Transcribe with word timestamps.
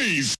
noise. 0.00 0.39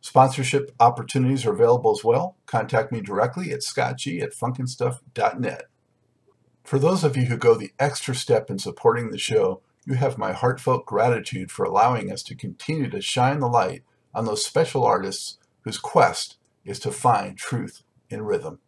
Sponsorship 0.00 0.72
opportunities 0.80 1.44
are 1.44 1.52
available 1.52 1.90
as 1.90 2.02
well. 2.02 2.36
Contact 2.46 2.90
me 2.90 3.00
directly 3.00 3.52
at 3.52 3.60
scottg 3.60 4.22
at 4.22 4.32
funkinstuff.net. 4.32 5.64
For 6.64 6.78
those 6.78 7.04
of 7.04 7.16
you 7.16 7.24
who 7.24 7.36
go 7.36 7.54
the 7.54 7.72
extra 7.78 8.14
step 8.14 8.50
in 8.50 8.58
supporting 8.58 9.10
the 9.10 9.18
show, 9.18 9.60
you 9.84 9.94
have 9.94 10.18
my 10.18 10.32
heartfelt 10.32 10.86
gratitude 10.86 11.50
for 11.50 11.64
allowing 11.64 12.12
us 12.12 12.22
to 12.24 12.34
continue 12.34 12.88
to 12.90 13.00
shine 13.00 13.40
the 13.40 13.48
light 13.48 13.82
on 14.14 14.24
those 14.24 14.44
special 14.44 14.84
artists 14.84 15.38
whose 15.62 15.78
quest 15.78 16.36
is 16.64 16.78
to 16.80 16.92
find 16.92 17.36
truth 17.36 17.82
in 18.08 18.22
rhythm. 18.22 18.60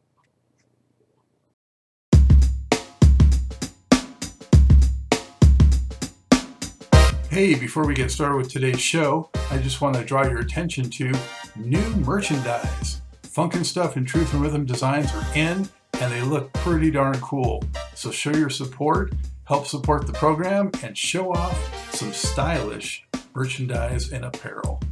Hey, 7.32 7.54
before 7.54 7.86
we 7.86 7.94
get 7.94 8.10
started 8.10 8.36
with 8.36 8.50
today's 8.50 8.78
show, 8.78 9.30
I 9.50 9.56
just 9.56 9.80
want 9.80 9.96
to 9.96 10.04
draw 10.04 10.22
your 10.28 10.40
attention 10.40 10.90
to 10.90 11.14
new 11.56 11.88
merchandise. 12.04 13.00
Funkin' 13.22 13.64
Stuff 13.64 13.96
and 13.96 14.06
Truth 14.06 14.34
and 14.34 14.42
Rhythm 14.42 14.66
designs 14.66 15.10
are 15.14 15.24
in, 15.34 15.66
and 15.94 16.12
they 16.12 16.20
look 16.20 16.52
pretty 16.52 16.90
darn 16.90 17.18
cool. 17.20 17.64
So 17.94 18.10
show 18.10 18.32
your 18.32 18.50
support, 18.50 19.14
help 19.44 19.66
support 19.66 20.06
the 20.06 20.12
program, 20.12 20.72
and 20.82 20.94
show 20.94 21.32
off 21.32 21.94
some 21.94 22.12
stylish 22.12 23.08
merchandise 23.34 24.12
and 24.12 24.26
apparel. 24.26 24.82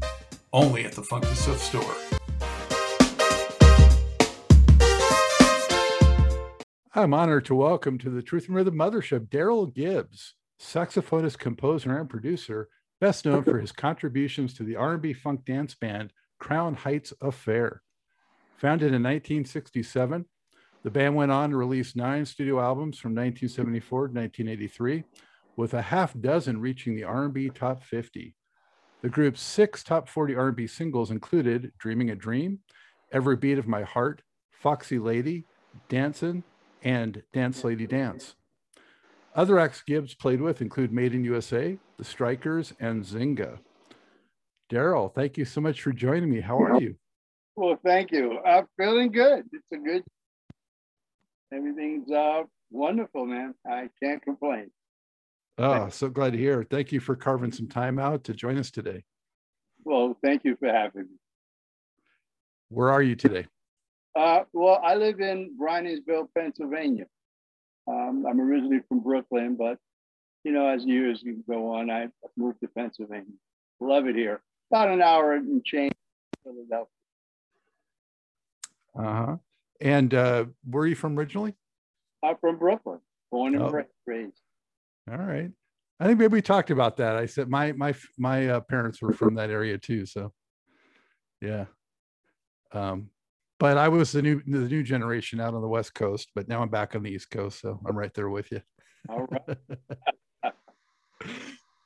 Only 0.51 0.87
at 0.87 0.93
the 0.93 1.03
Funkin' 1.03 1.35
Stuff 1.35 1.63
store. 1.63 1.95
I'm 6.95 7.13
honored 7.13 7.45
to 7.45 7.55
welcome 7.55 7.99
to 7.99 8.09
the 8.09 8.23
Truth 8.23 8.47
and 8.47 8.57
Rhythm 8.57 8.77
Mothership 8.77 9.29
Daryl 9.29 9.71
Gibbs 9.71 10.37
saxophonist, 10.61 11.39
composer, 11.39 11.99
and 11.99 12.09
producer, 12.09 12.69
best 13.01 13.25
known 13.25 13.43
for 13.43 13.59
his 13.59 13.73
contributions 13.73 14.53
to 14.55 14.63
the 14.63 14.77
R&B 14.77 15.15
funk 15.15 15.45
dance 15.45 15.75
band 15.75 16.13
Crown 16.39 16.75
Heights 16.75 17.13
Affair. 17.21 17.83
Founded 18.59 18.89
in 18.89 19.03
1967, 19.03 20.27
the 20.83 20.91
band 20.91 21.15
went 21.15 21.33
on 21.33 21.51
to 21.51 21.57
release 21.57 21.97
nine 21.97 22.25
studio 22.25 22.61
albums 22.61 22.99
from 22.99 23.13
1974 23.13 24.09
to 24.09 24.15
1983, 24.15 25.05
with 25.57 25.75
a 25.75 25.83
half 25.83 26.19
dozen 26.19 26.61
reaching 26.61 26.95
the 26.95 27.05
R&B 27.05 27.51
top 27.51 27.83
50. 27.83 28.35
The 29.03 29.09
group's 29.09 29.41
six 29.41 29.83
top 29.83 30.09
40 30.09 30.35
R&B 30.35 30.67
singles 30.67 31.11
included 31.11 31.73
"Dreaming 31.79 32.11
a 32.11 32.15
Dream," 32.15 32.61
"Every 33.13 33.37
Beat 33.37 33.59
of 33.59 33.67
My 33.67 33.83
Heart," 33.83 34.23
"Foxy 34.51 34.99
Lady," 34.99 35.47
"Dancin'," 35.89 36.45
and 36.83 37.23
"Dance 37.33 37.65
Lady 37.65 37.87
Dance." 37.87 38.37
Other 39.35 39.59
acts 39.59 39.83
Gibbs 39.83 40.15
played 40.15 40.41
with 40.41 40.61
include 40.61 40.93
Made 40.93 41.15
in 41.15 41.25
USA, 41.25 41.79
The 41.99 42.05
Strikers, 42.05 42.75
and 42.81 43.05
Zynga. 43.05 43.59
Daryl, 44.71 45.15
thank 45.15 45.37
you 45.37 45.45
so 45.45 45.61
much 45.61 45.83
for 45.83 45.93
joining 45.93 46.31
me. 46.31 46.41
How 46.41 46.61
are 46.61 46.81
you? 46.81 46.97
Well, 47.57 47.79
thank 47.85 48.11
you. 48.11 48.39
I'm 48.45 48.67
feeling 48.77 49.13
good. 49.13 49.45
It's 49.53 49.67
a 49.73 49.77
good. 49.77 50.03
Everything's 51.53 52.11
uh, 52.11 52.43
wonderful, 52.71 53.27
man. 53.27 53.55
I 53.67 53.89
can't 54.03 54.23
complain. 54.23 54.71
Oh, 55.59 55.89
so 55.91 56.09
glad 56.09 56.33
to 56.33 56.39
hear. 56.39 56.65
Thank 56.69 56.91
you 56.91 57.01
for 57.01 57.15
carving 57.15 57.53
some 57.53 57.69
time 57.69 57.99
out 57.99 58.25
to 58.25 58.35
join 58.35 58.57
us 58.57 58.71
today. 58.71 59.05
Well, 59.85 60.17
thank 60.25 60.45
you 60.45 60.57
for 60.59 60.69
having 60.69 61.03
me. 61.03 61.17
Where 62.69 62.91
are 62.91 63.03
you 63.03 63.15
today? 63.15 63.47
Uh, 64.17 64.41
well, 64.53 64.81
I 64.83 64.95
live 64.95 65.21
in 65.21 65.57
Brynansville, 65.59 66.31
Pennsylvania. 66.37 67.07
Um, 67.91 68.25
I'm 68.29 68.41
originally 68.41 68.81
from 68.89 69.01
Brooklyn, 69.01 69.57
but 69.57 69.79
you 70.45 70.53
know, 70.53 70.69
as 70.69 70.85
years 70.85 71.25
go 71.49 71.75
on, 71.75 71.91
I 71.91 72.09
moved 72.37 72.61
to 72.61 72.69
Pennsylvania. 72.69 73.27
Love 73.81 74.07
it 74.07 74.15
here. 74.15 74.41
About 74.71 74.89
an 74.89 75.03
hour 75.03 75.35
and 75.35 75.65
change 75.65 75.93
Philadelphia. 76.45 76.87
Uh 78.97 79.27
huh. 79.27 79.37
And 79.81 80.15
uh, 80.15 80.45
where 80.69 80.85
are 80.85 80.87
you 80.87 80.95
from 80.95 81.19
originally? 81.19 81.55
I'm 82.23 82.37
from 82.41 82.59
Brooklyn, 82.59 83.01
born 83.31 83.55
and 83.55 83.65
oh. 83.65 83.85
raised. 84.07 84.41
All 85.11 85.17
right. 85.17 85.51
I 85.99 86.07
think 86.07 86.19
maybe 86.19 86.33
we 86.33 86.43
talked 86.43 86.71
about 86.71 86.97
that. 86.99 87.17
I 87.17 87.27
said 87.27 87.49
my 87.49 87.73
my 87.73 87.95
my 88.19 88.49
uh, 88.49 88.61
parents 88.61 89.03
were 89.03 89.13
from 89.13 89.35
that 89.35 89.51
area 89.51 89.79
too, 89.79 90.07
so 90.07 90.33
yeah. 91.41 91.67
Um, 92.73 93.11
but 93.61 93.77
I 93.77 93.89
was 93.89 94.11
the 94.11 94.23
new 94.23 94.43
the 94.47 94.59
new 94.61 94.83
generation 94.83 95.39
out 95.39 95.55
on 95.55 95.61
the 95.61 95.69
West 95.69 95.95
Coast, 95.95 96.31
but 96.35 96.49
now 96.49 96.63
I'm 96.63 96.71
back 96.71 96.97
on 96.97 97.03
the 97.03 97.11
East 97.11 97.31
Coast, 97.31 97.61
so 97.61 97.79
I'm 97.87 97.97
right 97.97 98.13
there 98.15 98.31
with 98.31 98.51
you. 98.51 98.63
All 99.09 99.29
right. 99.31 100.53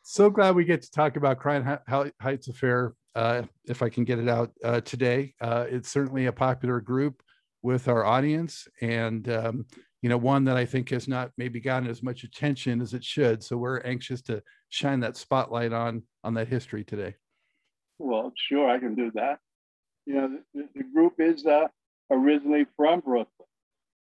so 0.04 0.30
glad 0.30 0.54
we 0.54 0.64
get 0.64 0.82
to 0.82 0.90
talk 0.90 1.16
about 1.16 1.40
Crown 1.40 1.78
Heights 2.20 2.48
Affair. 2.48 2.94
Uh, 3.16 3.42
if 3.66 3.82
I 3.82 3.88
can 3.88 4.04
get 4.04 4.20
it 4.20 4.28
out 4.28 4.52
uh, 4.64 4.80
today, 4.80 5.34
uh, 5.40 5.66
it's 5.68 5.88
certainly 5.88 6.26
a 6.26 6.32
popular 6.32 6.80
group 6.80 7.20
with 7.62 7.88
our 7.88 8.04
audience, 8.04 8.68
and 8.80 9.28
um, 9.28 9.66
you 10.00 10.08
know 10.08 10.16
one 10.16 10.44
that 10.44 10.56
I 10.56 10.64
think 10.64 10.90
has 10.90 11.08
not 11.08 11.32
maybe 11.36 11.60
gotten 11.60 11.88
as 11.90 12.04
much 12.04 12.22
attention 12.22 12.80
as 12.80 12.94
it 12.94 13.02
should. 13.02 13.42
So 13.42 13.56
we're 13.56 13.80
anxious 13.80 14.22
to 14.22 14.42
shine 14.68 15.00
that 15.00 15.16
spotlight 15.16 15.72
on 15.72 16.04
on 16.22 16.34
that 16.34 16.46
history 16.46 16.84
today. 16.84 17.16
Well, 17.98 18.32
sure, 18.48 18.70
I 18.70 18.78
can 18.78 18.94
do 18.94 19.10
that 19.14 19.40
you 20.06 20.14
know, 20.14 20.38
the, 20.54 20.68
the 20.74 20.84
group 20.84 21.14
is 21.18 21.46
uh, 21.46 21.68
originally 22.10 22.66
from 22.76 23.00
Brooklyn. 23.00 23.48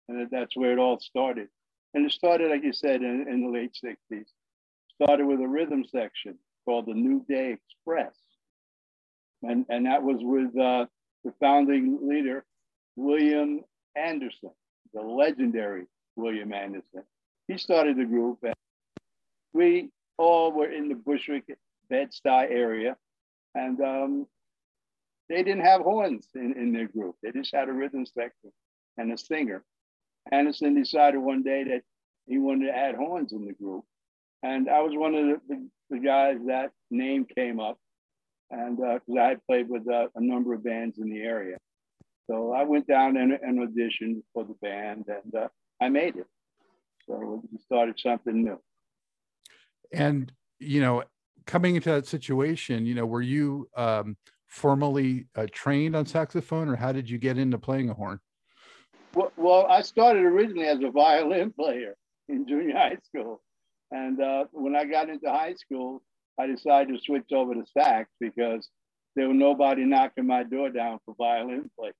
and 0.08 0.30
that's 0.32 0.56
where 0.56 0.74
it 0.74 0.80
all 0.80 1.00
started. 1.00 1.48
And 1.94 2.06
it 2.06 2.12
started, 2.12 2.50
like 2.50 2.64
you 2.64 2.74
said, 2.74 3.02
in, 3.02 3.28
in 3.28 3.42
the 3.42 3.50
late 3.50 3.78
60s. 3.84 4.26
Started 5.02 5.26
with 5.26 5.42
a 5.42 5.48
rhythm 5.48 5.84
section 5.86 6.38
called 6.66 6.86
the 6.88 6.94
New 6.94 7.26
Day 7.28 7.54
Express. 7.54 8.16
And, 9.42 9.66
and 9.70 9.86
that 9.86 10.04
was 10.04 10.18
with 10.22 10.58
uh, 10.58 10.86
the 11.24 11.34
founding 11.40 12.00
leader, 12.08 12.46
William 12.96 13.62
Anderson, 13.96 14.52
the 14.94 15.02
legendary 15.02 15.86
William 16.16 16.54
Anderson. 16.54 17.04
He 17.48 17.58
started 17.58 17.98
the 17.98 18.06
group, 18.06 18.40
and 18.44 18.54
we 19.52 19.90
all 20.18 20.52
were 20.52 20.72
in 20.72 20.88
the 20.88 20.96
Bushwick, 20.96 21.46
Bed-Stuy 21.90 22.50
area. 22.50 22.96
And 23.56 23.82
um, 23.82 24.28
they 25.34 25.42
didn't 25.42 25.66
have 25.66 25.82
horns 25.82 26.28
in, 26.36 26.54
in 26.54 26.72
their 26.72 26.88
group. 26.88 27.16
They 27.24 27.32
just 27.32 27.54
had 27.54 27.68
a 27.68 27.74
rhythm 27.74 28.06
section 28.06 28.52
and 28.98 29.12
a 29.12 29.18
singer. 29.18 29.64
Anderson 30.32 30.76
decided 30.76 31.18
one 31.18 31.42
day 31.42 31.64
that 31.64 31.82
he 32.28 32.38
wanted 32.38 32.68
to 32.68 32.78
add 32.78 32.96
horns 32.96 33.34
in 33.34 33.46
the 33.46 33.54
group. 33.54 33.84
And 34.44 34.70
I 34.70 34.82
was 34.82 34.94
one 34.96 35.16
of 35.16 35.26
the, 35.26 35.42
the, 35.48 35.70
the 35.90 36.00
guys 36.00 36.38
that 36.46 36.72
name 36.92 37.26
came 37.26 37.60
up. 37.60 37.78
And 38.52 38.78
because 38.78 39.02
uh, 39.18 39.20
I 39.20 39.28
had 39.30 39.46
played 39.48 39.70
with 39.70 39.90
uh, 39.90 40.08
a 40.14 40.22
number 40.22 40.54
of 40.54 40.64
bands 40.64 41.00
in 41.00 41.10
the 41.10 41.22
area. 41.22 41.58
So 42.30 42.54
I 42.54 42.64
went 42.64 42.88
down 42.88 43.18
and, 43.18 43.34
and 43.34 43.68
auditioned 43.68 44.22
for 44.34 44.44
the 44.44 44.54
band 44.62 45.06
and 45.08 45.36
uh, 45.36 45.48
I 45.82 45.90
made 45.90 46.16
it. 46.16 46.28
So 47.08 47.42
we 47.52 47.58
started 47.58 48.00
something 48.00 48.44
new. 48.44 48.60
And, 49.92 50.32
you 50.60 50.80
know, 50.80 51.04
coming 51.48 51.76
into 51.76 51.90
that 51.90 52.06
situation, 52.06 52.86
you 52.86 52.94
know, 52.94 53.06
were 53.06 53.22
you 53.22 53.68
um, 53.76 54.16
formally 54.54 55.26
uh, 55.36 55.48
trained 55.52 55.96
on 55.96 56.06
saxophone 56.06 56.70
or 56.70 56.76
how 56.76 56.92
did 56.92 57.10
you 57.10 57.18
get 57.18 57.40
into 57.40 57.58
playing 57.58 57.90
a 57.90 57.94
horn? 57.94 58.20
Well, 59.16 59.32
well, 59.36 59.66
I 59.66 59.82
started 59.82 60.24
originally 60.24 60.68
as 60.68 60.80
a 60.84 60.92
violin 60.92 61.52
player 61.60 61.96
in 62.30 62.48
junior 62.48 62.76
high 62.76 62.98
school. 63.04 63.42
And 63.90 64.22
uh, 64.22 64.46
when 64.52 64.76
I 64.76 64.86
got 64.86 65.10
into 65.10 65.28
high 65.30 65.56
school, 65.56 66.04
I 66.40 66.46
decided 66.46 66.96
to 66.96 67.02
switch 67.04 67.32
over 67.34 67.56
to 67.56 67.64
sax 67.76 68.10
because 68.20 68.70
there 69.16 69.28
was 69.28 69.38
nobody 69.38 69.86
knocking 69.86 70.28
my 70.28 70.44
door 70.44 70.70
down 70.70 71.00
for 71.04 71.16
violin 71.18 71.70
players. 71.78 71.96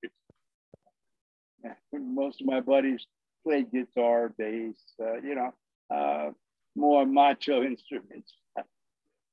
Most 1.92 2.40
of 2.40 2.46
my 2.46 2.60
buddies 2.60 3.04
played 3.42 3.72
guitar, 3.72 4.32
bass, 4.38 4.76
uh, 5.00 5.16
you 5.22 5.34
know, 5.34 5.52
uh, 5.92 6.30
more 6.76 7.04
macho 7.04 7.62
instruments. 7.64 8.32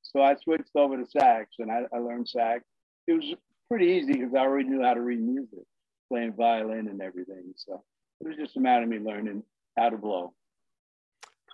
so 0.02 0.22
I 0.22 0.34
switched 0.34 0.74
over 0.74 0.96
to 0.96 1.06
sax 1.06 1.54
and 1.60 1.70
I, 1.70 1.82
I 1.92 1.98
learned 1.98 2.28
sax. 2.28 2.64
It 3.06 3.12
was 3.12 3.34
pretty 3.68 3.86
easy 3.86 4.12
because 4.12 4.34
I 4.34 4.40
already 4.40 4.68
knew 4.68 4.82
how 4.82 4.94
to 4.94 5.00
read 5.00 5.20
music, 5.20 5.64
playing 6.10 6.34
violin 6.34 6.88
and 6.88 7.00
everything. 7.00 7.52
So 7.56 7.82
it 8.20 8.28
was 8.28 8.36
just 8.36 8.56
a 8.56 8.60
matter 8.60 8.84
of 8.84 8.88
me 8.88 8.98
learning 8.98 9.42
how 9.76 9.90
to 9.90 9.96
blow. 9.96 10.34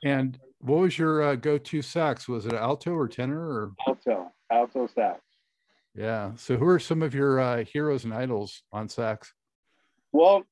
And 0.05 0.39
what 0.61 0.81
was 0.81 0.99
your 0.99 1.23
uh, 1.23 1.35
go-to 1.37 1.83
sax? 1.83 2.29
Was 2.29 2.47
it 2.47 2.53
alto 2.55 2.93
or 2.93 3.09
tenor 3.09 3.41
or 3.41 3.73
alto? 3.87 4.33
Alto 4.51 4.89
sax. 4.95 5.21
Yeah. 5.95 6.33
So 6.37 6.57
who 6.57 6.67
are 6.67 6.79
some 6.79 7.03
of 7.03 7.15
your 7.15 7.41
uh, 7.41 7.65
heroes 7.65 8.05
and 8.05 8.15
idols 8.15 8.63
on 8.73 8.89
sax? 8.89 9.33
Well, 10.13 10.45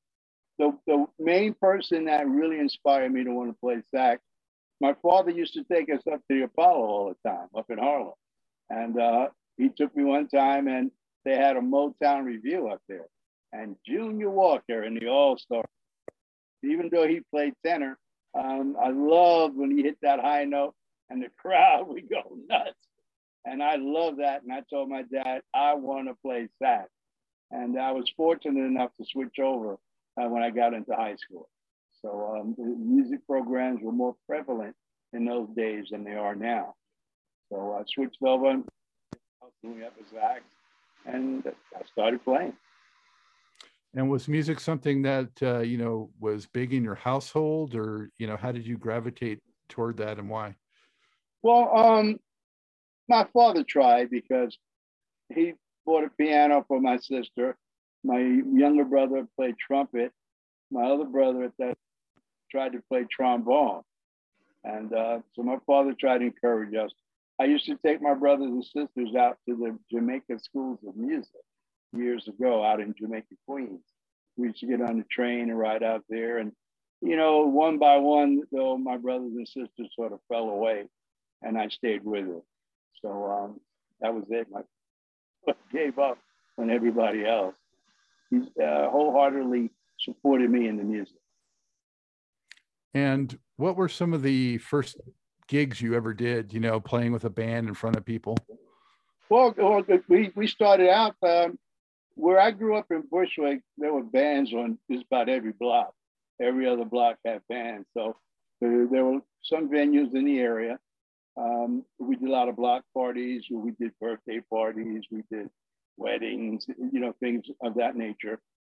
the, 0.59 0.77
the 0.85 1.05
main 1.19 1.53
person 1.53 2.05
that 2.05 2.27
really 2.27 2.59
inspired 2.59 3.13
me 3.13 3.23
to 3.23 3.31
want 3.31 3.51
to 3.51 3.57
play 3.59 3.81
sax, 3.93 4.21
my 4.81 4.95
father 5.01 5.31
used 5.31 5.53
to 5.53 5.63
take 5.63 5.89
us 5.89 6.01
up 6.11 6.19
to 6.29 6.37
the 6.37 6.43
Apollo 6.43 6.85
all 6.85 7.13
the 7.23 7.29
time 7.29 7.47
up 7.55 7.65
in 7.69 7.77
Harlem. 7.77 8.13
And 8.69 8.99
uh, 8.99 9.27
he 9.57 9.69
took 9.69 9.95
me 9.95 10.03
one 10.03 10.27
time 10.27 10.67
and 10.67 10.91
they 11.25 11.35
had 11.35 11.57
a 11.57 11.61
Motown 11.61 12.23
review 12.23 12.69
up 12.69 12.81
there. 12.87 13.07
And 13.51 13.75
Junior 13.85 14.29
Walker 14.29 14.83
in 14.83 14.95
the 14.95 15.07
All 15.07 15.37
Star, 15.37 15.65
even 16.63 16.89
though 16.91 17.07
he 17.07 17.21
played 17.31 17.53
tenor, 17.65 17.97
um, 18.37 18.75
I 18.81 18.89
loved 18.89 19.55
when 19.55 19.75
he 19.75 19.83
hit 19.83 19.97
that 20.01 20.19
high 20.19 20.43
note 20.43 20.75
and 21.09 21.21
the 21.21 21.29
crowd 21.37 21.87
would 21.87 22.09
go 22.09 22.37
nuts. 22.49 22.75
And 23.45 23.63
I 23.63 23.77
love 23.77 24.17
that. 24.17 24.43
And 24.43 24.51
I 24.51 24.61
told 24.69 24.89
my 24.89 25.03
dad, 25.03 25.41
I 25.53 25.73
want 25.75 26.07
to 26.07 26.15
play 26.21 26.49
sax. 26.61 26.89
And 27.49 27.79
I 27.79 27.93
was 27.93 28.11
fortunate 28.17 28.65
enough 28.65 28.91
to 28.99 29.05
switch 29.09 29.39
over 29.39 29.77
uh, 30.21 30.27
when 30.27 30.43
I 30.43 30.49
got 30.49 30.73
into 30.73 30.93
high 30.93 31.15
school. 31.15 31.49
So 32.01 32.39
um, 32.39 32.55
music 32.57 33.25
programs 33.25 33.81
were 33.81 33.93
more 33.93 34.15
prevalent 34.27 34.75
in 35.13 35.25
those 35.25 35.47
days 35.55 35.85
than 35.91 36.03
they 36.03 36.13
are 36.13 36.35
now. 36.35 36.75
So 37.49 37.77
I 37.79 37.83
switched 37.87 38.21
over, 38.21 38.61
doing 39.63 39.83
up 39.83 39.93
a 39.99 40.15
sax, 40.15 40.41
and 41.05 41.43
I 41.75 41.85
started 41.91 42.23
playing. 42.23 42.53
And 43.95 44.09
was 44.09 44.27
music 44.27 44.59
something 44.59 45.01
that 45.03 45.29
uh, 45.41 45.59
you 45.59 45.77
know 45.77 46.09
was 46.19 46.45
big 46.45 46.73
in 46.73 46.83
your 46.83 46.95
household, 46.95 47.75
or 47.75 48.09
you 48.17 48.27
know, 48.27 48.37
how 48.37 48.51
did 48.51 48.65
you 48.65 48.77
gravitate 48.77 49.39
toward 49.69 49.97
that, 49.97 50.19
and 50.19 50.29
why? 50.29 50.55
Well, 51.41 51.75
um, 51.75 52.19
my 53.07 53.25
father 53.33 53.63
tried 53.63 54.09
because 54.09 54.57
he 55.33 55.53
bought 55.85 56.03
a 56.03 56.09
piano 56.09 56.65
for 56.67 56.81
my 56.81 56.97
sister. 56.97 57.57
My 58.03 58.19
younger 58.19 58.85
brother 58.85 59.27
played 59.35 59.55
trumpet. 59.57 60.11
My 60.69 60.83
other 60.83 61.05
brother 61.05 61.43
at 61.45 61.53
that 61.59 61.77
tried 62.51 62.73
to 62.73 62.81
play 62.89 63.05
trombone, 63.09 63.83
and 64.63 64.93
uh, 64.93 65.19
so 65.35 65.43
my 65.43 65.57
father 65.65 65.93
tried 65.93 66.19
to 66.19 66.25
encourage 66.25 66.75
us. 66.75 66.91
I 67.39 67.45
used 67.45 67.65
to 67.65 67.77
take 67.85 68.01
my 68.01 68.13
brothers 68.13 68.47
and 68.47 68.63
sisters 68.63 69.15
out 69.15 69.37
to 69.47 69.55
the 69.55 69.77
Jamaica 69.91 70.39
schools 70.39 70.79
of 70.87 70.95
music 70.95 71.31
years 71.95 72.27
ago 72.27 72.63
out 72.63 72.79
in 72.79 72.93
Jamaica, 72.97 73.35
Queens. 73.47 73.81
We 74.37 74.47
used 74.47 74.59
to 74.59 74.67
get 74.67 74.81
on 74.81 74.97
the 74.97 75.05
train 75.09 75.49
and 75.49 75.57
ride 75.57 75.83
out 75.83 76.03
there. 76.09 76.39
And, 76.39 76.51
you 77.01 77.15
know, 77.15 77.41
one 77.41 77.77
by 77.77 77.97
one, 77.97 78.41
though, 78.51 78.77
my 78.77 78.97
brothers 78.97 79.33
and 79.35 79.47
sisters 79.47 79.91
sort 79.95 80.13
of 80.13 80.19
fell 80.27 80.49
away 80.49 80.85
and 81.41 81.57
I 81.57 81.67
stayed 81.67 82.03
with 82.03 82.27
it. 82.27 82.43
So 83.01 83.25
um, 83.25 83.59
that 84.01 84.13
was 84.13 84.23
it. 84.29 84.47
My 84.51 84.61
gave 85.71 85.97
up 85.97 86.17
on 86.57 86.69
everybody 86.69 87.25
else. 87.25 87.55
He 88.29 88.37
uh, 88.37 88.89
wholeheartedly 88.89 89.69
supported 89.99 90.49
me 90.49 90.67
in 90.67 90.77
the 90.77 90.83
music. 90.83 91.15
And 92.93 93.37
what 93.55 93.77
were 93.77 93.87
some 93.87 94.13
of 94.13 94.23
the 94.23 94.57
first 94.57 94.97
gigs 95.47 95.81
you 95.81 95.95
ever 95.95 96.13
did, 96.13 96.53
you 96.53 96.59
know, 96.59 96.79
playing 96.79 97.11
with 97.11 97.25
a 97.25 97.29
band 97.29 97.67
in 97.67 97.73
front 97.73 97.95
of 97.95 98.05
people? 98.05 98.37
Well, 99.29 99.53
well 99.57 99.83
we, 100.07 100.31
we 100.35 100.47
started 100.47 100.89
out 100.89 101.15
um, 101.21 101.57
where 102.15 102.39
I 102.39 102.51
grew 102.51 102.75
up 102.75 102.87
in 102.91 103.03
Bushwick, 103.09 103.61
there 103.77 103.93
were 103.93 104.03
bands 104.03 104.51
on 104.53 104.77
just 104.91 105.05
about 105.09 105.29
every 105.29 105.53
block. 105.53 105.93
Every 106.41 106.67
other 106.67 106.85
block 106.85 107.17
had 107.25 107.41
bands. 107.47 107.87
So 107.93 108.17
there, 108.59 108.87
there 108.91 109.05
were 109.05 109.19
some 109.43 109.69
venues 109.69 110.13
in 110.15 110.25
the 110.25 110.39
area. 110.39 110.79
Um, 111.37 111.85
we 111.99 112.15
did 112.15 112.27
a 112.27 112.31
lot 112.31 112.49
of 112.49 112.55
block 112.55 112.83
parties, 112.95 113.45
we 113.51 113.71
did 113.79 113.91
birthday 114.01 114.41
parties, 114.49 115.03
we 115.11 115.21
did 115.31 115.49
weddings, 115.95 116.65
you 116.67 116.99
know, 116.99 117.13
things 117.19 117.45
of 117.61 117.75
that 117.75 117.95
nature. 117.95 118.39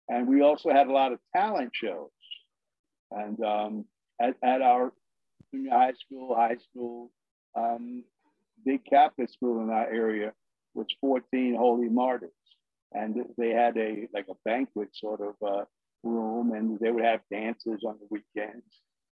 And 0.10 0.28
we 0.28 0.42
also 0.42 0.72
had 0.72 0.88
a 0.88 0.92
lot 0.92 1.12
of 1.12 1.20
talent 1.36 1.72
shows. 1.74 2.10
And 3.12 3.40
um, 3.44 3.86
at, 4.20 4.36
at 4.44 4.62
our 4.64 4.92
junior 5.54 5.72
high 5.72 5.94
school, 5.94 6.36
high 6.36 6.58
school, 6.58 7.12
um, 7.56 8.04
big 8.66 8.86
Catholic 8.86 9.30
school 9.30 9.62
in 9.64 9.70
our 9.70 9.90
area 9.90 10.34
was 10.74 10.88
14 11.02 11.56
Holy 11.56 11.90
Martyrs 11.90 12.32
and 12.94 13.16
they 13.38 13.50
had 13.50 13.78
a 13.78 14.08
like 14.14 14.28
a 14.30 14.36
banquet 14.46 14.90
sort 14.94 15.22
of 15.22 15.36
uh, 15.46 15.66
room, 16.04 16.54
and 16.54 16.80
they 16.80 16.92
would 16.92 17.04
have 17.04 17.22
dances 17.32 17.84
on 17.86 17.98
the 18.00 18.08
weekends, 18.10 18.66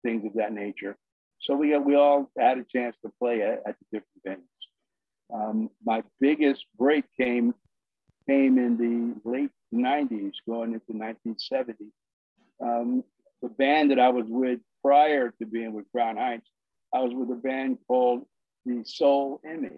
things 0.03 0.25
of 0.25 0.33
that 0.33 0.53
nature. 0.53 0.97
So 1.41 1.55
we 1.55 1.77
we 1.77 1.95
all 1.95 2.29
had 2.37 2.57
a 2.57 2.65
chance 2.75 2.95
to 3.03 3.11
play 3.19 3.41
at, 3.41 3.61
at 3.67 3.75
the 3.91 3.99
different 3.99 4.41
venues. 4.41 5.33
Um, 5.33 5.69
my 5.85 6.03
biggest 6.19 6.65
break 6.77 7.05
came 7.19 7.53
came 8.27 8.57
in 8.57 8.77
the 8.77 9.29
late 9.29 9.51
90s, 9.73 10.33
going 10.47 10.73
into 10.73 10.93
1970. 10.93 11.85
Um, 12.63 13.03
the 13.41 13.49
band 13.49 13.89
that 13.91 13.99
I 13.99 14.09
was 14.09 14.25
with 14.27 14.59
prior 14.83 15.33
to 15.39 15.45
being 15.45 15.73
with 15.73 15.85
Crown 15.91 16.17
Heights, 16.17 16.47
I 16.93 16.99
was 16.99 17.13
with 17.13 17.29
a 17.31 17.39
band 17.39 17.77
called 17.87 18.25
the 18.65 18.83
Soul 18.85 19.41
Image. 19.45 19.71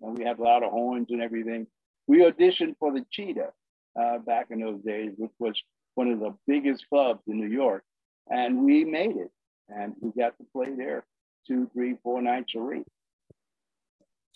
And 0.00 0.16
we 0.16 0.24
had 0.24 0.38
a 0.38 0.42
lot 0.42 0.62
of 0.62 0.70
horns 0.70 1.08
and 1.10 1.20
everything. 1.20 1.66
We 2.06 2.18
auditioned 2.18 2.76
for 2.78 2.92
the 2.92 3.04
Cheetah 3.10 3.52
uh, 4.00 4.18
back 4.18 4.46
in 4.50 4.60
those 4.60 4.80
days, 4.82 5.12
which 5.16 5.30
was 5.38 5.60
one 5.94 6.08
of 6.08 6.20
the 6.20 6.34
biggest 6.46 6.88
clubs 6.88 7.20
in 7.26 7.38
New 7.38 7.48
York, 7.48 7.84
and 8.28 8.64
we 8.64 8.84
made 8.84 9.16
it. 9.16 9.30
And 9.68 9.94
we 10.00 10.10
got 10.20 10.36
to 10.38 10.44
play 10.52 10.74
there 10.74 11.04
two, 11.46 11.70
three, 11.72 11.96
four 12.02 12.22
nights 12.22 12.52
a 12.56 12.60
week. 12.60 12.84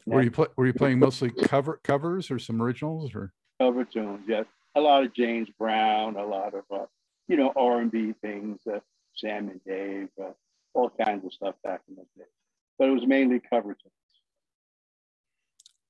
Were 0.07 0.23
you 0.23 0.31
play, 0.31 0.47
were 0.57 0.67
you 0.67 0.75
playing 0.75 0.99
mostly 0.99 1.31
cover 1.31 1.81
covers 1.83 2.31
or 2.31 2.39
some 2.39 2.61
originals 2.61 3.15
or 3.15 3.33
cover 3.61 3.85
tunes? 3.85 4.21
Yes, 4.29 4.45
a 4.75 4.81
lot 4.81 5.03
of 5.03 5.15
James 5.15 5.49
Brown, 5.59 6.17
a 6.17 6.27
lot 6.27 6.55
of 6.55 6.65
uh, 6.71 6.87
you 7.27 7.37
know 7.37 7.53
R 7.57 7.81
and 7.81 7.91
B 7.91 8.15
things, 8.21 8.61
uh, 8.71 8.81
Sam 9.17 9.49
and 9.49 9.61
Dave, 9.65 10.09
uh, 10.21 10.33
all 10.75 10.91
kinds 10.91 11.25
of 11.25 11.33
stuff 11.33 11.55
back 11.63 11.81
in 11.89 11.97
those 11.97 12.07
days. 12.17 12.27
But 12.79 12.89
it 12.89 12.93
was 12.93 13.07
mainly 13.07 13.41
cover 13.41 13.75
tunes. 13.75 13.93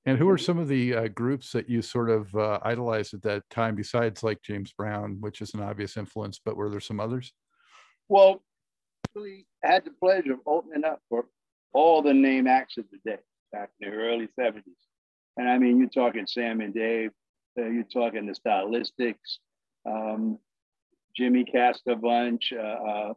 And 0.06 0.18
who 0.18 0.28
are 0.28 0.36
some 0.36 0.58
of 0.58 0.68
the 0.68 0.94
uh, 0.94 1.08
groups 1.08 1.52
that 1.52 1.68
you 1.68 1.80
sort 1.80 2.10
of 2.10 2.34
uh, 2.34 2.58
idolized 2.62 3.14
at 3.14 3.22
that 3.22 3.48
time, 3.48 3.74
besides 3.74 4.22
like 4.22 4.42
James 4.42 4.72
Brown, 4.72 5.16
which 5.20 5.40
is 5.40 5.54
an 5.54 5.62
obvious 5.62 5.96
influence, 5.96 6.38
but 6.44 6.56
were 6.56 6.68
there 6.68 6.80
some 6.80 7.00
others? 7.00 7.32
Well, 8.08 8.42
really 9.14 9.46
had 9.62 9.84
the 9.84 9.92
pleasure 9.92 10.34
of 10.34 10.40
opening 10.46 10.84
up 10.84 11.00
for 11.08 11.26
all 11.72 12.02
the 12.02 12.12
name 12.12 12.46
acts 12.46 12.76
of 12.76 12.84
the 12.90 12.98
day 13.10 13.18
back 13.52 13.70
in 13.80 13.90
the 13.90 13.96
early 13.96 14.28
70s. 14.38 14.62
And 15.36 15.48
I 15.48 15.58
mean, 15.58 15.78
you're 15.78 15.88
talking 15.88 16.26
Sam 16.26 16.60
and 16.60 16.74
Dave, 16.74 17.10
uh, 17.58 17.64
you're 17.64 17.84
talking 17.84 18.26
the 18.26 18.34
Stylistics, 18.34 19.38
um, 19.86 20.38
Jimmy 21.16 21.44
Castor 21.44 21.96
Bunch, 21.96 22.52
uh, 22.52 22.62
uh, 22.62 23.14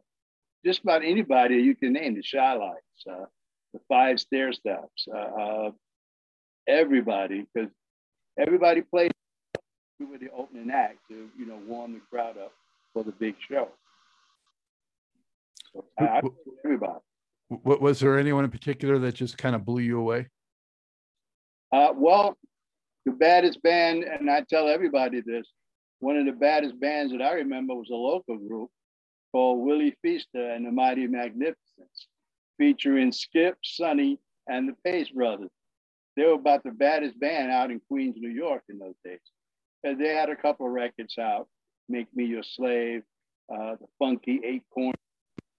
just 0.64 0.82
about 0.82 1.04
anybody 1.04 1.56
you 1.56 1.74
can 1.74 1.92
name, 1.92 2.14
the 2.14 2.22
Chi-Lites, 2.22 3.06
uh, 3.10 3.26
the 3.72 3.80
Five 3.88 4.16
Stairsteps, 4.16 5.08
uh, 5.12 5.16
uh, 5.16 5.70
everybody, 6.66 7.46
because 7.52 7.70
everybody 8.38 8.82
played 8.82 9.12
with 10.00 10.20
the 10.20 10.30
opening 10.30 10.70
act 10.70 10.98
to, 11.08 11.28
you 11.38 11.46
know, 11.46 11.58
warm 11.66 11.92
the 11.92 12.00
crowd 12.10 12.38
up 12.38 12.52
for 12.92 13.02
the 13.02 13.12
big 13.12 13.34
show. 13.38 13.68
So 15.72 15.84
I, 15.98 16.04
I 16.04 16.20
everybody. 16.64 17.00
What 17.48 17.80
was 17.80 18.00
there 18.00 18.18
anyone 18.18 18.44
in 18.44 18.50
particular 18.50 18.98
that 18.98 19.14
just 19.14 19.38
kind 19.38 19.56
of 19.56 19.64
blew 19.64 19.80
you 19.80 19.98
away? 19.98 20.28
Uh, 21.72 21.92
well, 21.94 22.36
the 23.06 23.12
baddest 23.12 23.62
band, 23.62 24.04
and 24.04 24.30
I 24.30 24.42
tell 24.48 24.68
everybody 24.68 25.20
this, 25.20 25.46
one 26.00 26.16
of 26.16 26.26
the 26.26 26.32
baddest 26.32 26.78
bands 26.78 27.12
that 27.12 27.22
I 27.22 27.32
remember 27.32 27.74
was 27.74 27.90
a 27.90 27.94
local 27.94 28.36
group 28.36 28.70
called 29.32 29.66
Willie 29.66 29.96
Feaster 30.02 30.50
and 30.52 30.66
the 30.66 30.70
Mighty 30.70 31.06
Magnificence, 31.06 32.08
featuring 32.56 33.12
Skip, 33.12 33.58
Sonny, 33.62 34.18
and 34.48 34.68
the 34.68 34.74
Pace 34.84 35.10
Brothers. 35.10 35.50
They 36.16 36.24
were 36.24 36.32
about 36.32 36.62
the 36.64 36.70
baddest 36.70 37.18
band 37.18 37.50
out 37.50 37.70
in 37.70 37.80
Queens, 37.88 38.16
New 38.18 38.30
York 38.30 38.62
in 38.68 38.78
those 38.78 38.96
days. 39.04 39.20
And 39.84 40.00
they 40.00 40.08
had 40.08 40.30
a 40.30 40.36
couple 40.36 40.66
of 40.66 40.72
records 40.72 41.16
out, 41.18 41.48
Make 41.88 42.08
Me 42.14 42.24
Your 42.24 42.42
Slave, 42.42 43.02
uh, 43.52 43.76
the 43.80 43.86
Funky 43.98 44.40
Eight 44.44 44.64
Corners, 44.72 44.94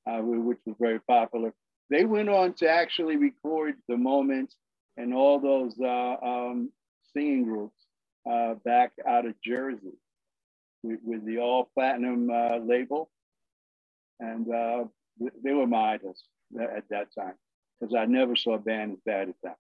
uh, 0.10 0.19
which 0.19 0.58
was 0.65 0.75
very 0.79 1.00
popular. 1.01 1.53
They 1.89 2.05
went 2.05 2.29
on 2.29 2.53
to 2.55 2.69
actually 2.69 3.15
record 3.15 3.75
the 3.88 3.98
moments 3.98 4.55
and 4.98 5.13
all 5.13 5.39
those 5.39 5.75
uh, 5.79 6.15
um, 6.22 6.72
singing 7.13 7.46
groups 7.46 7.77
uh, 8.29 8.55
back 8.65 8.91
out 9.08 9.25
of 9.25 9.34
Jersey 9.41 9.98
with, 10.83 11.00
with 11.03 11.25
the 11.25 11.39
all 11.39 11.69
platinum 11.74 12.29
uh, 12.29 12.57
label. 12.57 13.09
And 14.19 14.53
uh, 14.53 14.86
they 15.43 15.53
were 15.53 15.67
my 15.67 15.93
idols 15.93 16.24
at 16.59 16.83
that 16.89 17.13
time 17.17 17.36
because 17.79 17.95
I 17.95 18.05
never 18.05 18.36
saw 18.36 18.55
a 18.55 18.59
band 18.59 18.93
as 18.93 19.00
bad 19.05 19.29
as 19.29 19.36
that. 19.43 19.55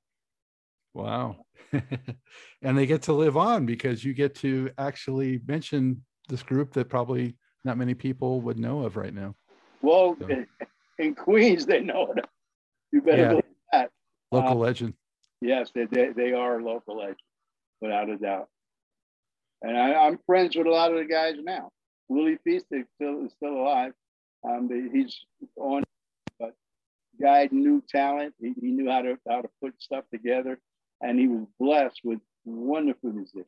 Wow. 0.93 1.45
and 2.61 2.77
they 2.77 2.85
get 2.85 3.03
to 3.03 3.13
live 3.13 3.37
on 3.37 3.65
because 3.65 4.03
you 4.03 4.13
get 4.13 4.35
to 4.35 4.71
actually 4.77 5.39
mention 5.47 6.03
this 6.27 6.43
group 6.43 6.73
that 6.73 6.89
probably 6.89 7.37
not 7.63 7.77
many 7.77 7.93
people 7.93 8.41
would 8.41 8.59
know 8.59 8.83
of 8.85 8.97
right 8.97 9.13
now. 9.13 9.35
Well, 9.81 10.17
so. 10.19 10.45
in 10.99 11.15
Queens, 11.15 11.65
they 11.65 11.81
know 11.81 12.13
it. 12.15 12.25
You 12.91 13.01
better 13.01 13.21
yeah. 13.21 13.27
believe 13.29 13.43
that. 13.71 13.91
Local 14.31 14.51
um, 14.51 14.59
legend. 14.59 14.93
Yes, 15.41 15.71
they, 15.73 15.85
they, 15.85 16.09
they 16.09 16.33
are 16.33 16.61
local 16.61 16.97
legends, 16.97 17.21
without 17.81 18.09
a 18.09 18.17
doubt. 18.17 18.49
And 19.61 19.77
I, 19.77 20.07
am 20.07 20.19
friends 20.25 20.55
with 20.55 20.67
a 20.67 20.69
lot 20.69 20.91
of 20.91 20.97
the 20.97 21.05
guys 21.05 21.35
now. 21.41 21.69
Willie 22.07 22.37
Feaster 22.43 22.85
still 22.95 23.25
is 23.25 23.33
still 23.33 23.55
alive. 23.55 23.93
Um, 24.47 24.69
he's 24.93 25.17
on, 25.57 25.83
but 26.39 26.53
guy 27.21 27.49
knew 27.51 27.83
talent. 27.89 28.33
He, 28.39 28.53
he 28.59 28.71
knew 28.71 28.89
how 28.89 29.01
to 29.01 29.17
how 29.27 29.41
to 29.41 29.49
put 29.61 29.73
stuff 29.81 30.05
together, 30.11 30.59
and 31.01 31.19
he 31.19 31.27
was 31.27 31.45
blessed 31.59 31.99
with 32.03 32.19
wonderful 32.45 33.11
musicians. 33.11 33.47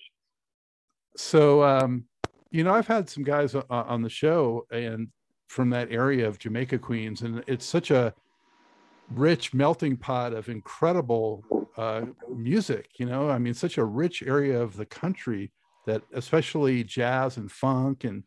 So, 1.15 1.63
um, 1.63 2.05
you 2.51 2.63
know, 2.63 2.73
I've 2.73 2.87
had 2.87 3.09
some 3.09 3.23
guys 3.23 3.55
on 3.55 4.01
the 4.01 4.09
show 4.09 4.65
and 4.71 5.07
from 5.47 5.69
that 5.71 5.91
area 5.91 6.27
of 6.27 6.39
Jamaica 6.39 6.79
Queens, 6.79 7.21
and 7.21 7.43
it's 7.47 7.65
such 7.65 7.89
a 7.89 8.13
rich 9.13 9.53
melting 9.53 9.97
pot 9.97 10.33
of 10.33 10.49
incredible 10.49 11.43
uh, 11.77 12.05
music. 12.29 12.89
You 12.97 13.05
know, 13.05 13.29
I 13.29 13.37
mean, 13.37 13.53
such 13.53 13.77
a 13.77 13.85
rich 13.85 14.23
area 14.23 14.61
of 14.61 14.75
the 14.75 14.85
country 14.85 15.51
that, 15.85 16.01
especially 16.13 16.83
jazz 16.83 17.37
and 17.37 17.51
funk. 17.51 18.03
And 18.03 18.23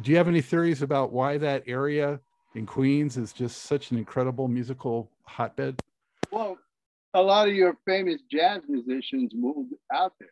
do 0.00 0.10
you 0.10 0.16
have 0.16 0.28
any 0.28 0.40
theories 0.40 0.82
about 0.82 1.12
why 1.12 1.38
that 1.38 1.64
area 1.66 2.20
in 2.54 2.66
Queens 2.66 3.16
is 3.16 3.32
just 3.32 3.62
such 3.62 3.90
an 3.90 3.98
incredible 3.98 4.48
musical 4.48 5.10
hotbed? 5.24 5.80
Well, 6.30 6.58
a 7.14 7.22
lot 7.22 7.48
of 7.48 7.54
your 7.54 7.76
famous 7.86 8.20
jazz 8.30 8.62
musicians 8.68 9.32
moved 9.34 9.72
out 9.92 10.12
there, 10.20 10.28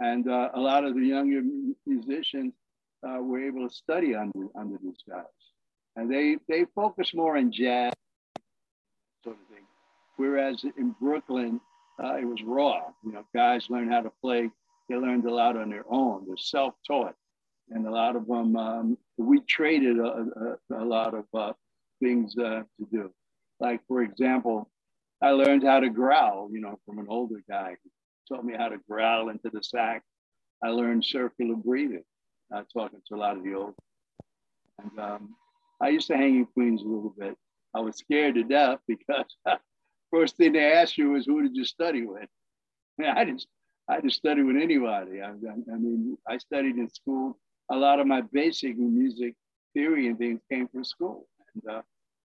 and 0.00 0.28
uh, 0.28 0.50
a 0.54 0.60
lot 0.60 0.84
of 0.84 0.94
the 0.94 1.06
younger 1.06 1.42
musicians 1.86 2.52
uh, 3.06 3.20
were 3.22 3.44
able 3.44 3.68
to 3.68 3.74
study 3.74 4.14
under 4.14 4.48
under 4.58 4.76
these 4.82 5.02
guys, 5.08 5.24
and 5.96 6.10
they 6.10 6.36
they 6.48 6.66
focus 6.74 7.14
more 7.14 7.36
on 7.36 7.52
jazz 7.52 7.92
sort 9.22 9.36
of 9.36 9.54
thing. 9.54 9.64
Whereas 10.16 10.64
in 10.76 10.94
Brooklyn, 11.00 11.60
uh, 12.02 12.16
it 12.16 12.24
was 12.24 12.42
raw. 12.44 12.80
You 13.04 13.12
know, 13.12 13.24
guys 13.34 13.66
learned 13.70 13.92
how 13.92 14.00
to 14.02 14.12
play. 14.20 14.50
They 14.90 14.96
learned 14.96 15.24
a 15.24 15.32
lot 15.32 15.56
on 15.56 15.70
their 15.70 15.84
own. 15.88 16.24
They're 16.26 16.36
self-taught, 16.36 17.14
and 17.68 17.86
a 17.86 17.90
lot 17.90 18.16
of 18.16 18.26
them. 18.26 18.56
Um, 18.56 18.98
we 19.16 19.38
traded 19.48 20.00
a, 20.00 20.58
a, 20.72 20.82
a 20.82 20.84
lot 20.84 21.14
of 21.14 21.26
uh, 21.32 21.52
things 22.02 22.36
uh, 22.36 22.64
to 22.78 22.86
do. 22.90 23.12
Like 23.60 23.80
for 23.86 24.02
example, 24.02 24.68
I 25.22 25.30
learned 25.30 25.62
how 25.62 25.78
to 25.78 25.90
growl. 25.90 26.48
You 26.50 26.60
know, 26.60 26.80
from 26.84 26.98
an 26.98 27.06
older 27.08 27.40
guy 27.48 27.76
who 27.82 28.34
taught 28.34 28.44
me 28.44 28.54
how 28.58 28.68
to 28.68 28.78
growl 28.88 29.28
into 29.28 29.48
the 29.52 29.62
sack. 29.62 30.02
I 30.62 30.70
learned 30.70 31.04
circular 31.04 31.54
breathing, 31.54 32.04
uh, 32.52 32.64
talking 32.76 33.00
to 33.06 33.14
a 33.14 33.16
lot 33.16 33.36
of 33.36 33.44
the 33.44 33.54
old. 33.54 33.74
And 34.82 34.98
um, 34.98 35.36
I 35.80 35.90
used 35.90 36.08
to 36.08 36.16
hang 36.16 36.34
in 36.34 36.46
Queens 36.46 36.82
a 36.82 36.88
little 36.88 37.14
bit. 37.16 37.36
I 37.74 37.80
was 37.80 37.96
scared 37.96 38.34
to 38.34 38.42
death 38.42 38.80
because 38.88 39.36
first 40.10 40.36
thing 40.36 40.54
they 40.54 40.72
asked 40.72 40.98
you 40.98 41.12
was, 41.12 41.26
who 41.26 41.42
did 41.42 41.54
you 41.54 41.64
study 41.64 42.04
with? 42.04 42.28
I 43.00 43.24
didn't, 43.24 43.46
I 43.90 43.96
didn't 43.96 44.12
study 44.12 44.42
with 44.42 44.56
anybody. 44.56 45.20
I, 45.20 45.30
I, 45.30 45.76
mean, 45.76 46.16
I 46.28 46.38
studied 46.38 46.76
in 46.76 46.88
school. 46.88 47.36
A 47.72 47.76
lot 47.76 47.98
of 47.98 48.06
my 48.06 48.20
basic 48.20 48.78
music 48.78 49.34
theory 49.74 50.06
and 50.06 50.16
things 50.16 50.40
came 50.50 50.68
from 50.68 50.84
school. 50.84 51.26
And 51.54 51.74
uh, 51.74 51.82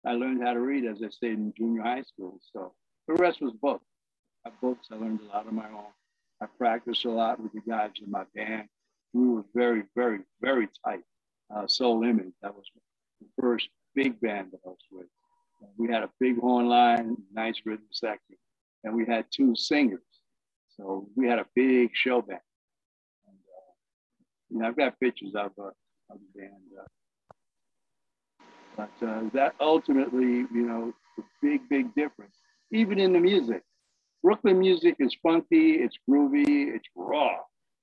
I 0.05 0.13
learned 0.13 0.41
how 0.43 0.53
to 0.53 0.59
read, 0.59 0.85
as 0.85 1.03
I 1.03 1.09
stayed 1.09 1.33
in 1.37 1.53
junior 1.55 1.83
high 1.83 2.01
school. 2.01 2.39
So 2.51 2.73
the 3.07 3.13
rest 3.13 3.39
was 3.39 3.53
books. 3.61 3.85
My 4.43 4.51
books, 4.61 4.87
I 4.91 4.95
learned 4.95 5.19
a 5.21 5.25
lot 5.25 5.47
on 5.47 5.55
my 5.55 5.67
own. 5.69 5.93
I 6.41 6.47
practiced 6.57 7.05
a 7.05 7.11
lot 7.11 7.39
with 7.39 7.53
the 7.53 7.61
guys 7.69 7.91
in 8.03 8.09
my 8.09 8.23
band. 8.35 8.67
We 9.13 9.27
were 9.27 9.43
very, 9.53 9.83
very, 9.95 10.21
very 10.41 10.67
tight. 10.83 11.03
Uh, 11.55 11.67
Soul 11.67 12.03
Image, 12.03 12.33
that 12.41 12.55
was 12.55 12.65
the 13.21 13.27
first 13.39 13.69
big 13.93 14.19
band 14.21 14.47
that 14.51 14.61
I 14.65 14.69
was 14.69 14.77
with. 14.91 15.05
We 15.77 15.87
had 15.93 16.01
a 16.03 16.09
big 16.19 16.39
horn 16.39 16.67
line, 16.67 17.15
nice 17.31 17.61
rhythm 17.63 17.85
section, 17.91 18.37
and 18.83 18.95
we 18.95 19.05
had 19.05 19.25
two 19.31 19.55
singers. 19.55 20.01
So 20.83 21.07
we 21.15 21.27
had 21.27 21.39
a 21.39 21.45
big 21.55 21.91
show 21.93 22.21
band. 22.21 22.41
And, 23.25 23.37
uh, 23.37 23.71
you 24.49 24.59
know, 24.59 24.67
I've 24.67 24.77
got 24.77 24.99
pictures 24.99 25.33
of, 25.33 25.51
uh, 25.57 25.67
of 26.09 26.19
the 26.19 26.41
band. 26.41 26.53
Uh, 26.77 26.85
but 28.75 29.07
uh, 29.07 29.21
that 29.33 29.53
ultimately, 29.61 30.45
you 30.53 30.67
know, 30.67 30.93
the 31.17 31.23
big, 31.41 31.69
big 31.69 31.95
difference, 31.95 32.35
even 32.71 32.99
in 32.99 33.13
the 33.13 33.19
music. 33.19 33.63
Brooklyn 34.23 34.59
music 34.59 34.95
is 34.99 35.15
funky, 35.23 35.75
it's 35.75 35.95
groovy, 36.09 36.75
it's 36.75 36.87
raw. 36.95 37.37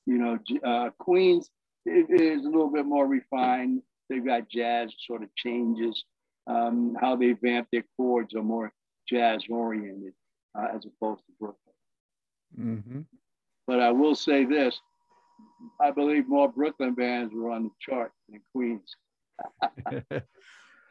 You 0.07 0.19
know, 0.19 0.39
uh, 0.65 0.91
Queens 0.99 1.49
is 1.87 2.45
a 2.45 2.49
little 2.49 2.71
bit 2.71 2.87
more 2.87 3.07
refined. 3.07 3.83
They've 4.11 4.25
got 4.25 4.49
jazz 4.51 4.93
sort 5.07 5.23
of 5.23 5.35
changes 5.37 6.05
um, 6.47 6.97
how 7.01 7.17
they 7.17 7.33
vamp 7.33 7.69
their 7.73 7.85
chords 7.97 8.35
are 8.35 8.43
more 8.43 8.73
jazz 9.09 9.45
oriented 9.49 10.13
uh, 10.59 10.69
as 10.75 10.85
opposed 10.85 11.23
to 11.27 11.33
Brooklyn. 11.39 11.60
Mm-hmm. 12.59 13.01
But 13.67 13.81
I 13.81 13.91
will 13.91 14.15
say 14.15 14.45
this 14.45 14.81
I 15.81 15.91
believe 15.91 16.29
more 16.29 16.49
Brooklyn 16.49 16.95
bands 16.95 17.33
were 17.35 17.51
on 17.51 17.65
the 17.65 17.71
chart 17.81 18.13
than 18.29 18.41
Queens. 18.55 18.97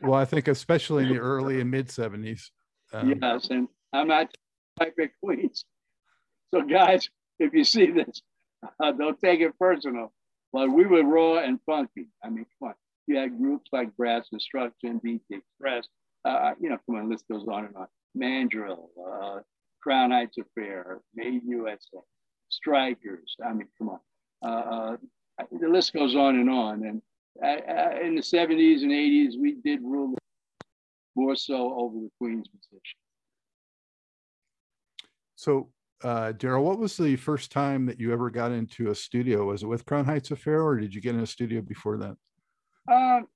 well, 0.01 0.13
I 0.13 0.25
think 0.25 0.47
especially 0.47 1.03
in 1.03 1.09
the 1.09 1.19
early 1.19 1.61
and 1.61 1.69
mid 1.69 1.87
70s. 1.87 2.49
Um, 2.93 3.19
yes, 3.21 3.49
and 3.49 3.67
I'm 3.93 4.07
not 4.07 4.33
type 4.79 4.95
of 4.99 5.09
Queens. 5.23 5.65
So, 6.53 6.61
guys, 6.61 7.09
if 7.39 7.53
you 7.53 7.63
see 7.63 7.91
this, 7.91 8.21
uh, 8.81 8.91
don't 8.97 9.19
take 9.19 9.41
it 9.41 9.57
personal. 9.59 10.13
But 10.51 10.71
we 10.71 10.85
were 10.85 11.03
raw 11.03 11.37
and 11.37 11.59
funky. 11.65 12.07
I 12.23 12.29
mean, 12.29 12.45
come 12.59 12.69
on 12.69 12.75
you 13.09 13.17
had 13.17 13.37
groups 13.37 13.69
like 13.73 13.95
Brass 13.97 14.27
Instruction, 14.31 14.99
BT 15.03 15.23
Express, 15.31 15.87
uh, 16.25 16.51
you 16.61 16.69
know, 16.69 16.77
come 16.85 16.95
on, 16.95 17.09
list 17.09 17.25
goes 17.29 17.45
on 17.47 17.65
and 17.65 17.75
on. 17.75 17.87
Mandrill, 18.15 18.89
uh, 19.03 19.39
Crown 19.81 20.11
Heights 20.11 20.37
Affair, 20.37 20.99
Made 21.15 21.41
USA, 21.45 21.99
Strikers. 22.49 23.35
I 23.45 23.53
mean, 23.53 23.67
come 23.77 23.89
on. 23.89 23.99
Uh, 24.43 24.47
uh 24.47 24.97
the 25.59 25.67
list 25.67 25.93
goes 25.93 26.15
on 26.15 26.35
and 26.35 26.49
on. 26.49 26.83
And 26.85 27.01
uh, 27.43 27.71
uh, 27.71 27.99
in 28.03 28.15
the 28.15 28.21
70s 28.21 28.83
and 28.83 28.91
80s, 28.91 29.39
we 29.39 29.55
did 29.63 29.81
rule 29.81 30.15
more 31.15 31.35
so 31.35 31.73
over 31.79 31.99
the 31.99 32.09
Queen's 32.19 32.47
position. 32.47 32.97
So, 35.35 35.69
uh, 36.03 36.33
Daryl, 36.33 36.63
what 36.63 36.79
was 36.79 36.97
the 36.97 37.15
first 37.15 37.51
time 37.51 37.85
that 37.85 37.99
you 37.99 38.11
ever 38.11 38.29
got 38.29 38.51
into 38.51 38.89
a 38.89 38.95
studio? 38.95 39.45
Was 39.45 39.63
it 39.63 39.67
with 39.67 39.85
Crown 39.85 40.05
Heights 40.05 40.31
Affair, 40.31 40.61
or 40.61 40.77
did 40.77 40.93
you 40.93 41.01
get 41.01 41.15
in 41.15 41.21
a 41.21 41.27
studio 41.27 41.61
before 41.61 41.97
that? 41.97 42.15
Um, 42.91 43.27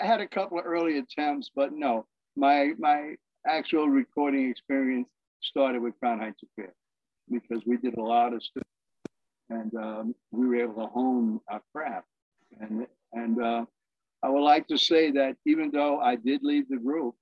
I 0.00 0.06
had 0.06 0.20
a 0.20 0.28
couple 0.28 0.58
of 0.58 0.66
early 0.66 0.98
attempts, 0.98 1.50
but 1.54 1.72
no, 1.72 2.06
my 2.36 2.72
my 2.78 3.14
actual 3.46 3.88
recording 3.88 4.50
experience 4.50 5.08
started 5.42 5.82
with 5.82 5.98
Crown 5.98 6.20
Heights 6.20 6.42
Affair 6.42 6.72
because 7.30 7.62
we 7.66 7.76
did 7.76 7.96
a 7.96 8.02
lot 8.02 8.32
of 8.32 8.42
stuff 8.42 8.64
and 9.50 9.74
um, 9.74 10.14
we 10.30 10.46
were 10.46 10.56
able 10.56 10.74
to 10.74 10.86
hone 10.86 11.40
our 11.48 11.60
craft. 11.74 12.06
And 12.60 12.86
and 13.12 13.42
uh, 13.42 13.64
I 14.22 14.28
would 14.28 14.42
like 14.42 14.66
to 14.68 14.78
say 14.78 15.10
that 15.12 15.36
even 15.46 15.70
though 15.70 15.98
I 15.98 16.16
did 16.16 16.42
leave 16.42 16.68
the 16.68 16.76
group, 16.76 17.14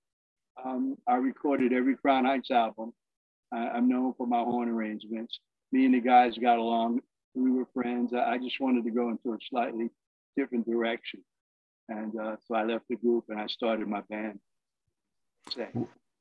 um, 0.62 0.96
I 1.06 1.16
recorded 1.16 1.72
every 1.72 1.96
Crown 1.96 2.24
Heights 2.24 2.50
album. 2.50 2.92
I, 3.52 3.68
I'm 3.68 3.88
known 3.88 4.14
for 4.16 4.26
my 4.26 4.40
horn 4.40 4.68
arrangements. 4.68 5.40
Me 5.72 5.86
and 5.86 5.94
the 5.94 6.00
guys 6.00 6.36
got 6.36 6.58
along. 6.58 7.00
We 7.34 7.50
were 7.50 7.66
friends. 7.74 8.12
I, 8.12 8.32
I 8.32 8.38
just 8.38 8.60
wanted 8.60 8.84
to 8.84 8.90
go 8.90 9.10
into 9.10 9.32
a 9.32 9.38
slightly 9.48 9.90
different 10.36 10.66
direction. 10.68 11.20
And 11.88 12.18
uh, 12.20 12.36
so 12.46 12.54
I 12.54 12.64
left 12.64 12.84
the 12.90 12.96
group 12.96 13.24
and 13.28 13.40
I 13.40 13.46
started 13.46 13.88
my 13.88 14.02
band. 14.10 14.38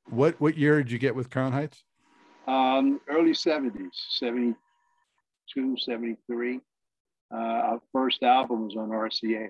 What 0.08 0.40
what 0.40 0.56
year 0.56 0.82
did 0.82 0.90
you 0.90 0.98
get 0.98 1.14
with 1.14 1.28
Crown 1.28 1.52
Heights? 1.52 1.84
Um, 2.48 3.00
early 3.10 3.32
70s, 3.32 3.90
72, 4.08 5.76
73. 5.78 6.60
Uh, 7.30 7.36
our 7.36 7.80
first 7.92 8.22
album 8.22 8.64
was 8.64 8.76
on 8.76 8.88
RCA. 8.88 9.48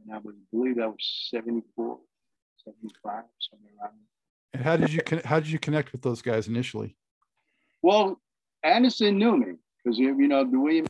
And 0.00 0.14
I 0.14 0.18
would 0.18 0.36
believe 0.50 0.76
that 0.76 0.88
was 0.88 1.28
74, 1.30 1.98
75, 2.64 3.24
somewhere 3.38 3.72
around 3.78 3.92
there. 3.98 4.08
And 4.54 4.62
how 4.62 4.76
did 4.78 4.90
you 4.90 5.00
how 5.26 5.38
did 5.38 5.50
you 5.50 5.58
connect 5.58 5.92
with 5.92 6.00
those 6.00 6.22
guys 6.22 6.48
initially? 6.48 6.96
Well, 7.82 8.18
Anderson 8.62 9.18
knew 9.18 9.36
me 9.36 9.54
because 9.84 9.98
you 9.98 10.14
know 10.26 10.50
the 10.50 10.58
William 10.58 10.86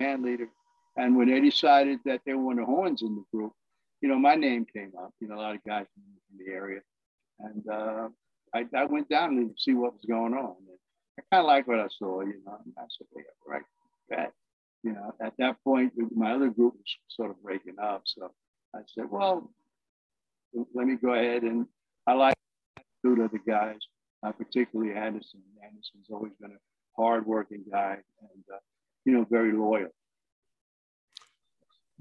band 0.00 0.24
leader, 0.24 0.48
and 0.96 1.16
when 1.16 1.28
they 1.28 1.40
decided 1.40 2.00
that 2.04 2.22
they 2.26 2.34
wanted 2.34 2.64
horns 2.64 3.02
in 3.02 3.14
the 3.14 3.24
group, 3.32 3.52
you 4.00 4.08
know 4.08 4.18
my 4.18 4.34
name 4.34 4.66
came 4.66 4.92
up. 5.00 5.12
You 5.20 5.28
know 5.28 5.36
a 5.36 5.40
lot 5.40 5.54
of 5.54 5.62
guys 5.64 5.86
from 5.94 6.44
the 6.44 6.52
area, 6.52 6.80
and 7.38 7.68
uh, 7.68 8.08
I, 8.54 8.66
I 8.76 8.84
went 8.84 9.08
down 9.08 9.36
to 9.36 9.54
see 9.58 9.74
what 9.74 9.92
was 9.92 10.04
going 10.08 10.34
on. 10.34 10.56
And 10.58 10.78
I 11.18 11.22
kind 11.34 11.40
of 11.40 11.46
liked 11.46 11.68
what 11.68 11.80
I 11.80 11.88
saw. 11.98 12.20
You 12.22 12.40
know, 12.44 12.58
and 12.64 12.74
I 12.78 12.84
said, 12.88 13.06
"Yeah, 13.14 13.22
right, 13.46 13.62
that." 14.08 14.32
You 14.82 14.92
know, 14.92 15.12
at 15.20 15.34
that 15.38 15.62
point, 15.62 15.92
my 16.16 16.32
other 16.32 16.48
group 16.48 16.72
was 16.72 16.96
sort 17.08 17.30
of 17.30 17.42
breaking 17.42 17.76
up. 17.82 18.02
So 18.06 18.32
I 18.74 18.80
said, 18.94 19.10
"Well, 19.10 19.50
let 20.74 20.86
me 20.86 20.96
go 20.96 21.12
ahead 21.14 21.42
and 21.42 21.66
I 22.06 22.14
like 22.14 22.34
two 23.04 23.20
of 23.22 23.30
the 23.30 23.38
guys, 23.38 23.78
uh, 24.22 24.32
particularly 24.32 24.94
Anderson. 24.94 25.40
Anderson's 25.62 26.06
always 26.10 26.32
been 26.40 26.52
a 26.52 27.00
hardworking 27.00 27.64
guy 27.70 27.98
and 28.20 28.44
uh, 28.52 28.58
you 29.04 29.12
know 29.12 29.26
very 29.30 29.52
loyal. 29.52 29.90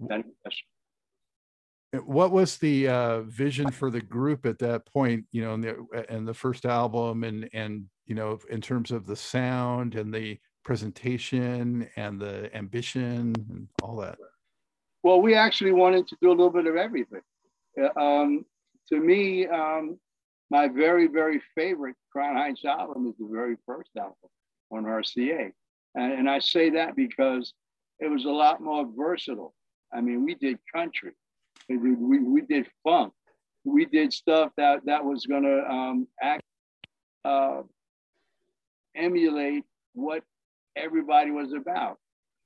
That, 0.08 0.24
what 2.05 2.31
was 2.31 2.58
the 2.58 2.88
uh, 2.88 3.22
vision 3.22 3.72
for 3.72 3.89
the 3.89 4.01
group 4.01 4.46
at 4.46 4.60
that 4.60 4.86
point? 4.86 5.25
You 5.31 5.41
know, 5.41 5.53
in 5.55 5.62
the 5.62 6.13
in 6.13 6.25
the 6.25 6.34
first 6.34 6.65
album, 6.65 7.24
and 7.24 7.50
and 7.53 7.86
you 8.05 8.15
know, 8.15 8.39
in 8.50 8.62
terms 8.62 8.91
of 8.91 9.05
the 9.05 9.15
sound 9.15 9.96
and 9.96 10.13
the 10.13 10.38
presentation 10.63 11.89
and 11.96 12.19
the 12.19 12.55
ambition 12.55 13.34
and 13.50 13.67
all 13.81 13.96
that. 13.98 14.17
Well, 15.01 15.22
we 15.22 15.34
actually 15.34 15.72
wanted 15.72 16.08
to 16.10 16.17
do 16.22 16.29
a 16.29 16.31
little 16.31 16.51
bit 16.51 16.67
of 16.67 16.75
everything. 16.75 17.22
Uh, 17.81 18.00
um, 18.00 18.46
to 18.89 19.00
me, 19.00 19.48
um, 19.48 19.98
my 20.51 20.67
very 20.67 21.08
very 21.08 21.41
favorite 21.55 21.96
Crown 22.12 22.36
Heights 22.36 22.65
album 22.65 23.08
is 23.08 23.15
the 23.17 23.29
very 23.31 23.58
first 23.65 23.89
album 23.98 24.29
on 24.72 24.84
RCA, 24.84 25.51
and, 25.96 26.13
and 26.13 26.29
I 26.29 26.38
say 26.38 26.69
that 26.72 26.96
because 26.96 27.53
it 28.00 28.10
was 28.10 28.25
a 28.25 28.29
lot 28.29 28.62
more 28.62 28.88
versatile. 28.96 29.55
I 29.91 30.01
mean, 30.01 30.24
we 30.24 30.36
did 30.36 30.60
country 30.72 31.13
we, 31.77 32.19
we 32.19 32.41
did 32.41 32.67
funk. 32.83 33.13
We 33.63 33.85
did 33.85 34.13
stuff 34.13 34.51
that, 34.57 34.85
that 34.85 35.03
was 35.03 35.25
going 35.25 35.43
to 35.43 35.69
um, 35.69 36.07
act, 36.22 36.44
uh, 37.25 37.61
emulate 38.96 39.63
what 39.94 40.24
everybody 40.75 41.31
was 41.31 41.53
about. 41.53 41.98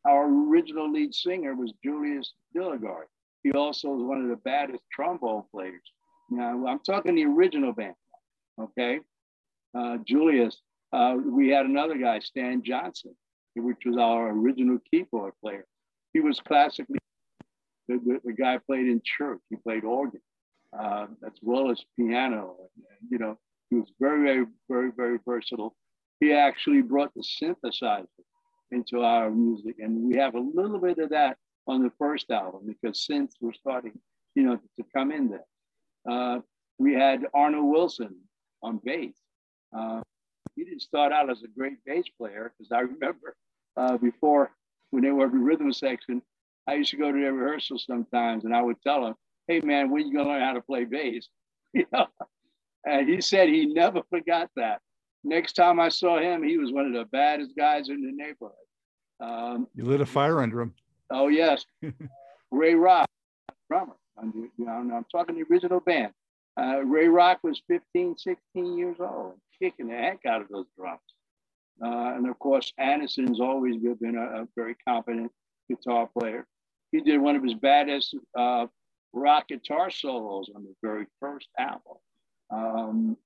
Our 0.06 0.28
original 0.28 0.92
lead 0.92 1.14
singer 1.14 1.56
was 1.56 1.72
Julius 1.84 2.34
Dilligard. 2.56 3.06
He 3.44 3.52
also 3.52 3.90
was 3.90 4.04
one 4.04 4.22
of 4.22 4.30
the 4.30 4.38
baddest 4.38 4.84
trombone 4.92 5.44
players. 5.52 5.82
Now, 6.30 6.66
I'm 6.68 6.80
talking 6.80 7.16
the 7.16 7.26
original 7.26 7.74
band, 7.74 7.96
okay? 8.60 9.00
Uh, 9.78 9.98
Julius, 10.06 10.62
uh, 10.92 11.16
we 11.24 11.50
had 11.50 11.66
another 11.66 11.98
guy, 11.98 12.20
Stan 12.20 12.64
Johnson, 12.64 13.16
which 13.56 13.86
was 13.86 13.98
our 13.98 14.30
original 14.30 14.80
keyboard 14.90 15.34
player. 15.42 15.66
He 16.14 16.20
was 16.20 16.40
classically 16.40 17.00
the, 17.88 18.00
the, 18.06 18.20
the 18.26 18.34
guy 18.34 18.58
played 18.58 18.88
in 18.88 19.02
church. 19.04 19.40
He 19.50 19.56
played 19.58 19.84
organ 19.84 20.22
uh, 20.78 21.08
as 21.26 21.34
well 21.42 21.72
as 21.72 21.84
piano. 21.98 22.56
And, 22.76 23.10
you 23.10 23.18
know, 23.18 23.38
he 23.70 23.78
was 23.78 23.92
very, 24.00 24.24
very, 24.24 24.46
very, 24.70 24.92
very 24.96 25.20
versatile. 25.26 25.76
He 26.20 26.32
actually 26.34 26.82
brought 26.82 27.14
the 27.14 27.24
synthesizer 27.24 28.06
into 28.72 29.02
our 29.02 29.30
music, 29.30 29.76
and 29.80 30.02
we 30.04 30.16
have 30.16 30.36
a 30.36 30.40
little 30.40 30.80
bit 30.80 30.98
of 30.98 31.10
that 31.10 31.38
on 31.68 31.84
the 31.84 31.92
first 32.00 32.32
album 32.32 32.62
because 32.66 33.06
synths 33.10 33.34
were 33.40 33.54
starting, 33.54 33.98
you 34.36 34.44
know, 34.44 34.60
to 34.78 34.86
come 34.96 35.12
in 35.12 35.30
there. 35.30 35.46
Uh, 36.10 36.40
we 36.80 36.94
had 36.94 37.26
Arnold 37.34 37.66
Wilson 37.66 38.16
on 38.62 38.80
bass. 38.84 39.16
Uh, 39.78 40.02
he 40.56 40.64
didn't 40.64 40.82
start 40.82 41.12
out 41.12 41.30
as 41.30 41.44
a 41.44 41.48
great 41.48 41.84
bass 41.86 42.06
player 42.18 42.54
because 42.58 42.72
I 42.72 42.82
remember 42.82 43.36
uh, 43.78 43.98
before 43.98 44.52
when 44.92 45.04
they 45.04 45.12
were 45.12 45.26
in 45.26 45.44
rhythm 45.44 45.72
section, 45.74 46.22
I 46.68 46.76
used 46.76 46.92
to 46.92 46.98
go 46.98 47.12
to 47.12 47.20
their 47.20 47.34
rehearsals 47.34 47.86
sometimes 47.86 48.46
and 48.46 48.56
I 48.56 48.62
would 48.62 48.82
tell 48.82 49.04
them, 49.04 49.16
hey 49.48 49.60
man, 49.62 49.90
when 49.90 50.08
you 50.08 50.16
gonna 50.16 50.30
learn 50.30 50.42
how 50.42 50.54
to 50.54 50.62
play 50.62 50.86
bass? 50.86 51.28
You 51.76 51.88
know? 51.92 52.06
And 52.86 53.10
he 53.10 53.20
said 53.20 53.50
he 53.50 53.66
never 53.66 54.02
forgot 54.12 54.52
that. 54.58 54.80
Next 55.24 55.54
time 55.54 55.80
I 55.80 55.90
saw 55.90 56.20
him, 56.20 56.44
he 56.44 56.60
was 56.60 56.72
one 56.72 56.86
of 56.86 56.94
the 56.94 57.06
baddest 57.06 57.56
guys 57.58 57.90
in 57.90 58.02
the 58.02 58.12
neighborhood. 58.12 58.54
Um, 59.20 59.68
you 59.74 59.84
lit 59.84 60.00
a 60.00 60.06
fire 60.06 60.40
under 60.42 60.62
him. 60.62 60.76
Oh 61.10 61.30
yes, 61.30 61.66
Ray 62.52 62.76
Rock, 62.76 63.08
drummer. 63.72 63.96
I'm, 64.22 64.32
you 64.36 64.66
know, 64.66 64.72
I'm 64.72 65.06
talking 65.12 65.36
the 65.36 65.46
original 65.52 65.80
band. 65.80 66.12
Uh, 66.60 66.84
Ray 66.84 67.08
Rock 67.08 67.40
was 67.44 67.62
15, 67.68 68.18
16 68.18 68.78
years 68.78 68.98
old, 69.00 69.36
kicking 69.60 69.88
the 69.88 69.96
heck 69.96 70.26
out 70.28 70.42
of 70.42 70.50
those 70.50 70.68
drums. 70.78 71.00
Uh, 71.84 72.16
and 72.16 72.30
of 72.30 72.38
course, 72.38 72.72
Anderson's 72.78 73.40
always 73.40 73.76
been 73.78 74.16
a, 74.16 74.44
a 74.44 74.48
very 74.56 74.76
competent 74.88 75.32
guitar 75.70 76.08
player. 76.18 76.46
He 76.94 77.02
did 77.02 77.20
one 77.20 77.36
of 77.36 77.44
his 77.44 77.56
baddest 77.56 78.16
uh, 78.38 78.68
rock 79.14 79.48
guitar 79.48 79.90
solos 79.90 80.52
on 80.56 80.64
the 80.64 80.76
very 80.84 81.08
first 81.20 81.48
album. 81.58 81.98
Um, 82.52 83.18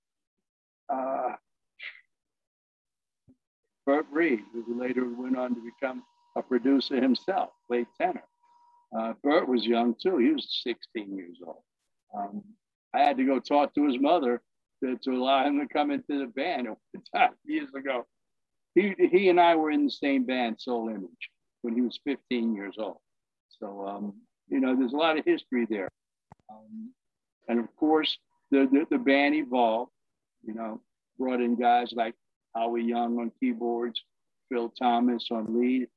uh, 0.89 1.33
Bert 3.85 4.05
Reid, 4.09 4.39
who 4.53 4.79
later 4.79 5.03
went 5.13 5.37
on 5.37 5.53
to 5.53 5.61
become 5.61 6.03
a 6.37 6.41
producer 6.41 6.95
himself, 7.01 7.49
played 7.67 7.87
tenor. 7.99 8.23
Uh, 8.97 9.13
Bert 9.21 9.49
was 9.49 9.65
young 9.65 9.95
too. 10.01 10.17
He 10.17 10.31
was 10.31 10.61
16 10.63 11.17
years 11.17 11.37
old. 11.45 11.63
Um, 12.17 12.43
I 12.93 12.99
had 12.99 13.17
to 13.17 13.25
go 13.25 13.37
talk 13.39 13.75
to 13.75 13.85
his 13.85 13.99
mother 13.99 14.41
to, 14.81 14.97
to 14.97 15.11
allow 15.11 15.45
him 15.45 15.59
to 15.59 15.67
come 15.67 15.91
into 15.91 16.19
the 16.19 16.27
band 16.27 16.69
years 17.45 17.69
ago. 17.77 18.05
He, 18.75 18.95
he 19.11 19.27
and 19.27 19.41
I 19.41 19.55
were 19.55 19.71
in 19.71 19.83
the 19.83 19.91
same 19.91 20.25
band, 20.25 20.61
Soul 20.61 20.87
Image 20.87 21.29
when 21.63 21.75
he 21.75 21.81
was 21.81 21.99
15 22.05 22.55
years 22.55 22.75
old. 22.77 22.99
So, 23.59 23.87
um, 23.87 24.13
you 24.47 24.59
know, 24.59 24.75
there's 24.75 24.93
a 24.93 24.97
lot 24.97 25.17
of 25.17 25.25
history 25.25 25.65
there. 25.69 25.89
Um, 26.49 26.91
and 27.47 27.59
of 27.59 27.75
course, 27.75 28.17
the, 28.51 28.67
the, 28.71 28.85
the, 28.89 28.97
band 28.97 29.35
evolved, 29.35 29.91
you 30.45 30.53
know, 30.53 30.81
brought 31.17 31.41
in 31.41 31.55
guys 31.55 31.91
like 31.93 32.15
Howie 32.55 32.83
Young 32.83 33.19
on 33.19 33.31
keyboards, 33.39 34.01
Phil 34.49 34.69
Thomas 34.69 35.27
on 35.31 35.59
lead, 35.59 35.87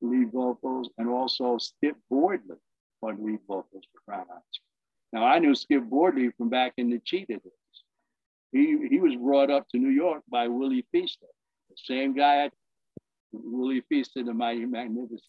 lead 0.00 0.32
vocals, 0.32 0.88
and 0.98 1.08
also 1.08 1.58
Skip 1.58 1.96
Boardley 2.10 2.56
on 3.02 3.24
lead 3.24 3.40
vocals 3.46 3.84
for 3.92 4.00
Crown 4.06 4.26
Heights. 4.30 4.60
Now, 5.12 5.24
I 5.24 5.38
knew 5.38 5.54
Skip 5.54 5.84
Boardley 5.84 6.30
from 6.36 6.48
back 6.48 6.74
in 6.76 6.90
the 6.90 7.00
Cheetah 7.04 7.26
days. 7.26 7.52
He, 8.52 8.88
he 8.88 9.00
was 9.00 9.14
brought 9.16 9.50
up 9.50 9.68
to 9.70 9.78
New 9.78 9.90
York 9.90 10.22
by 10.30 10.48
Willie 10.48 10.86
Feaster, 10.90 11.26
the 11.68 11.76
same 11.84 12.14
guy 12.14 12.50
Willie 13.32 13.82
Feaster, 13.88 14.22
the 14.22 14.32
Mighty 14.32 14.64
Magnificent. 14.64 15.22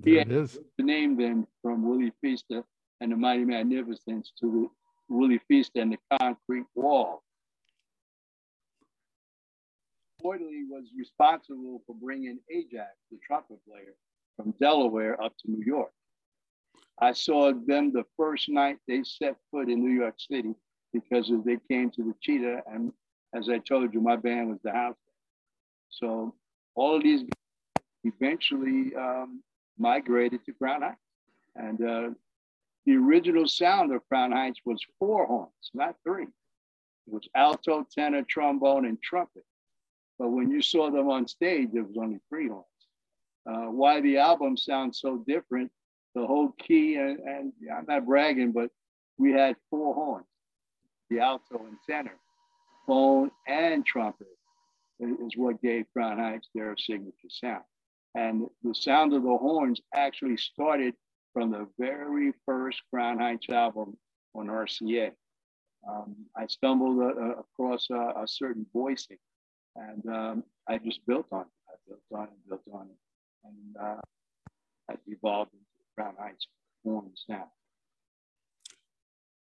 There 0.00 0.14
he 0.14 0.20
it 0.20 0.30
is. 0.30 0.58
The 0.78 0.84
name 0.84 1.16
then 1.16 1.46
from 1.62 1.88
Willie 1.88 2.12
Feaster 2.20 2.64
and 3.00 3.12
the 3.12 3.16
Mighty 3.16 3.44
Magnificence 3.44 4.32
to 4.40 4.70
Willie 5.08 5.40
Feaster 5.48 5.80
and 5.80 5.92
the 5.92 6.18
Concrete 6.18 6.66
Wall. 6.74 7.22
Boardley 10.20 10.64
was 10.70 10.84
responsible 10.96 11.82
for 11.86 11.94
bringing 11.94 12.38
Ajax, 12.50 12.90
the 13.10 13.18
trumpet 13.26 13.58
player, 13.68 13.94
from 14.36 14.54
Delaware 14.58 15.22
up 15.22 15.34
to 15.38 15.50
New 15.50 15.62
York. 15.64 15.92
I 16.98 17.12
saw 17.12 17.52
them 17.52 17.92
the 17.92 18.04
first 18.16 18.48
night 18.48 18.78
they 18.88 19.02
set 19.02 19.36
foot 19.50 19.68
in 19.68 19.84
New 19.84 19.92
York 19.92 20.14
City 20.18 20.54
because 20.92 21.30
they 21.44 21.58
came 21.68 21.90
to 21.90 22.02
the 22.02 22.14
Cheetah, 22.22 22.62
and 22.72 22.92
as 23.34 23.48
I 23.48 23.58
told 23.58 23.92
you, 23.92 24.00
my 24.00 24.16
band 24.16 24.48
was 24.48 24.60
the 24.62 24.72
house. 24.72 24.96
So 25.90 26.34
all 26.74 26.96
of 26.96 27.02
these 27.02 27.24
eventually 28.04 28.94
um, 28.96 29.42
migrated 29.78 30.44
to 30.44 30.52
Crown 30.52 30.82
Heights. 30.82 30.98
And 31.56 31.80
uh, 31.80 32.10
the 32.86 32.96
original 32.96 33.46
sound 33.46 33.92
of 33.92 34.06
Crown 34.08 34.32
Heights 34.32 34.60
was 34.64 34.80
four 34.98 35.26
horns, 35.26 35.70
not 35.72 35.96
three. 36.02 36.24
It 36.24 37.12
was 37.12 37.28
alto, 37.34 37.86
tenor, 37.94 38.22
trombone, 38.22 38.86
and 38.86 39.00
trumpet. 39.02 39.44
But 40.18 40.30
when 40.30 40.50
you 40.50 40.62
saw 40.62 40.90
them 40.90 41.08
on 41.10 41.26
stage, 41.28 41.70
there 41.72 41.84
was 41.84 41.96
only 41.98 42.20
three 42.28 42.48
horns. 42.48 42.64
Uh, 43.46 43.70
why 43.70 44.00
the 44.00 44.18
album 44.18 44.56
sounds 44.56 45.00
so 45.00 45.22
different, 45.26 45.70
the 46.14 46.26
whole 46.26 46.52
key, 46.58 46.96
and, 46.96 47.18
and 47.18 47.52
I'm 47.74 47.84
not 47.86 48.06
bragging, 48.06 48.52
but 48.52 48.70
we 49.18 49.32
had 49.32 49.56
four 49.68 49.94
horns, 49.94 50.26
the 51.10 51.20
alto 51.20 51.58
and 51.58 51.76
tenor, 51.88 52.16
bone 52.86 53.30
and 53.46 53.84
trumpet 53.84 54.28
is 55.00 55.36
what 55.36 55.60
gave 55.60 55.86
Crown 55.92 56.18
Heights 56.18 56.48
their 56.54 56.74
signature 56.76 57.28
sound. 57.28 57.64
And 58.14 58.46
the 58.62 58.74
sound 58.74 59.12
of 59.12 59.22
the 59.22 59.36
horns 59.36 59.80
actually 59.94 60.36
started 60.36 60.94
from 61.32 61.50
the 61.50 61.66
very 61.78 62.32
first 62.46 62.80
Crown 62.92 63.18
Heights 63.18 63.48
album 63.50 63.96
on 64.34 64.46
RCA. 64.46 65.10
Um, 65.88 66.14
I 66.36 66.46
stumbled 66.46 67.00
uh, 67.00 67.40
across 67.40 67.88
a, 67.90 68.22
a, 68.22 68.26
certain 68.26 68.64
voicing 68.72 69.18
and 69.76 70.06
um, 70.06 70.44
I 70.66 70.78
just 70.78 71.04
built 71.06 71.26
on 71.30 71.42
it. 71.42 71.46
I 71.68 71.74
built 71.86 72.00
on 72.12 72.24
it, 72.24 72.48
built 72.48 72.62
on 72.72 72.86
it. 72.86 72.96
And 73.44 73.76
uh, 73.78 74.00
evolved 75.06 75.52
into 75.52 75.64
Crown 75.96 76.14
Heights 76.18 76.46
horns 76.84 77.24
now. 77.28 77.50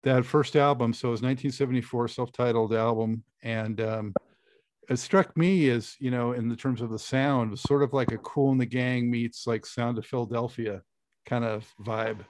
That 0.04 0.26
first 0.26 0.56
album, 0.56 0.94
so 0.94 1.10
it 1.10 1.12
was 1.12 1.22
1974 1.22 2.08
self-titled 2.10 2.74
album. 2.74 3.24
And 3.44 3.82
um, 3.82 4.14
it 4.90 4.98
struck 4.98 5.38
me 5.38 5.70
as 5.70 5.96
you 6.00 6.12
know 6.12 6.34
in 6.34 6.50
the 6.50 6.56
terms 6.56 6.82
of 6.82 6.90
the 6.90 7.00
sound 7.00 7.52
was 7.52 7.62
sort 7.62 7.84
of 7.84 7.94
like 7.94 8.12
a 8.12 8.18
Kool 8.18 8.52
and 8.52 8.60
the 8.60 8.66
Gang 8.66 9.10
meets 9.10 9.46
like 9.48 9.66
sound 9.66 9.98
of 9.98 10.06
philadelphia 10.06 10.82
kind 11.26 11.46
of 11.46 11.72
vibe. 11.82 12.26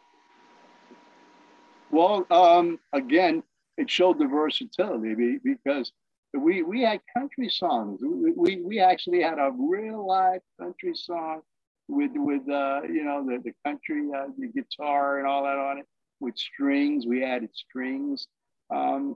Well 1.92 2.28
um 2.30 2.80
again 2.94 3.44
it 3.78 3.90
showed 3.90 4.20
the 4.20 4.28
versatility 4.28 5.40
because 5.44 5.92
we 6.34 6.62
we 6.62 6.82
had 6.82 7.00
country 7.18 7.50
songs. 7.50 8.02
We, 8.04 8.58
we, 8.58 8.80
actually 8.80 9.22
had 9.22 9.40
a 9.40 9.52
real 9.58 10.06
live 10.06 10.42
country 10.60 10.94
song 10.94 11.42
with 11.88 12.12
with 12.14 12.48
uh 12.50 12.82
you 12.84 13.04
know 13.04 13.26
the, 13.26 13.42
the 13.44 13.54
country 13.66 14.10
uh, 14.16 14.28
the 14.38 14.48
guitar 14.48 15.18
and 15.18 15.28
all 15.28 15.44
that 15.44 15.58
on 15.58 15.80
it 15.80 15.88
with 16.20 16.38
strings. 16.38 17.08
We 17.08 17.24
added 17.24 17.50
strings. 17.54 18.28
Um 18.70 19.16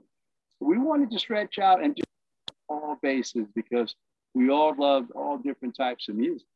we 0.60 0.78
wanted 0.78 1.10
to 1.10 1.18
stretch 1.18 1.58
out 1.58 1.84
and 1.84 1.94
do 1.94 2.02
all 2.68 2.98
bases 3.02 3.46
because 3.54 3.94
we 4.34 4.50
all 4.50 4.74
loved 4.76 5.10
all 5.12 5.38
different 5.38 5.76
types 5.76 6.08
of 6.08 6.16
music. 6.16 6.46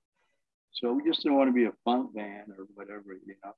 So 0.72 0.92
we 0.92 1.02
just 1.04 1.22
didn't 1.22 1.38
want 1.38 1.48
to 1.48 1.54
be 1.54 1.64
a 1.64 1.72
funk 1.84 2.14
band 2.14 2.52
or 2.56 2.66
whatever, 2.74 3.18
you 3.26 3.34
know. 3.44 3.52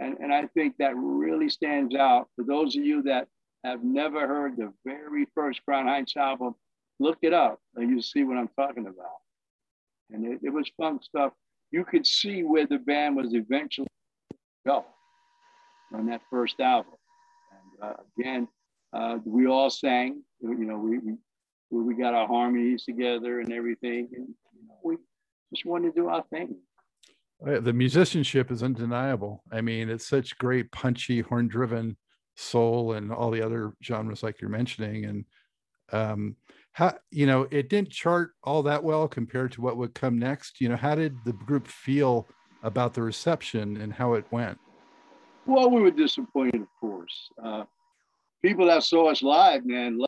And, 0.00 0.16
and 0.18 0.32
I 0.32 0.46
think 0.48 0.76
that 0.78 0.96
really 0.96 1.48
stands 1.48 1.94
out 1.94 2.28
for 2.34 2.44
those 2.44 2.76
of 2.76 2.84
you 2.84 3.02
that 3.02 3.28
have 3.64 3.82
never 3.82 4.26
heard 4.26 4.56
the 4.56 4.72
very 4.84 5.26
first 5.34 5.64
Crown 5.64 5.86
Heights 5.86 6.16
album, 6.16 6.54
look 7.00 7.18
it 7.22 7.32
up 7.32 7.60
and 7.76 7.90
you 7.90 8.00
see 8.00 8.24
what 8.24 8.36
I'm 8.36 8.50
talking 8.58 8.86
about. 8.86 9.20
And 10.10 10.26
it, 10.26 10.40
it 10.42 10.50
was 10.50 10.70
fun 10.76 11.00
stuff. 11.02 11.32
You 11.70 11.84
could 11.84 12.06
see 12.06 12.42
where 12.42 12.66
the 12.66 12.78
band 12.78 13.16
was 13.16 13.34
eventually 13.34 13.88
go 14.66 14.84
on 15.92 16.06
that 16.06 16.20
first 16.30 16.60
album. 16.60 16.94
And 17.52 17.90
uh, 17.90 17.94
again, 18.18 18.48
uh, 18.92 19.18
we 19.24 19.46
all 19.46 19.70
sang. 19.70 20.22
You 20.40 20.54
know, 20.54 20.76
we, 20.76 20.98
we 20.98 21.14
where 21.74 21.82
we 21.82 21.94
got 21.94 22.14
our 22.14 22.28
harmonies 22.28 22.84
together 22.84 23.40
and 23.40 23.52
everything. 23.52 24.08
And 24.14 24.28
you 24.28 24.68
know, 24.68 24.78
we 24.84 24.96
just 25.52 25.66
wanted 25.66 25.94
to 25.94 26.00
do 26.00 26.08
our 26.08 26.22
thing. 26.30 26.56
The 27.40 27.72
musicianship 27.72 28.52
is 28.52 28.62
undeniable. 28.62 29.42
I 29.50 29.60
mean, 29.60 29.90
it's 29.90 30.06
such 30.06 30.38
great, 30.38 30.70
punchy, 30.70 31.20
horn 31.20 31.48
driven 31.48 31.96
soul 32.36 32.92
and 32.92 33.12
all 33.12 33.30
the 33.30 33.42
other 33.42 33.72
genres 33.82 34.22
like 34.22 34.40
you're 34.40 34.50
mentioning. 34.50 35.04
And 35.04 35.24
um, 35.92 36.36
how, 36.72 36.96
you 37.10 37.26
know, 37.26 37.48
it 37.50 37.68
didn't 37.68 37.90
chart 37.90 38.30
all 38.44 38.62
that 38.62 38.82
well 38.82 39.08
compared 39.08 39.50
to 39.52 39.60
what 39.60 39.76
would 39.76 39.94
come 39.94 40.16
next. 40.16 40.60
You 40.60 40.68
know, 40.68 40.76
how 40.76 40.94
did 40.94 41.16
the 41.24 41.32
group 41.32 41.66
feel 41.66 42.28
about 42.62 42.94
the 42.94 43.02
reception 43.02 43.76
and 43.78 43.92
how 43.92 44.14
it 44.14 44.24
went? 44.30 44.58
Well, 45.44 45.70
we 45.70 45.82
were 45.82 45.90
disappointed, 45.90 46.62
of 46.62 46.68
course. 46.80 47.28
Uh, 47.42 47.64
people 48.42 48.66
that 48.66 48.84
saw 48.84 49.10
us 49.10 49.22
live, 49.22 49.66
man, 49.66 49.98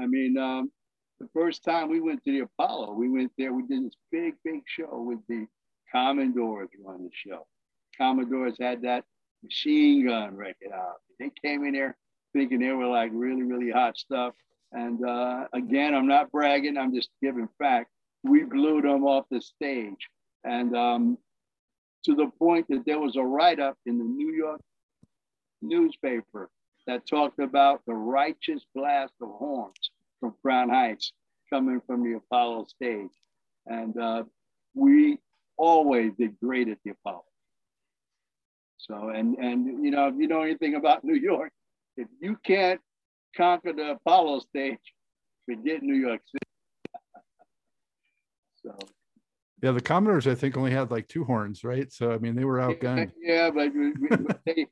I 0.00 0.06
mean, 0.06 0.36
um, 0.38 0.70
the 1.20 1.28
first 1.32 1.64
time 1.64 1.88
we 1.88 2.00
went 2.00 2.24
to 2.24 2.32
the 2.32 2.40
Apollo, 2.40 2.94
we 2.94 3.08
went 3.08 3.32
there, 3.38 3.52
we 3.52 3.66
did 3.66 3.84
this 3.84 3.96
big, 4.10 4.34
big 4.44 4.62
show 4.66 5.02
with 5.02 5.20
the 5.28 5.46
Commodores 5.92 6.70
run 6.82 7.04
the 7.04 7.10
show. 7.12 7.46
Commodores 7.96 8.56
had 8.58 8.82
that 8.82 9.04
machine 9.42 10.06
gun 10.06 10.34
record 10.34 10.72
out. 10.74 10.96
They 11.20 11.30
came 11.44 11.64
in 11.64 11.74
there 11.74 11.96
thinking 12.32 12.60
they 12.60 12.72
were 12.72 12.86
like 12.86 13.10
really, 13.12 13.42
really 13.42 13.70
hot 13.70 13.98
stuff. 13.98 14.34
And 14.72 15.04
uh, 15.06 15.46
again, 15.52 15.94
I'm 15.94 16.06
not 16.06 16.32
bragging, 16.32 16.78
I'm 16.78 16.94
just 16.94 17.10
giving 17.22 17.48
fact. 17.58 17.90
We 18.24 18.44
blew 18.44 18.80
them 18.80 19.04
off 19.04 19.26
the 19.30 19.40
stage. 19.40 20.08
And 20.44 20.74
um, 20.74 21.18
to 22.04 22.14
the 22.14 22.30
point 22.38 22.66
that 22.68 22.84
there 22.86 22.98
was 22.98 23.16
a 23.16 23.22
write 23.22 23.60
up 23.60 23.76
in 23.86 23.98
the 23.98 24.04
New 24.04 24.32
York 24.32 24.60
newspaper 25.60 26.50
that 26.86 27.06
talked 27.06 27.38
about 27.38 27.82
the 27.86 27.94
righteous 27.94 28.64
blast 28.74 29.12
of 29.20 29.28
horns 29.30 29.90
from 30.20 30.34
Crown 30.42 30.68
Heights 30.68 31.12
coming 31.50 31.80
from 31.86 32.02
the 32.02 32.16
Apollo 32.16 32.66
stage. 32.66 33.10
And 33.66 33.96
uh, 33.98 34.24
we 34.74 35.18
always 35.56 36.12
did 36.18 36.38
great 36.40 36.68
at 36.68 36.78
the 36.84 36.92
Apollo. 36.92 37.24
So, 38.78 39.10
and, 39.10 39.36
and, 39.38 39.84
you 39.84 39.90
know, 39.92 40.08
if 40.08 40.14
you 40.18 40.26
know 40.26 40.42
anything 40.42 40.74
about 40.74 41.04
New 41.04 41.14
York, 41.14 41.52
if 41.96 42.08
you 42.20 42.36
can't 42.44 42.80
conquer 43.36 43.72
the 43.72 43.92
Apollo 43.92 44.40
stage, 44.40 44.78
forget 45.46 45.82
New 45.82 45.94
York 45.94 46.20
City. 46.26 46.96
so, 48.64 48.76
yeah, 49.62 49.70
the 49.70 49.80
Commodores, 49.80 50.26
I 50.26 50.34
think, 50.34 50.56
only 50.56 50.72
had 50.72 50.90
like 50.90 51.06
two 51.06 51.22
horns, 51.24 51.62
right? 51.62 51.92
So, 51.92 52.10
I 52.10 52.18
mean, 52.18 52.34
they 52.34 52.44
were 52.44 52.58
outgunned. 52.58 53.12
Yeah, 53.20 53.50
but 53.50 53.72
we, 53.72 53.92
we, 53.92 54.08
they, 54.44 54.66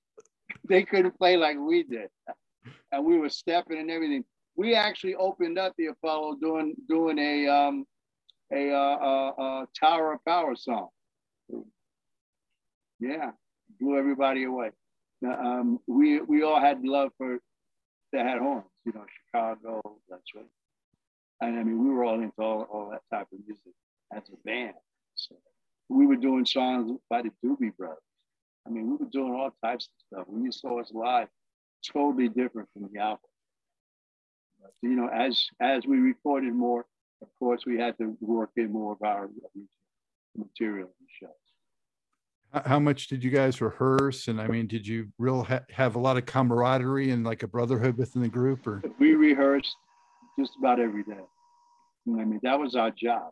they 0.68 0.83
couldn't 0.85 1.18
play 1.18 1.37
like 1.37 1.57
we 1.59 1.83
did. 1.83 2.09
And 2.92 3.05
we 3.05 3.18
were 3.18 3.29
stepping 3.29 3.79
and 3.79 3.90
everything. 3.90 4.25
We 4.57 4.75
actually 4.75 5.14
opened 5.14 5.59
up 5.59 5.75
the 5.79 5.87
Apollo 5.87 6.37
doing 6.40 6.75
doing 6.88 7.18
a 7.18 7.49
um, 7.49 7.87
a, 8.53 8.70
uh, 8.73 8.96
uh, 8.96 9.29
uh, 9.29 9.66
Tower 9.79 10.14
of 10.14 10.25
Power 10.25 10.57
song. 10.57 10.88
Yeah, 12.99 13.31
blew 13.81 13.96
everybody 13.99 14.44
away. 14.44 14.70
Um, 15.25 15.79
we 15.87 16.20
we 16.20 16.42
all 16.42 16.61
had 16.61 16.85
love 16.85 17.12
for 17.16 17.38
that 18.12 18.27
had 18.27 18.38
horns, 18.38 18.64
you 18.85 18.92
know, 18.92 19.05
Chicago, 19.27 19.81
that's 20.09 20.35
right. 20.35 20.44
And 21.40 21.59
I 21.59 21.62
mean, 21.62 21.83
we 21.83 21.90
were 21.90 22.05
all 22.05 22.20
into 22.20 22.33
all, 22.38 22.62
all 22.62 22.90
that 22.90 23.03
type 23.14 23.29
of 23.33 23.38
music 23.46 23.73
as 24.14 24.23
a 24.29 24.37
band. 24.44 24.75
So 25.14 25.37
we 25.88 26.07
were 26.07 26.16
doing 26.16 26.44
songs 26.44 26.99
by 27.09 27.23
the 27.23 27.31
Doobie 27.44 27.77
Brothers. 27.77 27.99
I 28.66 28.70
mean, 28.70 28.90
we 28.90 28.96
were 28.96 29.11
doing 29.11 29.33
all 29.33 29.51
types 29.64 29.87
of 29.87 30.18
stuff. 30.18 30.27
When 30.29 30.44
you 30.44 30.53
saw 30.53 30.81
us 30.81 30.90
live, 30.92 31.29
totally 31.92 32.29
different 32.29 32.68
from 32.73 32.88
the 32.92 33.01
album. 33.01 33.20
But, 34.61 34.73
you 34.83 34.90
know, 34.90 35.09
as 35.09 35.46
as 35.61 35.87
we 35.87 35.99
recorded 35.99 36.55
more, 36.55 36.87
of 37.23 37.29
course, 37.38 37.62
we 37.66 37.79
had 37.79 37.96
to 37.99 38.16
work 38.20 38.51
in 38.57 38.70
more 38.70 38.92
of 38.92 39.03
our 39.03 39.31
material 40.37 40.88
the 41.01 41.07
shows. 41.27 42.64
How 42.66 42.81
much 42.81 43.07
did 43.07 43.23
you 43.23 43.31
guys 43.31 43.61
rehearse? 43.61 44.27
And 44.27 44.40
I 44.40 44.49
mean, 44.49 44.66
did 44.66 44.87
you 44.87 45.09
real 45.18 45.44
ha- 45.44 45.64
have 45.70 45.94
a 45.94 46.01
lot 46.01 46.16
of 46.16 46.27
camaraderie 46.27 47.12
and 47.12 47.25
like 47.25 47.44
a 47.44 47.46
brotherhood 47.46 47.96
within 47.96 48.23
the 48.23 48.29
group? 48.29 48.66
Or 48.66 48.83
we 48.99 49.14
rehearsed 49.14 49.77
just 50.38 50.53
about 50.59 50.81
every 50.81 51.05
day. 51.05 51.23
I 52.09 52.25
mean, 52.25 52.40
that 52.42 52.59
was 52.59 52.75
our 52.75 52.90
job 52.90 53.31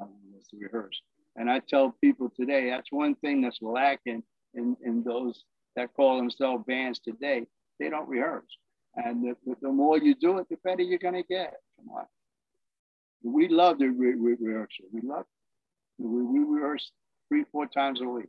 um, 0.00 0.10
was 0.32 0.46
to 0.48 0.58
rehearse. 0.58 1.00
And 1.34 1.50
I 1.50 1.60
tell 1.68 1.96
people 2.00 2.30
today 2.38 2.70
that's 2.70 2.92
one 2.92 3.16
thing 3.16 3.40
that's 3.40 3.58
lacking 3.62 4.22
in, 4.54 4.76
in 4.84 5.02
those 5.02 5.44
that 5.76 5.94
call 5.94 6.16
themselves 6.16 6.64
bands 6.66 6.98
today, 6.98 7.46
they 7.78 7.88
don't 7.88 8.08
rehearse. 8.08 8.44
And 8.96 9.24
the, 9.24 9.54
the 9.62 9.70
more 9.70 9.98
you 9.98 10.14
do 10.14 10.38
it, 10.38 10.48
the 10.50 10.56
better 10.62 10.82
you're 10.82 10.98
going 10.98 11.14
to 11.14 11.22
get. 11.22 11.54
Come 11.76 11.96
on. 11.96 12.04
We 13.24 13.48
love 13.48 13.78
the 13.78 13.88
re- 13.88 14.14
re- 14.14 14.36
rehearsal. 14.40 14.86
We 14.92 15.00
love 15.02 15.20
it. 15.20 16.04
We, 16.04 16.22
we 16.22 16.40
rehearse 16.40 16.90
three, 17.28 17.44
four 17.50 17.66
times 17.66 18.00
a 18.00 18.04
week. 18.04 18.28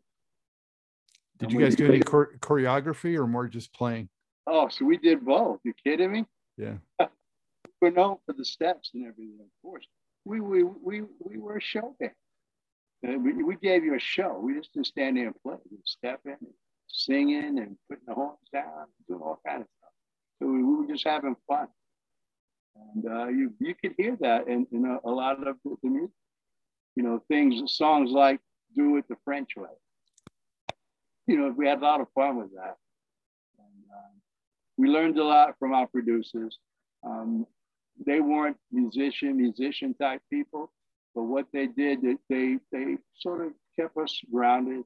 Did 1.39 1.49
and 1.49 1.59
you 1.59 1.65
guys 1.65 1.75
do 1.75 1.88
any 1.88 1.99
chore- 1.99 2.38
choreography 2.39 3.17
or 3.17 3.27
more 3.27 3.47
just 3.47 3.73
playing? 3.73 4.09
Oh, 4.47 4.69
so 4.69 4.86
we 4.86 4.97
did 4.97 5.25
both. 5.25 5.59
You 5.63 5.73
kidding 5.83 6.12
me? 6.12 6.25
Yeah. 6.57 6.75
We're 7.81 7.91
known 7.91 8.17
for 8.25 8.33
the 8.33 8.45
steps 8.45 8.91
and 8.93 9.05
everything, 9.05 9.39
of 9.41 9.62
course. 9.62 9.86
We 10.25 10.39
we 10.39 10.63
we 10.63 11.01
we 11.19 11.38
were 11.38 11.57
a 11.57 11.62
show 11.62 11.95
band. 11.99 12.13
We, 13.03 13.43
we 13.43 13.55
gave 13.57 13.83
you 13.83 13.95
a 13.95 13.99
show. 13.99 14.39
We 14.39 14.55
just 14.55 14.73
didn't 14.73 14.87
stand 14.87 15.17
there 15.17 15.27
and 15.27 15.35
play. 15.43 15.57
We 15.69 15.77
step 15.83 16.21
in 16.25 16.31
and 16.31 16.53
singing 16.87 17.59
and 17.59 17.75
putting 17.89 18.05
the 18.07 18.13
horns 18.13 18.37
down, 18.53 18.85
doing 19.07 19.21
all 19.21 19.41
kinds 19.45 19.63
of 19.63 19.67
stuff. 19.77 19.91
So 20.41 20.47
we, 20.47 20.63
we 20.63 20.75
were 20.75 20.87
just 20.87 21.05
having 21.05 21.35
fun. 21.47 21.67
And 22.75 23.05
uh, 23.05 23.27
you 23.27 23.53
you 23.59 23.75
could 23.75 23.93
hear 23.97 24.17
that 24.21 24.47
in, 24.47 24.65
in 24.71 24.85
a, 24.85 25.07
a 25.07 25.11
lot 25.11 25.45
of 25.45 25.57
the, 25.63 25.75
the 25.83 25.89
music. 25.89 26.09
You 26.95 27.03
know, 27.03 27.23
things, 27.27 27.75
songs 27.75 28.11
like 28.11 28.39
"Do 28.75 28.97
It 28.97 29.05
the 29.09 29.15
French 29.23 29.51
Way." 29.55 29.69
You 31.27 31.37
know, 31.37 31.53
we 31.55 31.67
had 31.67 31.79
a 31.79 31.81
lot 31.81 32.01
of 32.01 32.07
fun 32.15 32.37
with 32.37 32.53
that. 32.55 32.77
um, 33.59 34.21
we 34.77 34.87
learned 34.87 35.17
a 35.17 35.23
lot 35.23 35.55
from 35.59 35.73
our 35.73 35.87
producers. 35.87 36.57
Um, 37.05 37.45
they 38.05 38.19
weren't 38.21 38.57
musician, 38.71 39.37
musician 39.37 39.93
type 39.93 40.21
people, 40.29 40.71
but 41.15 41.23
what 41.23 41.45
they 41.54 41.67
did, 41.67 42.02
they, 42.30 42.58
they, 42.71 42.97
sort 43.19 43.45
of 43.45 43.54
kept 43.80 43.95
us 43.97 44.19
grounded 44.32 44.84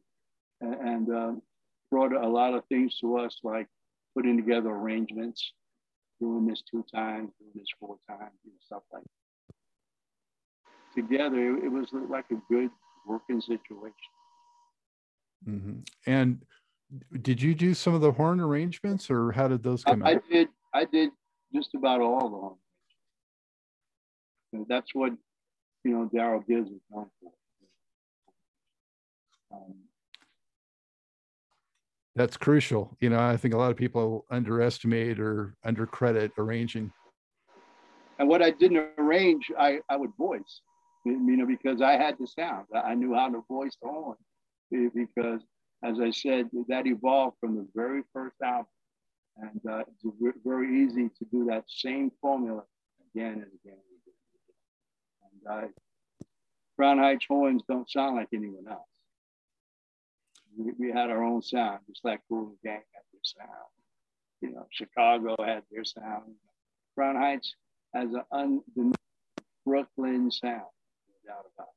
and, 0.61 0.73
and 0.75 1.09
um, 1.09 1.41
brought 1.89 2.13
a 2.13 2.27
lot 2.27 2.53
of 2.53 2.63
things 2.65 2.97
to 2.99 3.17
us, 3.17 3.39
like 3.43 3.67
putting 4.15 4.37
together 4.37 4.69
arrangements, 4.69 5.53
doing 6.19 6.45
this 6.45 6.63
two 6.69 6.83
times, 6.93 7.31
doing 7.39 7.51
this 7.55 7.67
four 7.79 7.97
times, 8.09 8.37
and 8.43 8.53
stuff 8.65 8.83
like 8.91 9.03
that. 9.03 11.01
Together, 11.01 11.57
it 11.57 11.71
was 11.71 11.87
like 12.09 12.25
a 12.31 12.53
good 12.53 12.69
working 13.07 13.39
situation. 13.39 13.93
Mm-hmm. 15.47 15.79
And 16.07 16.41
did 17.21 17.41
you 17.41 17.53
do 17.53 17.73
some 17.73 17.93
of 17.93 18.01
the 18.01 18.11
horn 18.11 18.39
arrangements, 18.39 19.09
or 19.09 19.31
how 19.31 19.47
did 19.47 19.63
those 19.63 19.83
come 19.83 20.03
I, 20.03 20.15
out? 20.15 20.23
I 20.29 20.33
did. 20.33 20.47
I 20.73 20.85
did 20.85 21.11
just 21.53 21.75
about 21.75 22.01
all 22.01 22.29
the 22.29 22.35
horn. 22.35 22.55
arrangements. 24.53 24.69
That's 24.69 24.93
what 24.93 25.13
you 25.87 25.93
know. 25.93 26.09
Daryl 26.13 26.45
Gibbs 26.45 26.69
is 26.69 26.81
known 26.91 27.07
for. 27.21 27.31
Um, 29.55 29.75
That's 32.15 32.35
crucial. 32.35 32.95
You 32.99 33.09
know, 33.09 33.19
I 33.19 33.37
think 33.37 33.53
a 33.53 33.57
lot 33.57 33.71
of 33.71 33.77
people 33.77 34.25
underestimate 34.29 35.19
or 35.19 35.55
undercredit 35.65 36.31
arranging. 36.37 36.91
and 38.19 38.27
what 38.27 38.41
I 38.41 38.51
didn't 38.51 38.85
arrange, 38.97 39.51
I, 39.57 39.79
I 39.89 39.95
would 39.95 40.11
voice, 40.17 40.61
you 41.05 41.37
know, 41.37 41.45
because 41.45 41.81
I 41.81 41.93
had 41.93 42.15
the 42.19 42.27
sound. 42.27 42.65
I 42.73 42.95
knew 42.95 43.13
how 43.13 43.29
to 43.29 43.43
voice 43.47 43.77
the 43.81 43.87
horn 43.87 44.17
because, 44.71 45.41
as 45.83 45.99
I 45.99 46.11
said, 46.11 46.49
that 46.67 46.87
evolved 46.87 47.37
from 47.39 47.55
the 47.55 47.67
very 47.75 48.01
first 48.11 48.35
album. 48.43 48.65
And 49.37 49.61
uh, 49.69 49.83
it's 49.87 50.03
very 50.43 50.83
easy 50.83 51.09
to 51.09 51.25
do 51.31 51.45
that 51.45 51.65
same 51.67 52.11
formula 52.19 52.63
again 53.13 53.33
and 53.33 53.51
again 53.63 53.77
uh, 55.49 55.67
Crown 56.75 56.99
Heights 56.99 57.25
horns 57.27 57.63
don't 57.67 57.89
sound 57.89 58.15
like 58.15 58.29
anyone 58.33 58.67
else. 58.69 58.87
We, 60.57 60.71
we 60.77 60.91
had 60.91 61.09
our 61.09 61.23
own 61.23 61.41
sound, 61.41 61.79
just 61.87 62.03
like 62.03 62.21
Cool 62.29 62.55
Gang 62.63 62.81
had 62.93 63.03
their 63.11 63.21
sound. 63.23 63.51
You 64.41 64.51
know, 64.51 64.67
Chicago 64.71 65.35
had 65.43 65.63
their 65.71 65.83
sound. 65.85 66.35
Crown 66.95 67.15
Heights 67.15 67.55
has 67.93 68.13
an 68.13 68.23
undeniable 68.31 68.95
Brooklyn 69.65 70.31
sound, 70.31 70.61
no 70.61 71.33
doubt 71.33 71.45
about 71.55 71.67
it. 71.67 71.73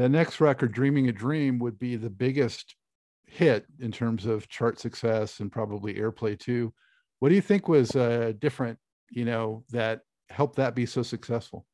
The 0.00 0.08
next 0.08 0.40
record, 0.40 0.72
Dreaming 0.72 1.08
a 1.08 1.12
Dream, 1.12 1.58
would 1.58 1.78
be 1.78 1.96
the 1.96 2.10
biggest 2.10 2.76
hit 3.24 3.64
in 3.78 3.92
terms 3.92 4.26
of 4.26 4.48
chart 4.48 4.78
success 4.78 5.40
and 5.40 5.50
probably 5.50 5.94
airplay 5.94 6.38
too. 6.38 6.72
What 7.20 7.28
do 7.28 7.34
you 7.36 7.40
think 7.40 7.68
was 7.68 7.94
uh, 7.94 8.32
different, 8.38 8.78
you 9.10 9.24
know, 9.24 9.64
that 9.70 10.00
helped 10.30 10.56
that 10.56 10.74
be 10.74 10.86
so 10.86 11.02
successful? 11.02 11.66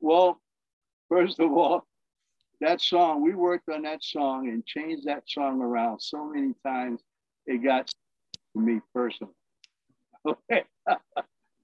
Well, 0.00 0.40
first 1.08 1.40
of 1.40 1.52
all, 1.52 1.86
that 2.60 2.80
song, 2.80 3.22
we 3.22 3.34
worked 3.34 3.68
on 3.68 3.82
that 3.82 4.02
song 4.02 4.48
and 4.48 4.64
changed 4.66 5.06
that 5.06 5.22
song 5.28 5.62
around 5.62 6.00
so 6.00 6.24
many 6.26 6.52
times, 6.66 7.00
it 7.46 7.64
got 7.64 7.86
to 7.86 8.60
me 8.60 8.80
personally. 8.94 9.32
Okay. 10.26 10.64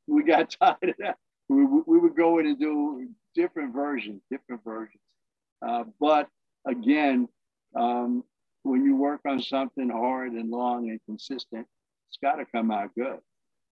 we 0.06 0.22
got 0.24 0.56
tired 0.58 0.78
of 0.82 0.94
that. 1.00 1.18
We, 1.50 1.62
we 1.66 1.82
we 1.86 1.98
would 1.98 2.16
go 2.16 2.38
in 2.38 2.46
and 2.46 2.58
do 2.58 3.06
different 3.34 3.74
versions, 3.74 4.22
different 4.30 4.64
versions. 4.64 5.02
Uh, 5.60 5.84
but 6.00 6.28
again, 6.66 7.28
um, 7.78 8.24
when 8.62 8.82
you 8.82 8.96
work 8.96 9.20
on 9.28 9.42
something 9.42 9.90
hard 9.90 10.32
and 10.32 10.50
long 10.50 10.88
and 10.88 10.98
consistent, 11.04 11.66
it's 12.08 12.18
got 12.22 12.36
to 12.36 12.46
come 12.46 12.70
out 12.70 12.94
good. 12.96 13.18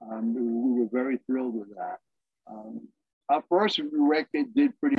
Um, 0.02 0.34
we 0.34 0.82
were 0.82 0.88
very 0.92 1.18
thrilled 1.26 1.54
with 1.54 1.74
that. 1.76 1.98
Um, 2.50 2.88
our 3.28 3.42
first 3.48 3.80
record 3.92 4.54
did 4.54 4.78
pretty 4.80 4.96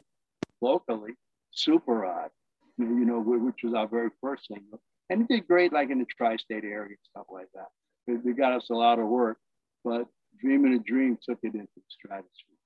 locally, 0.61 1.11
Super 1.51 1.93
Rod, 1.93 2.29
you 2.77 3.05
know, 3.05 3.19
which 3.19 3.63
was 3.63 3.73
our 3.73 3.87
very 3.87 4.09
first 4.21 4.47
single. 4.47 4.81
And 5.09 5.21
it 5.21 5.27
did 5.27 5.47
great, 5.47 5.71
like 5.71 5.91
in 5.91 5.99
the 5.99 6.05
tri 6.05 6.37
state 6.37 6.63
area 6.63 6.95
and 6.95 6.97
stuff 7.09 7.27
like 7.29 7.47
that. 7.53 7.67
It, 8.07 8.21
it 8.25 8.37
got 8.37 8.53
us 8.53 8.69
a 8.71 8.73
lot 8.73 8.99
of 8.99 9.07
work, 9.07 9.37
but 9.83 10.07
Dreaming 10.39 10.73
a 10.73 10.79
Dream 10.79 11.17
took 11.23 11.39
it 11.43 11.53
into 11.53 11.67
the 11.75 11.81
stratosphere. 11.89 12.57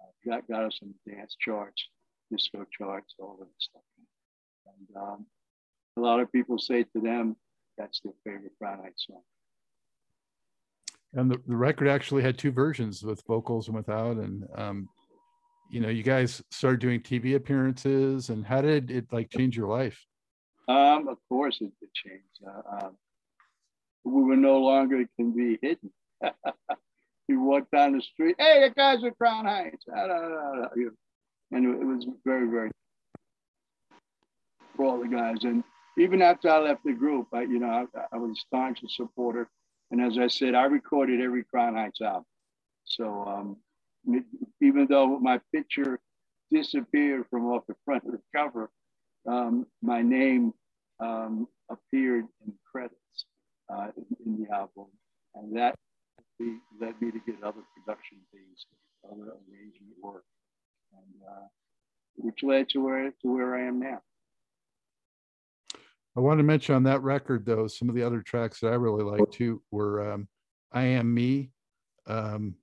Uh, 0.00 0.30
got, 0.30 0.48
got 0.48 0.64
us 0.64 0.78
in 0.82 0.94
dance 1.06 1.36
charts, 1.38 1.84
disco 2.30 2.64
charts, 2.70 3.14
all 3.18 3.36
that 3.40 3.48
stuff. 3.58 3.82
And 4.66 4.96
um, 4.96 5.26
a 5.96 6.00
lot 6.00 6.20
of 6.20 6.32
people 6.32 6.58
say 6.58 6.84
to 6.84 7.00
them, 7.00 7.36
that's 7.76 8.00
their 8.00 8.12
favorite 8.24 8.52
Crown 8.58 8.80
Heights 8.82 9.06
song. 9.06 9.22
And 11.14 11.30
the, 11.30 11.38
the 11.46 11.56
record 11.56 11.88
actually 11.88 12.22
had 12.22 12.36
two 12.36 12.52
versions 12.52 13.02
with 13.02 13.22
vocals 13.26 13.68
and 13.68 13.76
without. 13.76 14.16
And, 14.16 14.46
um, 14.54 14.88
you 15.70 15.80
know, 15.80 15.88
you 15.88 16.02
guys 16.02 16.42
started 16.50 16.80
doing 16.80 17.00
TV 17.00 17.34
appearances 17.34 18.28
and 18.28 18.44
how 18.44 18.60
did 18.60 18.90
it 18.90 19.06
like 19.12 19.30
change 19.30 19.56
your 19.56 19.68
life? 19.68 20.04
Um, 20.68 21.08
of 21.08 21.16
course, 21.28 21.58
it 21.60 21.72
did 21.80 21.90
change. 21.94 22.22
Uh, 22.46 22.86
um, 22.86 22.96
we 24.04 24.22
were 24.22 24.36
no 24.36 24.58
longer 24.58 25.04
can 25.16 25.32
be 25.32 25.58
hidden. 25.62 25.90
you 27.28 27.42
walk 27.42 27.70
down 27.70 27.92
the 27.92 28.02
street, 28.02 28.36
hey, 28.38 28.68
the 28.68 28.74
guys 28.74 29.02
are 29.02 29.10
Crown 29.12 29.46
Heights. 29.46 29.84
And 31.50 31.64
it 31.64 31.86
was 31.86 32.06
very, 32.24 32.48
very 32.48 32.70
for 34.76 34.86
all 34.86 35.00
the 35.00 35.08
guys. 35.08 35.36
And 35.42 35.64
even 35.98 36.22
after 36.22 36.48
I 36.48 36.58
left 36.58 36.84
the 36.84 36.92
group, 36.92 37.28
I, 37.32 37.42
you 37.42 37.58
know, 37.58 37.86
I, 37.94 38.00
I 38.12 38.16
was 38.16 38.30
a 38.30 38.40
staunch 38.46 38.78
supporter. 38.88 39.48
And 39.90 40.00
as 40.00 40.18
I 40.18 40.28
said, 40.28 40.54
I 40.54 40.64
recorded 40.64 41.20
every 41.20 41.44
Crown 41.44 41.74
Heights 41.74 42.00
album. 42.00 42.24
So 42.84 43.24
um, 43.26 43.56
even 44.60 44.86
though 44.88 45.18
my 45.18 45.40
picture 45.54 46.00
disappeared 46.52 47.26
from 47.30 47.46
off 47.46 47.64
the 47.68 47.74
front 47.84 48.04
of 48.04 48.12
the 48.12 48.20
cover, 48.34 48.70
um, 49.26 49.66
my 49.82 50.02
name 50.02 50.52
um, 51.00 51.46
appeared 51.70 52.26
in 52.46 52.52
credits 52.70 52.96
uh, 53.70 53.88
in, 53.96 54.04
in 54.26 54.42
the 54.42 54.54
album, 54.54 54.86
and 55.34 55.56
that 55.56 55.74
led 56.80 57.00
me 57.00 57.10
to 57.10 57.18
get 57.26 57.42
other 57.42 57.62
production 57.76 58.18
things, 58.32 58.66
other 59.04 59.22
arrangement 59.22 59.94
work, 60.02 60.24
and 60.92 61.22
uh, 61.28 61.46
which 62.16 62.42
led 62.42 62.68
to 62.70 62.84
where 62.84 63.10
to 63.10 63.34
where 63.34 63.56
I 63.56 63.66
am 63.66 63.80
now. 63.80 64.00
I 66.18 66.20
want 66.20 66.40
to 66.40 66.42
mention 66.44 66.74
on 66.74 66.82
that 66.82 67.04
record, 67.04 67.46
though, 67.46 67.68
some 67.68 67.88
of 67.88 67.94
the 67.94 68.02
other 68.02 68.22
tracks 68.22 68.58
that 68.58 68.72
I 68.72 68.74
really 68.74 69.04
liked 69.04 69.32
too 69.32 69.62
were 69.70 70.14
um, 70.14 70.26
I 70.72 70.82
Am 70.82 71.14
Me 71.14 71.52
um, 72.08 72.56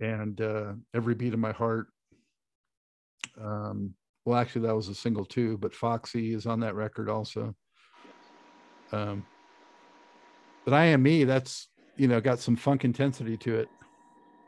and 0.00 0.40
uh, 0.40 0.72
Every 0.92 1.14
Beat 1.14 1.34
of 1.34 1.38
My 1.38 1.52
Heart. 1.52 1.86
Um, 3.40 3.94
well, 4.24 4.36
actually, 4.36 4.66
that 4.66 4.74
was 4.74 4.88
a 4.88 4.94
single 4.96 5.24
too, 5.24 5.56
but 5.58 5.72
Foxy 5.72 6.34
is 6.34 6.46
on 6.46 6.58
that 6.58 6.74
record 6.74 7.08
also. 7.08 7.54
Um, 8.90 9.24
but 10.64 10.74
I 10.74 10.86
Am 10.86 11.00
Me, 11.00 11.22
that's, 11.22 11.68
you 11.96 12.08
know, 12.08 12.20
got 12.20 12.40
some 12.40 12.56
funk 12.56 12.84
intensity 12.84 13.36
to 13.36 13.54
it. 13.54 13.68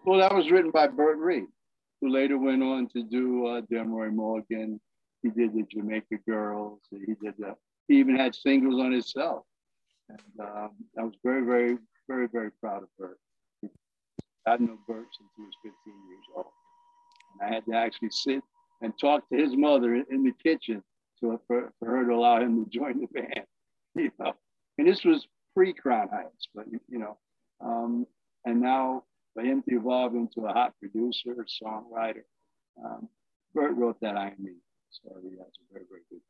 Well, 0.04 0.18
that 0.18 0.34
was 0.34 0.50
written 0.50 0.72
by 0.72 0.88
Bert 0.88 1.18
Reid, 1.18 1.44
who 2.00 2.08
later 2.08 2.38
went 2.38 2.64
on 2.64 2.88
to 2.88 3.04
do 3.04 3.46
uh, 3.46 3.84
Morgan. 3.84 4.80
He 5.22 5.28
did 5.28 5.54
the 5.54 5.64
Jamaica 5.70 6.16
Girls. 6.28 6.80
He 6.90 7.14
did 7.22 7.34
the. 7.38 7.54
He 7.90 7.96
even 7.96 8.14
had 8.14 8.36
singles 8.36 8.80
on 8.80 8.92
himself, 8.92 9.42
and 10.08 10.20
um, 10.48 10.70
I 10.96 11.02
was 11.02 11.14
very, 11.24 11.44
very, 11.44 11.76
very, 12.06 12.28
very 12.28 12.52
proud 12.52 12.84
of 12.84 12.88
Bert. 12.96 13.18
I 14.46 14.56
known 14.58 14.78
Bert 14.86 15.06
since 15.18 15.30
he 15.36 15.42
was 15.42 15.54
15 15.64 15.74
years 16.08 16.24
old, 16.36 16.46
and 17.32 17.50
I 17.50 17.52
had 17.52 17.66
to 17.66 17.74
actually 17.74 18.10
sit 18.10 18.44
and 18.80 18.92
talk 18.96 19.28
to 19.28 19.36
his 19.36 19.56
mother 19.56 19.96
in, 19.96 20.04
in 20.08 20.22
the 20.22 20.30
kitchen 20.40 20.84
to 21.18 21.40
for, 21.48 21.72
for 21.80 21.88
her 21.88 22.06
to 22.06 22.14
allow 22.14 22.40
him 22.40 22.64
to 22.64 22.70
join 22.70 23.00
the 23.00 23.08
band. 23.08 23.46
You 23.96 24.12
know, 24.20 24.34
and 24.78 24.86
this 24.86 25.04
was 25.04 25.26
pre 25.56 25.72
Crown 25.72 26.10
Heights, 26.12 26.46
but 26.54 26.66
you 26.88 26.98
know, 27.00 27.18
um, 27.60 28.06
and 28.44 28.60
now 28.60 29.02
for 29.34 29.42
him 29.42 29.64
to 29.68 29.74
evolve 29.74 30.14
into 30.14 30.46
a 30.46 30.52
hot 30.52 30.74
producer, 30.78 31.44
songwriter. 31.60 32.22
Um, 32.84 33.08
Bert 33.52 33.74
wrote 33.74 34.00
that 34.00 34.16
I 34.16 34.28
Am 34.28 34.36
Me, 34.38 34.52
so 34.90 35.10
he 35.24 35.30
has 35.30 35.40
a 35.40 35.72
very, 35.72 35.86
very 35.90 36.02
good. 36.08 36.20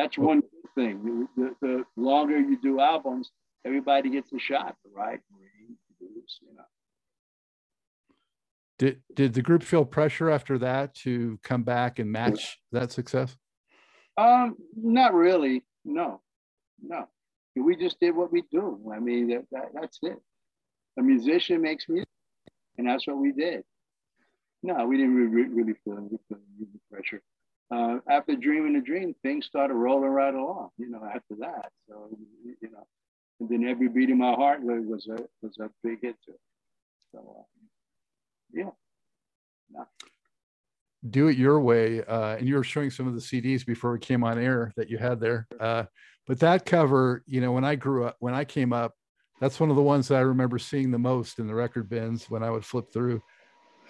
That's 0.00 0.16
one 0.16 0.42
thing. 0.74 1.28
The, 1.36 1.54
the, 1.60 1.84
longer 1.94 2.38
you 2.38 2.58
do 2.62 2.80
albums, 2.80 3.30
everybody 3.66 4.08
gets 4.08 4.32
a 4.32 4.38
shot 4.38 4.74
read, 4.94 5.20
produce, 5.98 6.38
you 6.40 6.54
know. 6.56 6.62
Did, 8.78 9.02
did 9.14 9.34
the 9.34 9.42
group 9.42 9.62
feel 9.62 9.84
pressure 9.84 10.30
after 10.30 10.56
that 10.58 10.94
to 11.02 11.38
come 11.42 11.64
back 11.64 11.98
and 11.98 12.10
match 12.10 12.58
that 12.72 12.92
success? 12.92 13.36
Um, 14.16 14.56
not 14.74 15.12
really. 15.12 15.64
No, 15.84 16.22
no. 16.82 17.06
We 17.54 17.76
just 17.76 18.00
did 18.00 18.16
what 18.16 18.32
we 18.32 18.44
do. 18.50 18.80
I 18.94 19.00
mean, 19.00 19.28
that, 19.28 19.44
that, 19.52 19.66
that's 19.78 19.98
it. 20.00 20.18
A 20.98 21.02
musician 21.02 21.60
makes 21.60 21.90
music, 21.90 22.08
and 22.78 22.88
that's 22.88 23.06
what 23.06 23.18
we 23.18 23.32
did. 23.32 23.64
No, 24.62 24.86
we 24.86 24.96
didn't 24.96 25.14
really, 25.14 25.48
really 25.50 25.74
feel 25.84 25.98
any 25.98 26.18
pressure. 26.90 27.20
Uh, 27.70 27.98
after 28.08 28.34
dreaming 28.34 28.74
the 28.74 28.80
dream, 28.80 29.14
things 29.22 29.46
started 29.46 29.74
rolling 29.74 30.10
right 30.10 30.34
along. 30.34 30.70
You 30.78 30.90
know, 30.90 31.04
after 31.04 31.36
that, 31.40 31.70
so 31.88 32.08
you 32.44 32.70
know, 32.70 32.86
and 33.40 33.48
then 33.48 33.68
every 33.68 33.88
beat 33.88 34.10
in 34.10 34.18
my 34.18 34.32
heart 34.32 34.62
was 34.62 35.08
a 35.08 35.22
was 35.42 35.56
a 35.60 35.70
big 35.82 36.00
hit 36.02 36.16
to 36.26 36.32
it. 36.32 36.40
So 37.12 37.36
uh, 37.38 37.42
yeah. 38.52 38.70
No. 39.72 39.86
Do 41.08 41.28
it 41.28 41.38
your 41.38 41.60
way, 41.60 42.02
uh, 42.04 42.36
and 42.36 42.46
you 42.46 42.56
were 42.56 42.64
showing 42.64 42.90
some 42.90 43.06
of 43.06 43.14
the 43.14 43.20
CDs 43.20 43.64
before 43.64 43.92
we 43.92 43.98
came 43.98 44.22
on 44.22 44.38
air 44.38 44.72
that 44.76 44.90
you 44.90 44.98
had 44.98 45.18
there. 45.18 45.46
Uh, 45.58 45.84
but 46.26 46.38
that 46.40 46.66
cover, 46.66 47.22
you 47.26 47.40
know, 47.40 47.52
when 47.52 47.64
I 47.64 47.74
grew 47.74 48.04
up, 48.04 48.16
when 48.18 48.34
I 48.34 48.44
came 48.44 48.72
up, 48.72 48.94
that's 49.40 49.58
one 49.58 49.70
of 49.70 49.76
the 49.76 49.82
ones 49.82 50.08
that 50.08 50.16
I 50.16 50.20
remember 50.20 50.58
seeing 50.58 50.90
the 50.90 50.98
most 50.98 51.38
in 51.38 51.46
the 51.46 51.54
record 51.54 51.88
bins 51.88 52.28
when 52.28 52.42
I 52.42 52.50
would 52.50 52.64
flip 52.64 52.92
through. 52.92 53.22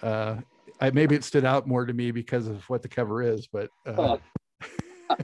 Uh, 0.01 0.37
I, 0.79 0.91
maybe 0.91 1.15
it 1.15 1.23
stood 1.23 1.45
out 1.45 1.67
more 1.67 1.85
to 1.85 1.93
me 1.93 2.11
because 2.11 2.47
of 2.47 2.63
what 2.69 2.81
the 2.81 2.87
cover 2.87 3.21
is, 3.21 3.47
but 3.47 3.69
uh, 3.85 4.17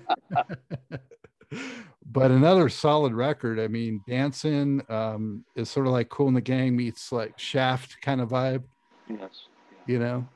but 2.05 2.31
another 2.31 2.69
solid 2.69 3.13
record. 3.13 3.59
I 3.59 3.67
mean, 3.67 4.01
dancing 4.07 4.81
um, 4.89 5.45
is 5.55 5.69
sort 5.69 5.87
of 5.87 5.93
like 5.93 6.09
Kool 6.09 6.27
and 6.27 6.37
the 6.37 6.41
Gang 6.41 6.75
meets 6.75 7.11
like 7.11 7.37
Shaft 7.37 7.97
kind 8.01 8.21
of 8.21 8.29
vibe. 8.29 8.63
Yes. 9.09 9.47
You 9.85 9.99
know, 9.99 10.27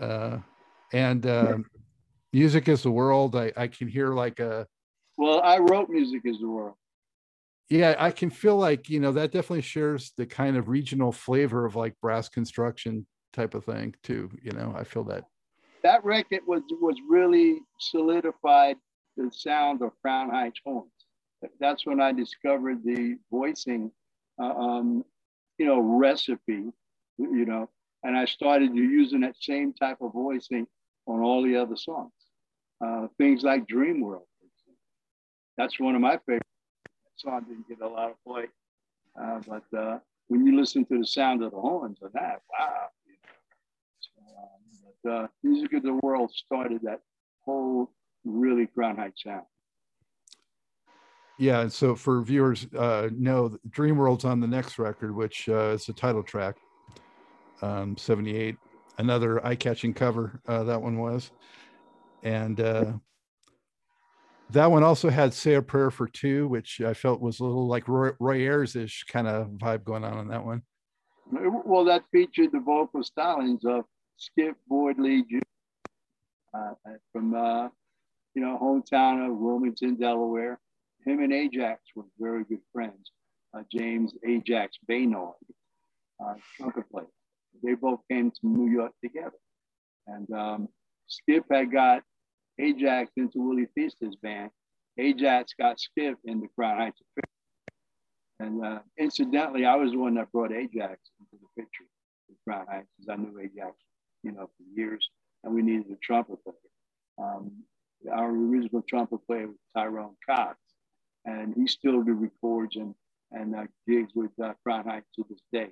uh, 0.00 0.38
and 0.92 1.24
um, 1.26 1.66
music 2.32 2.68
is 2.68 2.82
the 2.82 2.90
world. 2.90 3.36
I, 3.36 3.52
I 3.56 3.68
can 3.68 3.88
hear 3.88 4.08
like 4.08 4.40
a. 4.40 4.66
Well, 5.16 5.40
I 5.42 5.58
wrote 5.58 5.88
music 5.88 6.22
is 6.24 6.40
the 6.40 6.48
world. 6.48 6.74
Yeah, 7.68 7.94
I 7.98 8.10
can 8.10 8.30
feel 8.30 8.56
like 8.56 8.88
you 8.88 8.98
know 8.98 9.12
that 9.12 9.30
definitely 9.30 9.62
shares 9.62 10.12
the 10.16 10.26
kind 10.26 10.56
of 10.56 10.68
regional 10.68 11.12
flavor 11.12 11.66
of 11.66 11.76
like 11.76 11.94
brass 12.00 12.28
construction 12.28 13.06
type 13.32 13.54
of 13.54 13.64
thing 13.64 13.94
too. 14.02 14.30
You 14.42 14.52
know, 14.52 14.74
I 14.76 14.84
feel 14.84 15.04
that. 15.04 15.24
That 15.82 16.04
record 16.04 16.40
was 16.46 16.62
was 16.80 16.96
really 17.08 17.60
solidified 17.78 18.76
the 19.16 19.30
sound 19.32 19.82
of 19.82 19.92
Crown 20.02 20.30
Heights 20.30 20.60
horns. 20.64 20.90
That's 21.58 21.86
when 21.86 22.00
I 22.00 22.12
discovered 22.12 22.84
the 22.84 23.16
voicing, 23.30 23.90
uh, 24.40 24.54
um, 24.54 25.04
you 25.58 25.66
know, 25.66 25.80
recipe, 25.80 26.70
you 27.18 27.44
know, 27.46 27.68
and 28.02 28.16
I 28.16 28.26
started 28.26 28.74
using 28.74 29.20
that 29.20 29.36
same 29.40 29.72
type 29.72 29.98
of 30.02 30.12
voicing 30.12 30.66
on 31.06 31.20
all 31.20 31.42
the 31.42 31.56
other 31.56 31.76
songs. 31.76 32.12
Uh, 32.84 33.08
things 33.18 33.42
like 33.42 33.66
Dream 33.66 34.00
World. 34.00 34.24
That's 35.56 35.78
one 35.78 35.94
of 35.94 36.00
my 36.00 36.18
favorite 36.26 36.42
songs. 37.16 37.44
Didn't 37.48 37.68
get 37.68 37.80
a 37.82 37.88
lot 37.88 38.10
of 38.10 38.16
play, 38.26 38.46
uh, 39.20 39.40
but 39.46 39.78
uh, 39.78 39.98
when 40.28 40.46
you 40.46 40.58
listen 40.58 40.86
to 40.86 40.98
the 40.98 41.06
sound 41.06 41.42
of 41.42 41.50
the 41.50 41.60
horns 41.60 41.98
on 42.02 42.10
that, 42.14 42.40
wow, 42.50 42.86
uh, 45.08 45.26
Music 45.42 45.72
of 45.74 45.82
the 45.82 45.98
World 46.02 46.30
started 46.32 46.80
that 46.82 47.00
whole 47.44 47.90
really 48.24 48.66
Crown 48.66 48.96
Heights 48.96 49.22
sound. 49.24 49.44
Yeah, 51.38 51.60
and 51.60 51.72
so 51.72 51.94
for 51.94 52.20
viewers, 52.20 52.66
uh, 52.76 53.08
know 53.16 53.56
Dream 53.70 53.96
World's 53.96 54.26
on 54.26 54.40
the 54.40 54.46
next 54.46 54.78
record, 54.78 55.14
which 55.14 55.48
uh, 55.48 55.70
is 55.70 55.86
the 55.86 55.94
title 55.94 56.22
track, 56.22 56.56
um, 57.62 57.96
78. 57.96 58.56
Another 58.98 59.44
eye-catching 59.46 59.94
cover, 59.94 60.42
uh, 60.46 60.64
that 60.64 60.82
one 60.82 60.98
was. 60.98 61.30
And 62.22 62.60
uh, 62.60 62.92
that 64.50 64.70
one 64.70 64.82
also 64.82 65.08
had 65.08 65.32
Say 65.32 65.54
a 65.54 65.62
Prayer 65.62 65.90
for 65.90 66.08
Two, 66.08 66.46
which 66.48 66.82
I 66.82 66.92
felt 66.92 67.22
was 67.22 67.40
a 67.40 67.44
little 67.44 67.66
like 67.66 67.88
Roy, 67.88 68.10
Roy 68.20 68.40
Ayers-ish 68.40 69.04
kind 69.04 69.26
of 69.26 69.46
vibe 69.52 69.84
going 69.84 70.04
on 70.04 70.18
on 70.18 70.28
that 70.28 70.44
one. 70.44 70.60
Well, 71.32 71.86
that 71.86 72.02
featured 72.12 72.52
the 72.52 72.60
vocal 72.60 73.02
stylings 73.02 73.64
of 73.64 73.84
Skip 74.20 74.54
Boardley 74.68 75.22
Jr. 75.22 75.38
Uh, 76.52 76.74
from 77.10 77.34
uh, 77.34 77.68
you 78.34 78.42
know 78.42 78.58
hometown 78.60 79.26
of 79.28 79.36
Wilmington, 79.38 79.96
Delaware. 79.96 80.60
Him 81.06 81.20
and 81.20 81.32
Ajax 81.32 81.80
were 81.96 82.04
very 82.18 82.44
good 82.44 82.60
friends. 82.72 83.12
Uh, 83.56 83.62
James 83.72 84.14
Ajax 84.26 84.76
Baynard, 84.88 85.32
uh, 86.22 86.34
trumpet 86.56 86.84
player. 86.90 87.06
They 87.64 87.74
both 87.74 88.00
came 88.10 88.30
to 88.30 88.40
New 88.42 88.70
York 88.70 88.92
together, 89.02 89.38
and 90.06 90.30
um, 90.32 90.68
Skip 91.06 91.44
had 91.50 91.72
got 91.72 92.02
Ajax 92.58 93.10
into 93.16 93.40
Willie 93.40 93.68
Feaster's 93.74 94.16
band. 94.16 94.50
Ajax 94.98 95.54
got 95.58 95.80
Skip 95.80 96.18
into 96.24 96.46
Crown 96.54 96.76
Heights. 96.76 97.00
And 98.38 98.64
uh, 98.64 98.80
incidentally, 98.98 99.64
I 99.64 99.76
was 99.76 99.92
the 99.92 99.98
one 99.98 100.14
that 100.14 100.30
brought 100.30 100.52
Ajax 100.52 101.00
into 101.18 101.36
the 101.40 101.62
picture 101.62 101.84
with 102.28 102.38
Crown 102.46 102.66
Heights 102.70 102.88
because 102.98 103.12
I 103.12 103.16
knew 103.16 103.38
Ajax 103.38 103.76
you 104.22 104.32
know, 104.32 104.46
for 104.46 104.64
years, 104.74 105.08
and 105.44 105.54
we 105.54 105.62
needed 105.62 105.90
a 105.90 105.96
trumpet 106.02 106.38
player. 106.44 106.56
Um, 107.18 107.64
our 108.10 108.30
original 108.30 108.82
trumpet 108.88 109.26
player 109.26 109.46
was 109.46 109.56
Tyrone 109.76 110.16
Cox, 110.28 110.58
and 111.24 111.54
he 111.54 111.66
still 111.66 112.02
do 112.02 112.12
records 112.12 112.76
and 112.76 112.94
and 113.32 113.54
uh, 113.54 113.64
gigs 113.86 114.12
with 114.14 114.32
uh, 114.42 114.54
Crown 114.64 114.84
Heights 114.84 115.06
to 115.14 115.24
this 115.30 115.40
day. 115.52 115.68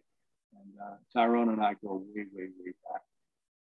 And 0.52 0.72
uh, 0.80 0.96
Tyrone 1.12 1.48
and 1.48 1.60
I 1.60 1.74
go 1.74 2.04
way, 2.14 2.24
way, 2.32 2.48
way 2.58 2.72
back. 2.88 3.02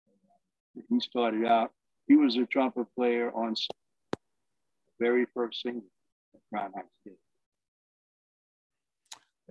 And, 0.07 0.83
uh, 0.83 0.87
he 0.88 0.99
started 0.99 1.45
out. 1.45 1.73
He 2.09 2.16
was 2.16 2.37
a 2.37 2.47
trumpet 2.47 2.87
player 2.97 3.31
on 3.35 3.53
the 3.53 4.18
very 4.99 5.27
first 5.35 5.61
single 5.61 5.83
that 6.33 6.40
Crown 6.51 6.73
Heights 6.75 6.88
did 7.05 7.14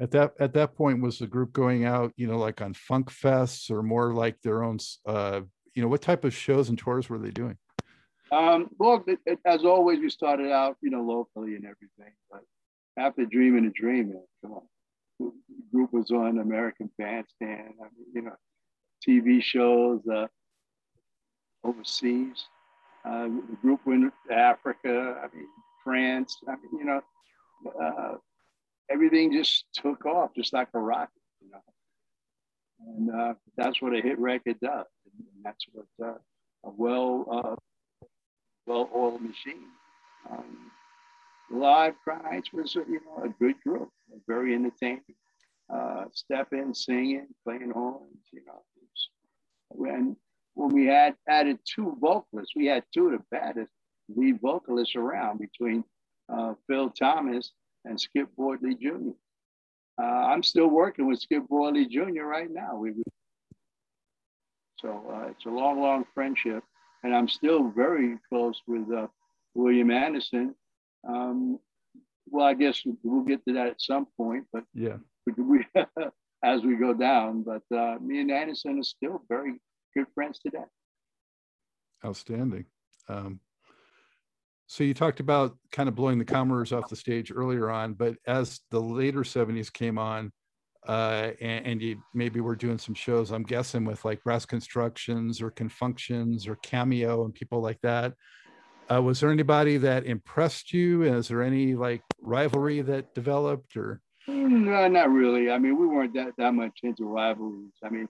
at 0.01 0.09
that 0.11 0.33
at 0.39 0.53
that 0.53 0.75
point 0.75 1.01
was 1.01 1.19
the 1.19 1.27
group 1.27 1.53
going 1.53 1.85
out 1.85 2.11
you 2.17 2.27
know 2.27 2.37
like 2.37 2.59
on 2.59 2.73
funk 2.73 3.11
fests 3.11 3.69
or 3.69 3.83
more 3.83 4.13
like 4.13 4.41
their 4.41 4.63
own 4.63 4.77
uh 5.05 5.41
you 5.75 5.81
know 5.81 5.87
what 5.87 6.01
type 6.01 6.25
of 6.25 6.33
shows 6.33 6.67
and 6.67 6.77
tours 6.77 7.07
were 7.07 7.19
they 7.19 7.29
doing? 7.29 7.55
Um 8.31 8.69
well 8.79 9.03
it, 9.07 9.19
it, 9.25 9.39
as 9.45 9.63
always 9.63 9.99
we 9.99 10.09
started 10.09 10.51
out 10.51 10.75
you 10.81 10.89
know 10.89 11.03
locally 11.03 11.55
and 11.55 11.65
everything 11.65 12.13
but 12.31 12.41
after 12.97 13.25
dreaming 13.25 13.65
a 13.65 13.69
dream 13.69 14.09
man, 14.09 14.23
come 14.41 14.53
on. 14.53 14.61
The 15.19 15.31
group 15.71 15.93
was 15.93 16.09
on 16.09 16.39
american 16.39 16.89
bandstand 16.97 17.75
I 17.79 17.87
mean, 17.95 18.07
you 18.13 18.21
know 18.23 18.35
tv 19.07 19.41
shows 19.41 20.01
uh 20.07 20.27
overseas. 21.63 22.45
Uh 23.05 23.25
the 23.25 23.57
group 23.61 23.81
went 23.85 24.11
to 24.27 24.35
africa 24.35 25.21
i 25.23 25.35
mean 25.35 25.47
france 25.83 26.37
i 26.47 26.53
mean 26.53 26.79
you 26.79 26.85
know 26.85 27.01
uh, 27.79 28.15
everything 28.91 29.31
just 29.31 29.65
took 29.73 30.05
off 30.05 30.31
just 30.35 30.53
like 30.53 30.69
a 30.73 30.79
rocket, 30.79 31.21
you 31.41 31.51
know. 31.51 31.61
And 32.87 33.09
uh, 33.11 33.33
that's 33.57 33.81
what 33.81 33.95
a 33.95 34.01
hit 34.01 34.19
record 34.19 34.59
does. 34.59 34.85
And 35.05 35.43
that's 35.43 35.65
what 35.71 35.85
uh, 36.03 36.17
a 36.65 36.71
well 36.75 37.25
uh, 37.31 37.55
well-oiled 38.65 39.21
machine. 39.21 39.67
Um, 40.29 40.71
live 41.51 41.95
Crown 42.03 42.41
was, 42.53 42.75
you 42.75 42.99
know, 43.05 43.23
a 43.23 43.29
good 43.29 43.59
group, 43.61 43.89
very 44.27 44.53
entertaining. 44.55 45.01
Uh, 45.71 46.05
step 46.11 46.51
in, 46.51 46.73
singing, 46.73 47.27
playing 47.45 47.71
horns, 47.71 48.27
you 48.31 48.41
know. 48.45 48.61
When 49.69 50.17
when 50.55 50.69
we 50.69 50.85
had 50.85 51.15
added 51.29 51.59
two 51.65 51.97
vocalists, 52.01 52.53
we 52.55 52.65
had 52.65 52.83
two 52.93 53.07
of 53.07 53.13
the 53.13 53.23
baddest 53.31 53.71
lead 54.09 54.39
vocalists 54.41 54.95
around 54.95 55.39
between 55.39 55.83
uh, 56.27 56.55
Phil 56.67 56.89
Thomas 56.89 57.53
and 57.85 57.99
Skip 57.99 58.29
Boardley 58.37 58.75
Jr. 58.75 59.11
Uh, 60.01 60.03
I'm 60.03 60.43
still 60.43 60.67
working 60.67 61.07
with 61.07 61.19
Skip 61.19 61.47
Boardley 61.47 61.85
Jr. 61.85 62.23
right 62.23 62.49
now. 62.49 62.75
We, 62.75 62.93
so 64.79 65.03
uh, 65.13 65.29
it's 65.29 65.45
a 65.45 65.49
long, 65.49 65.81
long 65.81 66.05
friendship, 66.13 66.63
and 67.03 67.15
I'm 67.15 67.27
still 67.27 67.69
very 67.69 68.17
close 68.29 68.59
with 68.67 68.91
uh, 68.91 69.07
William 69.53 69.91
Anderson. 69.91 70.55
Um, 71.07 71.59
well, 72.27 72.45
I 72.45 72.53
guess 72.53 72.81
we'll 73.03 73.23
get 73.23 73.43
to 73.45 73.53
that 73.53 73.67
at 73.67 73.81
some 73.81 74.07
point, 74.17 74.45
but 74.53 74.63
yeah, 74.73 74.97
we, 75.37 75.65
as 76.43 76.61
we 76.61 76.75
go 76.75 76.93
down. 76.93 77.43
But 77.43 77.63
uh, 77.75 77.97
me 77.99 78.21
and 78.21 78.31
Anderson 78.31 78.79
are 78.79 78.83
still 78.83 79.21
very 79.27 79.55
good 79.95 80.07
friends 80.15 80.39
today. 80.39 80.65
Outstanding. 82.03 82.65
Um, 83.07 83.39
so 84.71 84.85
you 84.85 84.93
talked 84.93 85.19
about 85.19 85.57
kind 85.73 85.89
of 85.89 85.95
blowing 85.95 86.17
the 86.17 86.23
commoners 86.23 86.71
off 86.71 86.87
the 86.87 86.95
stage 86.95 87.29
earlier 87.29 87.69
on, 87.69 87.91
but 87.91 88.15
as 88.25 88.61
the 88.69 88.79
later 88.79 89.19
70s 89.19 89.71
came 89.71 89.97
on, 89.97 90.31
uh, 90.87 91.31
and, 91.41 91.65
and, 91.67 91.81
you 91.81 92.01
maybe 92.13 92.39
we're 92.39 92.55
doing 92.55 92.77
some 92.77 92.95
shows, 92.95 93.31
I'm 93.31 93.43
guessing 93.43 93.83
with 93.83 94.05
like 94.05 94.23
brass 94.23 94.45
constructions 94.45 95.41
or 95.41 95.51
Con 95.51 95.67
Funk 95.67 95.99
Shuns 95.99 96.47
or 96.47 96.55
cameo 96.55 97.25
and 97.25 97.33
people 97.33 97.59
like 97.59 97.81
that. 97.81 98.13
Uh, 98.89 99.01
was 99.01 99.19
there 99.19 99.29
anybody 99.29 99.75
that 99.75 100.05
impressed 100.05 100.71
you? 100.71 101.03
Is 101.03 101.27
there 101.27 101.43
any 101.43 101.75
like 101.75 102.01
rivalry 102.21 102.79
that 102.79 103.13
developed 103.13 103.75
or? 103.75 103.99
No, 104.29 104.87
not 104.87 105.11
really. 105.11 105.51
I 105.51 105.57
mean, 105.57 105.77
we 105.77 105.85
weren't 105.85 106.13
that, 106.13 106.31
that 106.37 106.53
much 106.53 106.79
into 106.83 107.03
rivalries. 107.03 107.73
I 107.83 107.89
mean, 107.89 108.07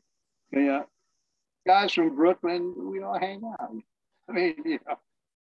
yeah, 0.51 0.84
guys 1.66 1.91
from 1.91 2.16
Brooklyn, 2.16 2.76
we 2.78 3.01
all 3.01 3.18
hang 3.18 3.41
out. 3.59 3.72
I 4.30 4.32
mean, 4.32 4.55
you 4.64 4.80
know, 4.88 4.97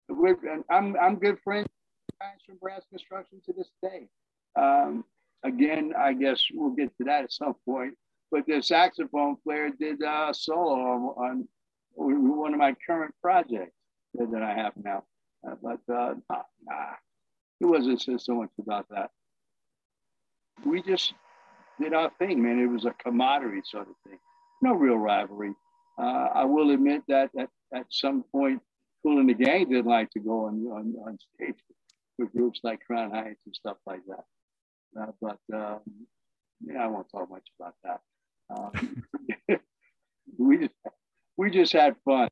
we're, 0.09 0.37
I'm, 0.69 0.95
I'm 1.01 1.15
good 1.15 1.39
friends 1.43 1.67
from 2.45 2.57
Brass 2.61 2.83
Construction 2.89 3.41
to 3.45 3.53
this 3.53 3.69
day. 3.81 4.07
Um, 4.55 5.03
again, 5.43 5.93
I 5.97 6.13
guess 6.13 6.41
we'll 6.53 6.71
get 6.71 6.95
to 6.97 7.03
that 7.05 7.25
at 7.25 7.33
some 7.33 7.55
point. 7.65 7.95
But 8.31 8.45
the 8.47 8.61
saxophone 8.61 9.37
player 9.43 9.69
did 9.69 10.01
a 10.01 10.33
solo 10.33 11.13
on, 11.17 11.47
on 11.97 12.37
one 12.37 12.53
of 12.53 12.59
my 12.59 12.75
current 12.85 13.13
projects. 13.21 13.75
that 14.15 14.41
I 14.41 14.53
have 14.55 14.73
now. 14.81 15.03
Uh, 15.47 15.55
but 15.61 15.93
uh, 15.93 16.13
nah, 16.29 16.93
it 17.59 17.65
wasn't 17.65 18.01
so 18.01 18.35
much 18.35 18.49
about 18.59 18.87
that. 18.89 19.11
We 20.65 20.81
just 20.81 21.13
did 21.79 21.93
our 21.93 22.11
thing, 22.19 22.41
man. 22.41 22.59
It 22.59 22.67
was 22.67 22.85
a 22.85 22.95
camaraderie 23.03 23.63
sort 23.65 23.87
of 23.89 23.95
thing. 24.07 24.19
No 24.61 24.73
real 24.73 24.97
rivalry. 24.97 25.53
Uh, 25.99 26.27
I 26.33 26.45
will 26.45 26.71
admit 26.71 27.03
that 27.07 27.29
at, 27.37 27.49
at 27.73 27.85
some 27.89 28.23
point, 28.31 28.61
Kool 29.03 29.19
and 29.19 29.29
the 29.29 29.33
Gang 29.33 29.69
didn't 29.69 29.85
like 29.85 30.09
to 30.11 30.19
go 30.19 30.45
on, 30.45 30.65
on, 30.67 30.95
on 31.05 31.17
stage 31.35 31.55
with 32.17 32.31
groups 32.31 32.61
like 32.63 32.79
Crown 32.85 33.11
Heights 33.11 33.41
and 33.45 33.55
stuff 33.55 33.77
like 33.85 34.01
that. 34.07 34.23
Uh, 34.99 35.11
but 35.21 35.39
um, 35.53 35.79
yeah, 36.65 36.83
I 36.83 36.87
won't 36.87 37.09
talk 37.09 37.29
much 37.29 37.47
about 37.59 37.75
that. 37.83 38.01
Um, 38.49 39.03
we 40.37 40.57
just 40.59 40.73
we 41.37 41.49
just 41.49 41.73
had 41.73 41.95
fun. 42.05 42.29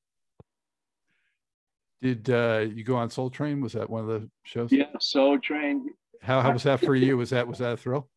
Did 2.01 2.30
uh, 2.30 2.65
you 2.74 2.84
go 2.84 2.95
on 2.95 3.09
Soul 3.09 3.30
Train? 3.30 3.61
Was 3.61 3.74
that 3.74 3.89
one 3.89 4.01
of 4.01 4.07
the 4.07 4.30
shows? 4.43 4.72
Yeah, 4.72 4.86
Soul 4.99 5.39
Train. 5.39 5.89
How, 6.22 6.41
how 6.41 6.51
was 6.51 6.63
that 6.63 6.80
for 6.80 6.95
you? 6.95 7.17
Was 7.17 7.32
that 7.32 7.47
was 7.47 7.57
that 7.59 7.74
a 7.74 7.78
thrill? 7.78 8.09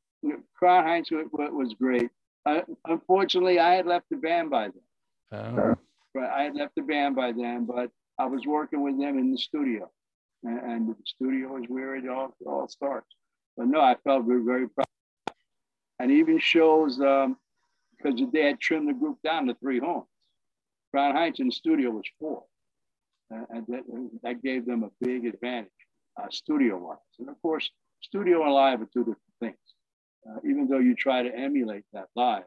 Crown 0.57 0.85
Heights 0.85 1.11
was, 1.11 1.27
was 1.33 1.75
great. 1.75 2.11
Uh, 2.47 2.61
unfortunately, 2.87 3.59
I 3.59 3.75
had 3.75 3.87
left 3.87 4.07
the 4.11 4.17
band 4.17 4.51
by 4.51 4.69
then. 4.69 5.41
Oh. 5.41 5.75
But 6.15 6.25
I 6.25 6.43
had 6.43 6.55
left 6.55 6.75
the 6.77 6.83
band 6.83 7.17
by 7.17 7.33
then, 7.33 7.65
but 7.65 7.91
I 8.19 8.27
was 8.27 8.47
working 8.47 8.83
with 8.83 8.99
them 8.99 9.19
in 9.19 9.33
the 9.33 9.39
studio, 9.39 9.91
and, 10.43 10.59
and 10.59 10.89
the 10.89 10.97
studio 11.05 11.57
is 11.57 11.65
where 11.69 11.97
it 11.97 12.09
all, 12.09 12.35
all 12.47 12.69
starts. 12.69 13.09
But 13.57 13.67
no, 13.67 13.81
I 13.81 13.97
felt 14.05 14.25
very, 14.27 14.43
very 14.45 14.69
proud. 14.69 14.87
And 15.99 16.11
even 16.11 16.39
shows 16.39 17.01
um, 17.01 17.37
because 17.97 18.21
they 18.33 18.45
had 18.45 18.61
trimmed 18.61 18.89
the 18.89 18.95
group 18.95 19.19
down 19.23 19.47
to 19.47 19.55
three 19.55 19.79
horns. 19.79 20.07
Crown 20.91 21.15
Heights 21.15 21.41
in 21.41 21.47
the 21.47 21.53
studio 21.53 21.91
was 21.91 22.05
four, 22.21 22.45
uh, 23.35 23.45
and 23.51 23.67
that, 23.69 23.83
that, 24.23 24.43
gave 24.43 24.65
them 24.65 24.85
a 24.85 25.05
big 25.05 25.27
advantage 25.27 25.71
uh, 26.21 26.27
studio-wise. 26.31 26.99
And 27.19 27.29
of 27.29 27.41
course, 27.43 27.69
studio 28.01 28.45
and 28.45 28.53
live 28.53 28.81
are 28.81 28.89
two 28.93 29.01
different 29.01 29.19
things. 29.41 29.57
Uh, 30.29 30.39
even 30.45 30.69
though 30.69 30.79
you 30.79 30.95
try 30.95 31.23
to 31.23 31.35
emulate 31.35 31.85
that 31.93 32.07
live, 32.15 32.45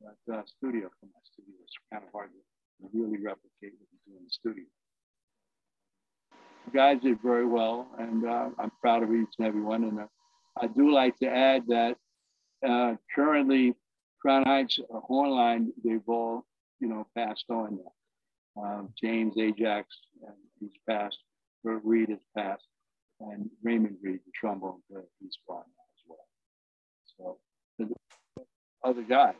but 0.00 0.34
uh, 0.34 0.42
studio 0.46 0.88
from 0.98 1.10
my 1.14 1.20
studio 1.22 1.54
is 1.62 1.74
kind 1.92 2.02
of 2.04 2.10
hard 2.12 2.30
to 2.32 2.88
really 2.92 3.18
replicate 3.18 3.76
what 3.78 3.88
you 3.92 3.98
do 4.06 4.16
in 4.16 4.24
the 4.24 4.30
studio. 4.30 4.64
Guys 6.74 6.98
did 7.02 7.18
very 7.22 7.46
well, 7.46 7.88
and 7.98 8.26
uh, 8.26 8.48
I'm 8.58 8.70
proud 8.80 9.02
of 9.02 9.12
each 9.12 9.28
and 9.38 9.46
every 9.46 9.60
one. 9.60 9.84
And 9.84 10.00
uh, 10.00 10.06
I 10.60 10.66
do 10.68 10.92
like 10.92 11.18
to 11.18 11.26
add 11.26 11.64
that 11.68 11.96
uh, 12.66 12.94
currently 13.14 13.74
Crown 14.20 14.44
Heights 14.44 14.78
uh, 14.78 15.00
horn 15.00 15.30
line, 15.30 15.72
they've 15.84 16.00
all, 16.08 16.46
you 16.80 16.88
know, 16.88 17.06
passed 17.16 17.44
on. 17.50 17.78
Um, 18.56 18.90
James 19.02 19.34
Ajax, 19.38 19.88
and 20.22 20.34
he's 20.60 20.78
passed. 20.88 21.18
Bert 21.64 21.80
Reid 21.84 22.10
has 22.10 22.18
passed. 22.36 22.66
And 23.20 23.48
Raymond 23.62 23.96
Reid, 24.02 24.20
the 24.26 24.32
trombone 24.34 24.82
player, 24.90 25.04
he's 25.20 25.36
gone 25.48 25.64
now 25.64 26.16
as 26.16 26.18
well. 27.16 27.38
So 27.78 27.86
the 28.36 28.44
other 28.84 29.02
guys, 29.02 29.34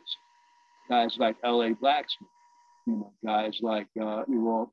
guys 0.89 1.17
like 1.19 1.35
L.A. 1.43 1.73
Blacksmith, 1.73 2.29
you 2.87 2.95
know, 2.95 3.13
guys 3.25 3.59
like, 3.61 3.87
uh, 3.99 4.23
you 4.27 4.41
know, 4.41 4.71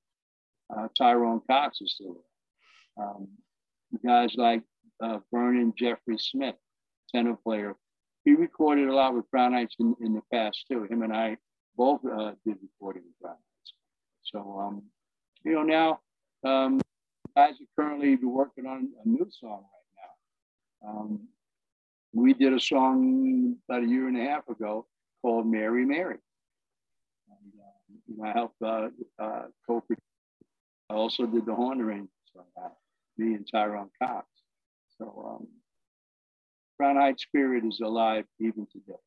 uh, 0.75 0.89
Tyrone 0.97 1.41
Cox 1.49 1.81
is 1.81 1.95
still 1.95 2.15
there. 2.15 2.30
Um, 2.97 3.29
guys 4.05 4.35
like 4.37 4.63
uh, 5.03 5.19
Vernon 5.33 5.73
Jeffrey 5.77 6.19
Smith, 6.19 6.57
tenor 7.13 7.37
player 7.37 7.77
he 8.25 8.33
recorded 8.33 8.89
a 8.89 8.95
lot 8.95 9.15
with 9.15 9.31
Crown 9.31 9.53
Heights 9.53 9.77
in, 9.79 9.95
in 10.01 10.15
the 10.15 10.23
past 10.33 10.65
too. 10.71 10.85
Him 10.85 11.03
and 11.03 11.13
I 11.13 11.37
both 11.77 12.01
uh, 12.05 12.33
did 12.47 12.57
recording 12.63 13.03
with 13.03 13.19
Crown 13.23 13.37
Heights. 13.37 13.75
So, 14.23 14.59
um, 14.59 14.83
you 15.45 15.53
know, 15.53 15.63
now 15.63 16.01
um, 16.45 16.81
guys 17.37 17.55
are 17.55 17.83
currently 17.83 18.17
working 18.17 18.67
on 18.67 18.91
a 19.05 19.09
new 19.09 19.27
song 19.31 19.65
right 19.65 20.85
now. 20.85 20.89
Um, 20.89 21.29
we 22.13 22.35
did 22.35 22.53
a 22.53 22.61
song 22.61 23.57
about 23.69 23.85
a 23.85 23.87
year 23.87 24.09
and 24.09 24.19
a 24.19 24.25
half 24.25 24.49
ago 24.49 24.87
called 25.23 25.47
Mary 25.47 25.87
Mary. 25.87 26.19
And, 27.31 28.23
uh, 28.23 28.29
I 28.29 28.33
helped 28.33 28.61
uh, 28.63 28.89
uh, 29.19 29.45
co 29.67 29.83
I 30.91 30.95
also 30.95 31.25
did 31.25 31.47
the 31.47 31.55
horn 31.55 31.81
arrangements 31.81 32.13
on 32.37 32.45
that, 32.57 32.73
me 33.21 33.35
and 33.35 33.47
Tyrone 33.51 33.91
Cox. 34.03 34.27
So, 34.99 35.39
um, 35.41 35.47
Crown 36.79 36.97
Heights 36.97 37.23
spirit 37.23 37.65
is 37.65 37.81
alive 37.81 38.25
even 38.39 38.67
today. 38.73 38.99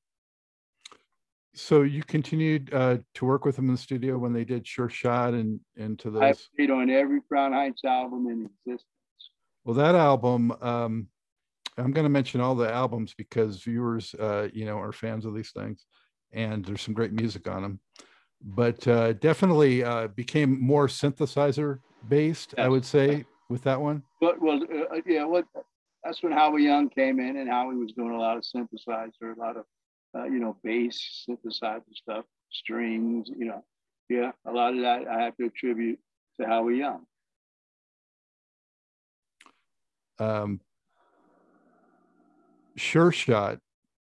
So 1.56 1.82
you 1.82 2.04
continued 2.04 2.74
uh, 2.74 2.98
to 3.16 3.26
work 3.26 3.46
with 3.46 3.56
them 3.56 3.66
in 3.66 3.74
the 3.74 3.78
studio 3.78 4.18
when 4.18 4.34
they 4.34 4.44
did 4.44 4.66
Sure 4.66 4.90
Shot 4.90 5.34
and 5.34 5.60
into 5.76 6.10
those. 6.10 6.22
I 6.22 6.34
played 6.56 6.72
on 6.72 6.90
every 6.90 7.22
Crown 7.22 7.54
Heights 7.54 7.84
album 7.84 8.28
in 8.28 8.50
existence. 8.66 8.88
Well, 9.64 9.76
that 9.76 9.96
album, 9.96 10.52
um, 10.62 11.08
I'm 11.78 11.92
going 11.92 12.06
to 12.06 12.10
mention 12.10 12.42
all 12.42 12.56
the 12.56 12.72
albums 12.72 13.14
because 13.16 13.64
viewers, 13.64 14.14
uh, 14.16 14.50
you 14.52 14.66
know, 14.66 14.78
are 14.78 14.92
fans 14.92 15.26
of 15.26 15.36
these 15.36 15.52
things, 15.52 15.86
and 16.32 16.66
there's 16.66 16.82
some 16.82 16.94
great 16.94 17.14
music 17.14 17.48
on 17.48 17.62
them. 17.62 17.80
But 18.42 18.88
uh, 18.88 19.14
definitely 19.14 19.84
uh, 19.84 20.08
became 20.08 20.60
more 20.60 20.88
synthesizer 20.88 21.80
based, 22.10 22.56
yes. 22.58 22.66
I 22.66 22.68
would 22.68 22.86
say, 22.86 23.26
with 23.54 23.64
that 23.64 23.80
one. 23.80 24.02
But 24.20 24.42
well, 24.42 24.60
uh, 24.64 24.98
yeah, 25.06 25.26
what 25.26 25.46
that's 26.04 26.22
when 26.24 26.34
Howie 26.34 26.64
Young 26.64 26.90
came 26.90 27.20
in 27.20 27.38
and 27.38 27.48
Howie 27.48 27.76
was 27.76 27.94
doing 27.94 28.12
a 28.12 28.20
lot 28.20 28.36
of 28.36 28.44
synthesizer, 28.44 29.38
a 29.38 29.40
lot 29.40 29.56
of, 29.56 29.66
uh, 30.18 30.24
you 30.26 30.40
know, 30.40 30.58
bass 30.64 31.26
synthesizer 31.30 31.84
stuff, 31.94 32.26
strings, 32.52 33.30
you 33.30 33.46
know. 33.46 33.64
Yeah, 34.10 34.32
a 34.46 34.52
lot 34.52 34.74
of 34.74 34.82
that 34.82 35.08
I 35.08 35.22
have 35.22 35.38
to 35.38 35.46
attribute 35.46 36.00
to 36.42 36.48
Howie 36.48 36.80
Young. 36.80 37.06
Um, 40.20 40.60
sure 42.76 43.12
Shot, 43.12 43.60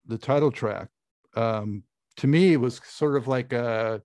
the 0.06 0.18
title 0.18 0.52
track, 0.52 0.90
um, 1.36 1.84
to 2.18 2.28
me, 2.28 2.54
it 2.54 2.58
was 2.58 2.80
sort 2.86 3.16
of 3.16 3.28
like 3.28 3.52
a 3.52 4.02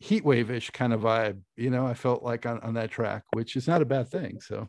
heat 0.00 0.24
wave-ish 0.24 0.70
kind 0.70 0.92
of 0.92 1.02
vibe. 1.02 1.40
You 1.56 1.70
know, 1.70 1.86
I 1.86 1.94
felt 1.94 2.22
like 2.22 2.46
on, 2.46 2.58
on 2.60 2.74
that 2.74 2.90
track, 2.90 3.24
which 3.32 3.54
is 3.54 3.68
not 3.68 3.82
a 3.82 3.86
bad 3.86 4.08
thing. 4.08 4.40
So, 4.40 4.68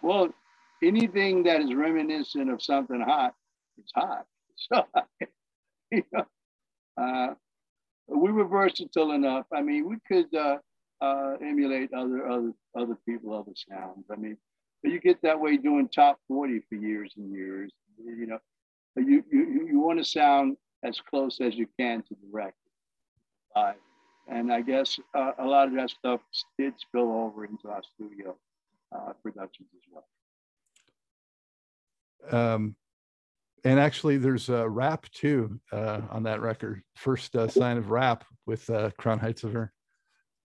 well, 0.00 0.32
anything 0.82 1.42
that 1.42 1.60
is 1.60 1.74
reminiscent 1.74 2.50
of 2.50 2.62
something 2.62 3.00
hot, 3.00 3.34
it's 3.76 3.92
hot. 3.94 4.24
So, 4.60 4.84
you 5.92 6.02
know, 6.12 6.24
uh, 7.00 7.34
we 8.08 8.32
were 8.32 8.44
versatile 8.44 9.12
enough. 9.12 9.46
I 9.54 9.62
mean, 9.62 9.88
we 9.88 9.98
could 10.08 10.34
uh, 10.34 10.56
uh, 11.00 11.34
emulate 11.40 11.94
other 11.94 12.28
other 12.28 12.52
other 12.76 12.98
people, 13.06 13.32
other 13.32 13.52
sounds. 13.54 14.06
I 14.10 14.16
mean, 14.16 14.36
you 14.82 14.98
get 14.98 15.22
that 15.22 15.38
way 15.38 15.58
doing 15.58 15.88
top 15.88 16.18
forty 16.26 16.60
for 16.68 16.74
years 16.74 17.14
and 17.16 17.30
years. 17.30 17.72
You 18.04 18.26
know, 18.26 18.38
you 18.96 19.22
you 19.30 19.68
you 19.70 19.78
want 19.78 20.00
to 20.00 20.04
sound 20.04 20.56
as 20.82 21.00
close 21.08 21.40
as 21.40 21.54
you 21.54 21.68
can 21.78 22.02
to 22.02 22.16
the 22.20 22.28
record 22.32 22.54
live, 23.58 23.76
and 24.28 24.52
I 24.52 24.60
guess 24.60 24.98
uh, 25.14 25.32
a 25.38 25.44
lot 25.44 25.68
of 25.68 25.74
that 25.74 25.90
stuff 25.90 26.20
did 26.58 26.74
spill 26.78 27.10
over 27.12 27.44
into 27.44 27.68
our 27.68 27.82
studio 27.94 28.36
uh, 28.94 29.12
productions 29.22 29.68
as 29.74 29.82
well. 29.92 30.04
Um, 32.30 32.76
and 33.64 33.80
actually, 33.80 34.18
there's 34.18 34.48
a 34.48 34.68
rap 34.68 35.06
too 35.10 35.60
uh, 35.72 36.00
on 36.10 36.22
that 36.24 36.40
record. 36.40 36.82
First 36.96 37.34
uh, 37.36 37.48
sign 37.48 37.76
of 37.76 37.90
rap 37.90 38.24
with 38.46 38.68
uh, 38.70 38.90
Crown 38.98 39.18
Heights 39.18 39.44
Affair. 39.44 39.72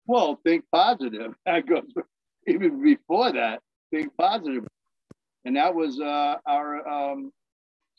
Well, 0.07 0.39
think 0.45 0.65
positive. 0.73 1.35
That 1.47 1.67
goes 1.67 1.85
even 2.47 2.83
before 2.83 3.33
that. 3.33 3.61
Think 3.91 4.13
positive, 4.19 4.67
and 5.45 5.57
that 5.57 5.75
was 5.75 5.99
uh, 6.01 6.37
our 6.47 6.87
um, 6.87 7.33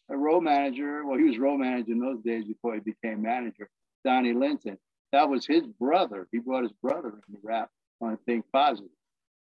a 0.10 0.18
row 0.18 0.39
manager. 0.39 1.05
Well, 1.05 1.18
he 1.18 1.24
was 1.24 1.38
row 1.38 1.57
manager 1.57 1.91
in 1.91 1.99
those 1.99 2.22
days 2.24 2.45
before 2.45 2.76
he 2.76 2.80
became 2.80 3.22
manager. 3.22 3.70
Donnie 4.05 4.34
Linton. 4.34 4.78
That 5.12 5.30
was 5.30 5.45
his 5.45 5.66
brother. 5.80 6.28
He 6.32 6.39
brought 6.39 6.64
his 6.64 6.74
brother 6.82 7.10
in 7.10 7.34
the 7.34 7.39
rap 7.43 7.70
on 8.01 8.18
Think 8.26 8.45
Positive. 8.53 8.89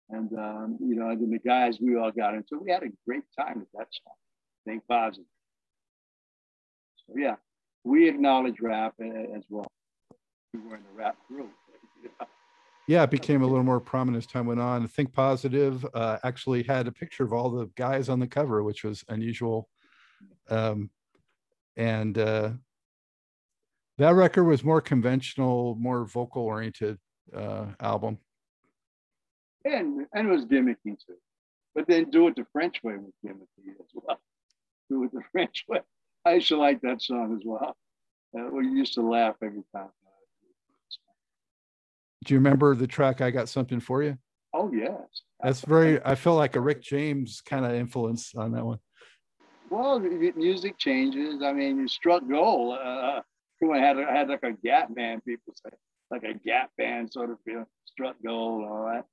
And, 0.10 0.32
um, 0.38 0.78
you 0.82 0.96
know, 0.96 1.10
and 1.10 1.22
then 1.22 1.32
the 1.32 1.40
guys 1.40 1.80
we 1.82 1.98
all 1.98 2.12
got 2.12 2.36
into, 2.36 2.60
we 2.62 2.72
had 2.72 2.84
a 2.84 2.90
great 3.06 3.24
time 3.40 3.60
with 3.60 3.72
that 3.74 3.88
song, 3.92 4.14
Think 4.66 4.84
Positive. 4.88 5.26
So, 7.08 7.14
yeah, 7.18 7.36
we 7.84 8.10
acknowledge 8.10 8.60
rap 8.62 8.94
as 9.00 9.44
well. 9.50 9.68
We 10.54 10.60
were 10.60 10.76
in 10.76 10.84
the 10.84 10.98
rap 10.98 11.16
group. 11.28 11.52
Yeah, 12.86 13.04
it 13.04 13.12
became 13.12 13.44
a 13.44 13.48
little 13.48 13.64
more 13.64 13.80
prominent 13.80 14.22
as 14.22 14.28
time 14.28 14.46
went 14.46 14.60
on. 14.60 14.86
Think 14.90 15.14
Positive 15.14 15.86
uh, 15.94 16.18
actually 16.26 16.64
had 16.64 16.86
a 16.86 16.92
picture 16.92 17.24
of 17.24 17.32
all 17.32 17.50
the 17.50 17.70
guys 17.78 18.10
on 18.10 18.20
the 18.20 18.28
cover, 18.28 18.62
which 18.62 18.84
was 18.84 19.06
unusual. 19.08 19.70
Um, 20.50 20.90
and 21.78 22.18
uh, 22.18 22.50
that 24.04 24.16
record 24.16 24.44
was 24.44 24.64
more 24.64 24.82
conventional, 24.82 25.76
more 25.80 26.06
vocal 26.06 26.44
oriented 26.44 26.98
uh, 27.36 27.66
album 27.80 28.18
and 29.66 30.06
and 30.14 30.28
it 30.28 30.32
was 30.32 30.46
gimmicky 30.46 30.98
too. 31.06 31.18
But 31.76 31.88
then 31.88 32.10
do 32.10 32.28
it 32.28 32.36
the 32.36 32.46
French 32.52 32.84
way 32.84 32.96
was 32.96 33.14
gimmicky 33.26 33.72
as 33.80 33.88
well. 33.94 34.20
Do 34.90 35.04
it 35.06 35.14
the 35.14 35.22
French 35.32 35.64
way. 35.68 35.80
I 36.26 36.34
used 36.36 36.50
to 36.50 36.58
like 36.58 36.82
that 36.82 37.02
song 37.02 37.36
as 37.36 37.42
well. 37.46 37.76
Uh, 38.38 38.50
we 38.52 38.68
used 38.68 38.94
to 38.96 39.02
laugh 39.02 39.36
every 39.42 39.64
time. 39.74 39.90
Do 42.26 42.34
you 42.34 42.38
remember 42.38 42.76
the 42.76 42.86
track 42.86 43.22
I 43.22 43.32
Got 43.32 43.50
Something 43.50 43.80
For 43.80 44.04
You? 44.04 44.18
Oh, 44.54 44.72
yes. 44.72 45.00
That's 45.42 45.62
very, 45.62 46.04
I 46.04 46.16
feel 46.16 46.36
like 46.36 46.56
a 46.56 46.62
Rick 46.62 46.82
James 46.82 47.42
kind 47.42 47.66
of 47.66 47.74
influence 47.74 48.36
on 48.36 48.52
that 48.52 48.66
one. 48.66 48.80
Well, 49.70 50.00
music 50.00 50.78
changes. 50.78 51.42
I 51.42 51.54
mean, 51.54 51.78
you 51.78 51.88
struck 51.88 52.28
gold. 52.28 52.78
Uh, 52.78 53.22
I 53.72 53.80
had, 53.80 53.98
had 53.98 54.30
like 54.30 54.44
a 54.44 54.52
gap 54.52 54.94
band, 54.94 55.24
people 55.26 55.54
say, 55.56 55.76
like 56.12 56.24
a 56.24 56.34
gap 56.34 56.72
band 56.78 57.12
sort 57.12 57.30
of 57.30 57.38
feel, 57.46 57.66
struck 57.86 58.16
gold, 58.24 58.66
all 58.66 58.90
that. 58.92 59.06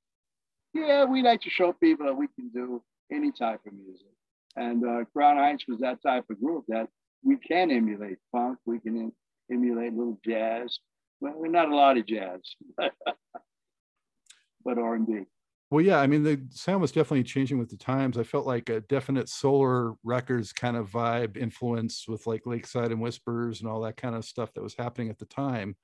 Yeah, 0.73 1.05
we 1.05 1.21
like 1.21 1.41
to 1.41 1.49
show 1.49 1.73
people 1.73 2.05
that 2.05 2.15
we 2.15 2.27
can 2.27 2.49
do 2.49 2.81
any 3.11 3.31
type 3.31 3.61
of 3.65 3.73
music. 3.73 4.07
And 4.55 4.85
uh, 4.85 5.05
Crown 5.13 5.37
Heights 5.37 5.65
was 5.67 5.79
that 5.79 6.01
type 6.01 6.25
of 6.29 6.39
group 6.39 6.65
that 6.67 6.87
we 7.23 7.37
can 7.37 7.71
emulate 7.71 8.17
funk, 8.31 8.57
we 8.65 8.79
can 8.79 8.97
em- 8.97 9.13
emulate 9.51 9.93
little 9.93 10.19
jazz. 10.25 10.79
Well, 11.19 11.33
we're 11.35 11.47
not 11.47 11.69
a 11.69 11.75
lot 11.75 11.97
of 11.97 12.07
jazz, 12.07 12.39
but 12.77 14.77
R&B. 14.77 15.25
Well, 15.71 15.83
yeah, 15.83 16.01
I 16.01 16.07
mean, 16.07 16.23
the 16.23 16.41
sound 16.49 16.81
was 16.81 16.91
definitely 16.91 17.23
changing 17.23 17.57
with 17.57 17.69
the 17.69 17.77
times. 17.77 18.17
I 18.17 18.23
felt 18.23 18.45
like 18.45 18.67
a 18.67 18.81
definite 18.81 19.29
Solar 19.29 19.93
Records 20.03 20.51
kind 20.51 20.75
of 20.75 20.91
vibe 20.91 21.37
influence 21.37 22.09
with 22.09 22.27
like 22.27 22.45
Lakeside 22.45 22.91
and 22.91 22.99
Whispers 22.99 23.61
and 23.61 23.69
all 23.69 23.79
that 23.81 23.95
kind 23.95 24.13
of 24.13 24.25
stuff 24.25 24.53
that 24.53 24.61
was 24.61 24.75
happening 24.75 25.09
at 25.09 25.17
the 25.17 25.25
time. 25.25 25.77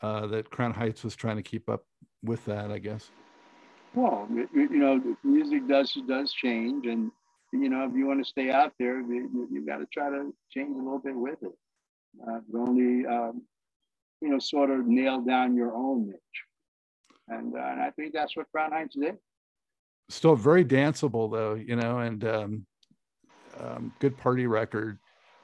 Uh, 0.00 0.28
that 0.28 0.50
Crown 0.50 0.72
Heights 0.72 1.02
was 1.02 1.16
trying 1.16 1.36
to 1.36 1.42
keep 1.42 1.68
up 1.68 1.84
with 2.22 2.44
that, 2.44 2.70
I 2.70 2.78
guess. 2.78 3.10
Well, 3.94 4.28
you 4.54 4.68
know, 4.78 5.16
music 5.24 5.66
does 5.66 5.96
does 6.06 6.32
change, 6.32 6.86
and 6.86 7.10
you 7.52 7.68
know, 7.68 7.84
if 7.84 7.94
you 7.96 8.06
want 8.06 8.22
to 8.22 8.30
stay 8.30 8.50
out 8.50 8.74
there, 8.78 9.00
you, 9.00 9.48
you 9.50 9.66
got 9.66 9.78
to 9.78 9.86
try 9.86 10.08
to 10.08 10.32
change 10.52 10.76
a 10.76 10.82
little 10.82 11.00
bit 11.00 11.16
with 11.16 11.42
it. 11.42 11.52
Uh, 12.28 12.40
only, 12.54 13.06
um, 13.06 13.42
you 14.20 14.28
know, 14.28 14.38
sort 14.38 14.70
of 14.70 14.86
nail 14.86 15.20
down 15.22 15.56
your 15.56 15.74
own 15.74 16.08
niche. 16.08 16.16
And, 17.28 17.54
uh, 17.54 17.58
and 17.58 17.80
I 17.80 17.90
think 17.90 18.12
that's 18.12 18.36
what 18.36 18.50
Crown 18.52 18.72
Heights 18.72 18.94
did. 18.94 19.16
Still 20.08 20.36
very 20.36 20.64
danceable, 20.64 21.30
though, 21.30 21.54
you 21.54 21.76
know, 21.76 21.98
and 21.98 22.24
um, 22.24 22.66
um, 23.60 23.92
good 23.98 24.16
party 24.16 24.46
record. 24.46 24.98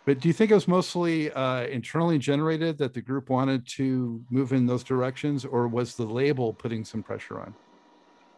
But 0.05 0.21
do 0.21 0.29
you 0.29 0.35
think 0.35 0.51
it 0.51 0.55
was 0.55 0.67
mostly 0.67 1.31
uh, 1.33 1.65
internally 1.67 2.19
generated 2.19 2.79
that 2.79 2.93
the 2.93 3.01
group 3.01 3.31
wanted 3.31 3.67
to 3.77 4.23
move 4.31 4.53
in 4.53 4.67
those 4.67 4.83
directions, 4.83 5.45
or 5.45 5.69
was 5.69 5.95
the 5.95 6.05
label 6.05 6.53
putting 6.53 6.85
some 6.85 7.03
pressure 7.03 7.41
on? 7.41 7.55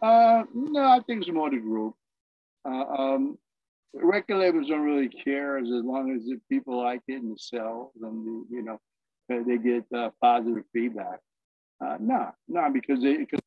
Uh, 0.02 0.44
no, 0.52 0.82
I 0.82 1.00
think 1.00 1.22
it's 1.22 1.32
more 1.32 1.50
the 1.50 1.56
group. 1.56 1.94
Uh, 2.66 2.84
um, 2.84 3.38
record 3.94 4.38
labels 4.38 4.68
don't 4.68 4.82
really 4.82 5.08
care 5.08 5.56
as, 5.58 5.66
as 5.66 5.84
long 5.84 6.14
as 6.14 6.24
the 6.24 6.38
people 6.50 6.82
like 6.82 7.00
it 7.08 7.22
and 7.22 7.38
sell 7.38 7.92
and 8.02 8.46
you 8.50 8.62
know 8.62 8.78
they 9.28 9.56
get 9.58 9.84
uh, 9.94 10.10
positive 10.20 10.64
feedback. 10.72 11.20
Uh, 11.80 11.96
no, 12.00 12.30
no, 12.48 12.70
because, 12.72 13.00
because 13.00 13.40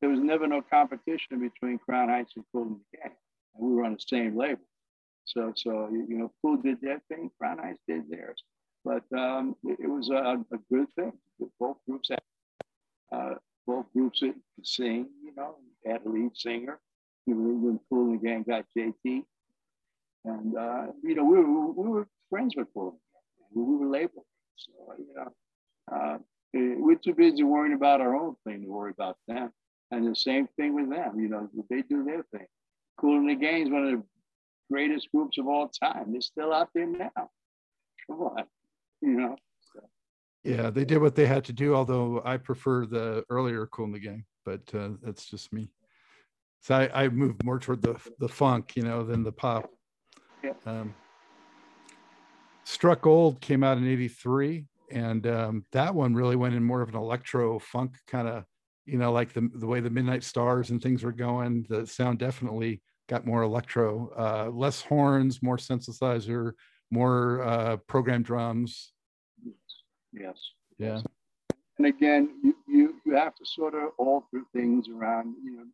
there 0.00 0.10
was 0.10 0.20
never 0.20 0.46
no 0.46 0.62
competition 0.62 1.40
between 1.40 1.78
Crown 1.78 2.08
Heights 2.08 2.32
and 2.36 2.44
Kool 2.52 2.62
and 2.62 2.76
the 2.76 2.98
Gang. 2.98 3.12
And 3.54 3.66
we 3.66 3.74
were 3.74 3.84
on 3.84 3.94
the 3.94 4.00
same 4.00 4.36
label. 4.36 4.62
So, 5.24 5.52
so 5.56 5.88
you 5.90 6.18
know, 6.18 6.32
Kool 6.40 6.58
did 6.58 6.80
their 6.80 7.00
thing, 7.08 7.30
Crown 7.38 7.58
Heights 7.58 7.80
did 7.88 8.08
theirs. 8.08 8.42
But 8.84 9.02
um, 9.16 9.56
it, 9.64 9.78
it, 9.80 9.88
was 9.88 10.10
a, 10.10 10.14
a, 10.14 10.58
good 10.72 10.86
thing. 10.94 11.12
Both 11.58 11.78
groups 11.88 12.10
had, 12.10 12.20
uh, 13.10 13.34
both 13.66 13.86
groups 13.92 14.20
could 14.20 14.34
sing, 14.62 15.08
you 15.24 15.34
know, 15.36 15.56
had 15.84 16.06
a 16.06 16.08
lead 16.08 16.36
singer. 16.36 16.78
When 17.26 17.80
Kool 17.90 18.12
and 18.12 18.20
the 18.20 18.24
Gang 18.24 18.44
got 18.44 18.66
JT, 18.78 19.24
and, 20.24 20.56
uh, 20.56 20.86
you 21.02 21.16
know, 21.16 21.24
we 21.24 21.38
were, 21.38 21.72
we 21.72 21.88
were 21.88 22.08
friends 22.30 22.54
with 22.56 22.68
Kool. 22.72 23.00
We 23.52 23.62
were 23.64 23.86
labeled. 23.86 24.24
So, 24.54 24.72
you 24.98 25.14
know, 25.16 25.32
uh, 25.92 26.18
we're 26.56 26.96
too 26.96 27.14
busy 27.14 27.42
worrying 27.42 27.74
about 27.74 28.00
our 28.00 28.14
own 28.14 28.36
thing 28.44 28.62
to 28.62 28.68
worry 28.68 28.92
about 28.92 29.16
them. 29.26 29.52
And 29.90 30.06
the 30.06 30.16
same 30.16 30.48
thing 30.56 30.74
with 30.74 30.90
them. 30.90 31.20
You 31.20 31.28
know, 31.28 31.48
they 31.70 31.82
do 31.82 32.04
their 32.04 32.24
thing. 32.32 32.46
Kool 32.98 33.18
and 33.18 33.28
the 33.28 33.34
Gang 33.34 33.62
is 33.62 33.70
one 33.70 33.86
of 33.86 33.90
the 33.92 34.02
greatest 34.70 35.08
groups 35.12 35.38
of 35.38 35.46
all 35.46 35.68
time. 35.68 36.12
They're 36.12 36.20
still 36.20 36.52
out 36.52 36.68
there 36.74 36.86
now. 36.86 37.30
Come 38.06 38.20
on, 38.20 38.44
you 39.00 39.12
know. 39.12 39.36
So. 39.72 39.80
Yeah, 40.44 40.70
they 40.70 40.84
did 40.84 41.00
what 41.00 41.14
they 41.14 41.26
had 41.26 41.44
to 41.44 41.52
do. 41.52 41.74
Although 41.74 42.22
I 42.24 42.36
prefer 42.36 42.86
the 42.86 43.24
earlier 43.30 43.66
Kool 43.66 43.86
and 43.86 43.94
the 43.94 44.00
Gang, 44.00 44.24
but 44.44 44.62
uh, 44.74 44.90
that's 45.02 45.28
just 45.28 45.52
me. 45.52 45.70
So 46.62 46.74
I, 46.74 47.04
I 47.04 47.08
moved 47.08 47.44
more 47.44 47.58
toward 47.58 47.82
the 47.82 47.96
the 48.18 48.28
funk, 48.28 48.72
you 48.76 48.82
know, 48.82 49.04
than 49.04 49.22
the 49.22 49.32
pop. 49.32 49.70
Yeah. 50.42 50.52
Um, 50.64 50.94
Struck 52.64 53.02
Gold 53.02 53.40
came 53.40 53.62
out 53.62 53.78
in 53.78 53.86
83 53.86 54.66
and 54.90 55.26
um, 55.26 55.64
that 55.72 55.94
one 55.94 56.14
really 56.14 56.36
went 56.36 56.54
in 56.54 56.62
more 56.62 56.82
of 56.82 56.88
an 56.88 56.96
electro 56.96 57.58
funk 57.58 57.96
kind 58.06 58.28
of 58.28 58.44
you 58.84 58.98
know 58.98 59.12
like 59.12 59.32
the, 59.32 59.48
the 59.54 59.66
way 59.66 59.80
the 59.80 59.90
midnight 59.90 60.22
stars 60.22 60.70
and 60.70 60.82
things 60.82 61.02
were 61.02 61.12
going 61.12 61.66
the 61.68 61.86
sound 61.86 62.18
definitely 62.18 62.80
got 63.08 63.26
more 63.26 63.42
electro 63.42 64.10
uh, 64.16 64.50
less 64.50 64.82
horns 64.82 65.42
more 65.42 65.56
synthesizer 65.56 66.52
more 66.90 67.42
uh, 67.42 67.76
program 67.88 68.22
drums. 68.22 68.92
Yes. 70.12 70.38
Yeah. 70.78 71.00
And 71.78 71.86
again 71.86 72.30
you, 72.42 72.54
you 72.68 72.94
you 73.04 73.14
have 73.14 73.34
to 73.36 73.44
sort 73.44 73.74
of 73.74 73.90
alter 73.98 74.42
things 74.52 74.88
around 74.88 75.34
you 75.44 75.52
know 75.56 75.64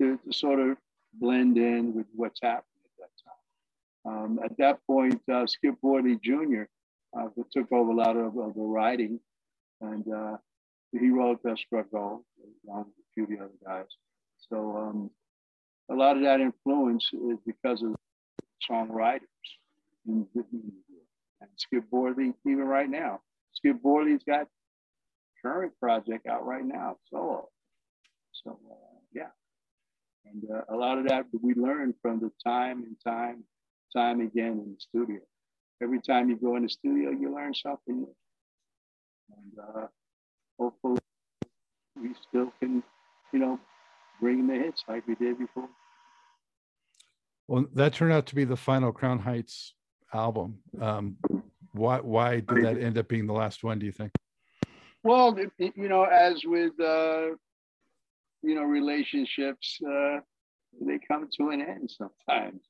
to, 0.00 0.18
to 0.24 0.32
sort 0.32 0.60
of 0.60 0.76
blend 1.14 1.58
in 1.58 1.94
with 1.94 2.06
what's 2.14 2.40
happening 2.40 2.64
at 2.84 2.90
that 2.98 3.10
time. 3.24 4.24
Um, 4.24 4.40
at 4.42 4.56
that 4.58 4.78
point, 4.86 5.20
uh, 5.30 5.46
Skip 5.46 5.74
Boardley 5.82 6.18
Jr. 6.22 6.62
Uh, 7.18 7.28
took 7.52 7.72
over 7.72 7.90
a 7.90 7.94
lot 7.94 8.16
of, 8.16 8.38
of 8.38 8.54
the 8.54 8.60
writing, 8.62 9.18
and 9.80 10.04
uh, 10.12 10.36
he 10.92 11.10
wrote 11.10 11.40
uh, 11.44 11.54
Struck 11.56 11.90
Gold 11.90 12.22
along 12.68 12.86
with 12.86 12.94
a 12.98 13.08
few 13.14 13.24
of 13.24 13.30
the 13.30 13.38
other 13.38 13.50
guys. 13.64 13.88
So 14.48 14.76
um, 14.76 15.10
a 15.90 15.94
lot 15.94 16.16
of 16.16 16.22
that 16.22 16.40
influence 16.40 17.08
is 17.12 17.38
because 17.44 17.82
of 17.82 17.94
songwriters. 18.70 19.20
And 20.06 20.26
Skip 21.56 21.90
Boardley, 21.90 22.32
even 22.46 22.64
right 22.64 22.88
now, 22.88 23.20
Skip 23.52 23.82
Boardley's 23.82 24.22
got 24.24 24.46
current 25.42 25.72
project 25.80 26.26
out 26.26 26.46
right 26.46 26.64
now, 26.64 26.96
solo. 27.10 27.48
So 28.32 28.58
uh, 28.70 28.98
yeah, 29.12 29.30
and 30.26 30.44
uh, 30.50 30.74
a 30.74 30.76
lot 30.76 30.98
of 30.98 31.08
that 31.08 31.26
we 31.42 31.54
learned 31.54 31.94
from 32.02 32.20
the 32.20 32.30
time 32.44 32.84
and 32.84 32.96
time 33.04 33.44
time 33.94 34.20
again 34.20 34.52
in 34.52 34.74
the 34.74 34.78
studio. 34.78 35.20
Every 35.82 36.00
time 36.00 36.28
you 36.28 36.36
go 36.36 36.56
in 36.56 36.62
the 36.62 36.68
studio, 36.68 37.10
you 37.10 37.34
learn 37.34 37.54
something 37.54 38.00
new. 38.00 38.14
And 39.36 39.58
uh, 39.58 39.86
hopefully, 40.58 41.00
we 42.00 42.10
still 42.28 42.52
can, 42.60 42.82
you 43.32 43.38
know, 43.38 43.58
bring 44.20 44.46
the 44.46 44.54
hits 44.54 44.84
like 44.88 45.06
we 45.06 45.14
did 45.14 45.38
before. 45.38 45.68
Well, 47.48 47.66
that 47.74 47.94
turned 47.94 48.12
out 48.12 48.26
to 48.26 48.34
be 48.34 48.44
the 48.44 48.56
final 48.56 48.92
Crown 48.92 49.18
Heights 49.18 49.74
album. 50.12 50.58
Um, 50.80 51.16
why 51.72 51.98
why 51.98 52.40
did 52.40 52.64
that 52.64 52.78
end 52.78 52.98
up 52.98 53.08
being 53.08 53.26
the 53.26 53.32
last 53.32 53.64
one? 53.64 53.78
Do 53.78 53.86
you 53.86 53.92
think? 53.92 54.12
Well, 55.02 55.36
you 55.58 55.88
know, 55.88 56.04
as 56.04 56.42
with 56.44 56.78
uh, 56.80 57.28
you 58.42 58.54
know 58.54 58.62
relationships, 58.62 59.78
uh, 59.86 60.18
they 60.80 60.98
come 61.08 61.28
to 61.38 61.50
an 61.50 61.60
end 61.60 61.90
sometimes. 61.90 62.60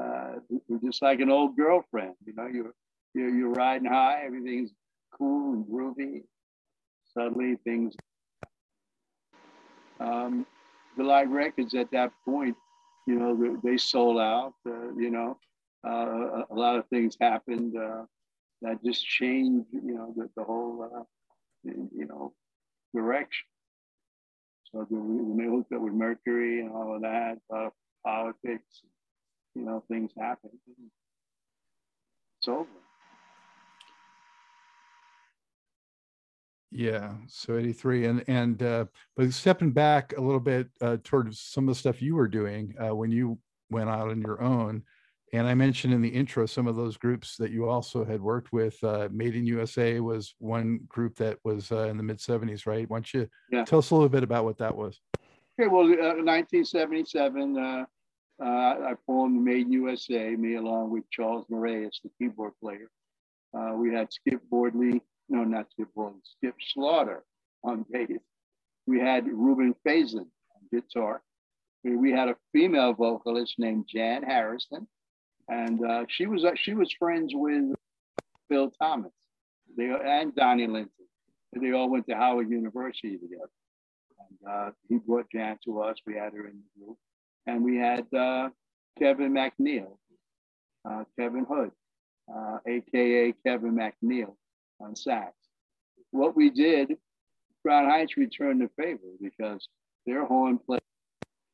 Uh, 0.00 0.34
just 0.84 1.02
like 1.02 1.20
an 1.20 1.30
old 1.30 1.56
girlfriend. 1.56 2.14
You 2.24 2.34
know, 2.34 2.46
you're, 2.46 2.74
you're, 3.14 3.34
you're 3.34 3.50
riding 3.50 3.88
high, 3.88 4.22
everything's 4.24 4.70
cool 5.12 5.54
and 5.54 5.64
groovy. 5.66 6.22
Suddenly 7.14 7.56
things, 7.64 7.94
um, 9.98 10.46
the 10.96 11.02
live 11.02 11.30
records 11.30 11.74
at 11.74 11.90
that 11.92 12.12
point, 12.24 12.56
you 13.06 13.16
know, 13.16 13.58
they 13.64 13.76
sold 13.76 14.18
out, 14.18 14.54
uh, 14.66 14.92
you 14.96 15.10
know, 15.10 15.38
uh, 15.86 16.44
a 16.50 16.54
lot 16.54 16.76
of 16.76 16.86
things 16.88 17.16
happened 17.20 17.76
uh, 17.76 18.04
that 18.62 18.84
just 18.84 19.04
changed, 19.04 19.66
you 19.72 19.94
know, 19.94 20.12
the, 20.16 20.28
the 20.36 20.44
whole, 20.44 20.88
uh, 20.94 21.02
you 21.64 22.06
know, 22.06 22.32
direction. 22.94 23.46
So 24.72 24.86
when 24.90 25.36
they 25.38 25.44
hooked 25.44 25.72
up 25.72 25.80
with 25.80 25.94
Mercury 25.94 26.60
and 26.60 26.70
all 26.70 26.94
of 26.96 27.02
that, 27.02 27.38
uh, 27.54 27.70
politics, 28.04 28.82
you 29.54 29.64
know, 29.64 29.82
things 29.88 30.10
happen. 30.18 30.50
It's 32.40 32.48
over. 32.48 32.68
Yeah, 36.70 37.14
so 37.28 37.56
83 37.56 38.04
and 38.04 38.24
and 38.28 38.62
uh 38.62 38.84
but 39.16 39.32
stepping 39.32 39.70
back 39.70 40.12
a 40.16 40.20
little 40.20 40.40
bit 40.40 40.68
uh 40.82 40.98
towards 41.02 41.40
some 41.40 41.66
of 41.66 41.74
the 41.74 41.78
stuff 41.78 42.02
you 42.02 42.14
were 42.14 42.28
doing 42.28 42.74
uh 42.78 42.94
when 42.94 43.10
you 43.10 43.38
went 43.70 43.88
out 43.88 44.10
on 44.10 44.20
your 44.20 44.42
own 44.42 44.82
and 45.32 45.46
I 45.46 45.54
mentioned 45.54 45.94
in 45.94 46.02
the 46.02 46.08
intro 46.08 46.44
some 46.44 46.66
of 46.66 46.76
those 46.76 46.98
groups 46.98 47.36
that 47.38 47.50
you 47.50 47.68
also 47.68 48.04
had 48.04 48.20
worked 48.20 48.52
with 48.52 48.76
uh 48.84 49.08
Made 49.10 49.34
in 49.34 49.46
USA 49.46 49.98
was 50.00 50.34
one 50.38 50.80
group 50.88 51.16
that 51.16 51.38
was 51.42 51.72
uh, 51.72 51.88
in 51.88 51.96
the 51.96 52.02
mid 52.02 52.18
70s, 52.18 52.66
right? 52.66 52.88
Why 52.88 52.98
don't 52.98 53.14
you 53.14 53.28
yeah. 53.50 53.64
tell 53.64 53.78
us 53.78 53.90
a 53.90 53.94
little 53.94 54.10
bit 54.10 54.22
about 54.22 54.44
what 54.44 54.58
that 54.58 54.76
was? 54.76 55.00
Okay, 55.58 55.68
well, 55.68 55.86
uh, 55.86 56.20
1977 56.22 57.86
uh 58.42 58.90
I 58.90 58.94
formed 59.06 59.42
Made 59.42 59.68
USA, 59.68 60.36
me 60.36 60.54
along 60.54 60.90
with 60.90 61.04
Charles 61.10 61.46
Moraes, 61.50 62.00
the 62.02 62.10
keyboard 62.18 62.52
player. 62.62 62.90
Uh, 63.56 63.72
we 63.74 63.92
had 63.92 64.12
Skip 64.12 64.40
Boardley, 64.50 65.00
no, 65.28 65.44
not 65.44 65.70
Skip 65.70 65.88
Boardley, 65.94 66.20
Skip 66.36 66.54
Slaughter 66.72 67.24
on 67.64 67.84
bass, 67.90 68.20
we 68.88 68.98
had 68.98 69.26
Ruben 69.26 69.74
Faison 69.86 70.20
on 70.24 70.62
guitar. 70.72 71.20
We, 71.84 72.10
had 72.10 72.28
a 72.28 72.36
female 72.52 72.92
vocalist 72.92 73.54
named 73.58 73.86
Jan 73.88 74.22
Harrison, 74.22 74.86
and 75.48 75.84
uh, 75.84 76.04
she 76.08 76.26
was 76.26 76.44
uh, 76.44 76.52
she 76.56 76.74
was 76.74 76.92
friends 76.98 77.32
with 77.34 77.72
Phil 78.48 78.70
Thomas, 78.82 79.12
they 79.76 79.90
and 80.04 80.34
Donnie 80.34 80.66
Linton. 80.66 80.90
They 81.52 81.72
all 81.72 81.88
went 81.88 82.06
to 82.08 82.16
Howard 82.16 82.50
University 82.50 83.16
together. 83.16 83.50
And 84.18 84.50
uh, 84.50 84.70
he 84.88 84.98
brought 84.98 85.30
Jan 85.30 85.58
to 85.64 85.80
us. 85.82 85.96
We 86.06 86.14
had 86.14 86.32
her 86.34 86.46
in 86.46 86.60
the 86.60 86.84
group, 86.84 86.98
and 87.48 87.64
we 87.64 87.76
had 87.78 88.06
uh, 88.14 88.50
Kevin 88.98 89.32
McNeil, 89.32 89.96
uh, 90.88 91.04
Kevin 91.18 91.46
Hood, 91.48 91.70
aka 92.66 93.30
uh, 93.30 93.32
Kevin 93.44 93.74
McNeil, 93.74 94.34
on 94.80 94.94
sax. 94.94 95.32
What 96.10 96.36
we 96.36 96.50
did, 96.50 96.96
Crown 97.62 97.88
Heights 97.88 98.18
returned 98.18 98.60
the 98.60 98.70
favor 98.80 99.08
because 99.20 99.66
their 100.04 100.26
horn 100.26 100.58
player 100.58 100.80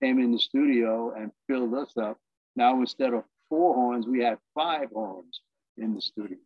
came 0.03 0.19
in 0.19 0.33
the 0.33 0.39
studio 0.39 1.15
and 1.17 1.31
filled 1.47 1.75
us 1.75 1.97
up. 1.97 2.19
Now 2.57 2.81
instead 2.81 3.15
of 3.15 3.23
four 3.49 3.75
horns, 3.75 4.07
we 4.07 4.21
had 4.21 4.39
five 4.53 4.89
horns 4.93 5.41
in 5.77 5.95
the 5.95 6.01
studio. 6.01 6.39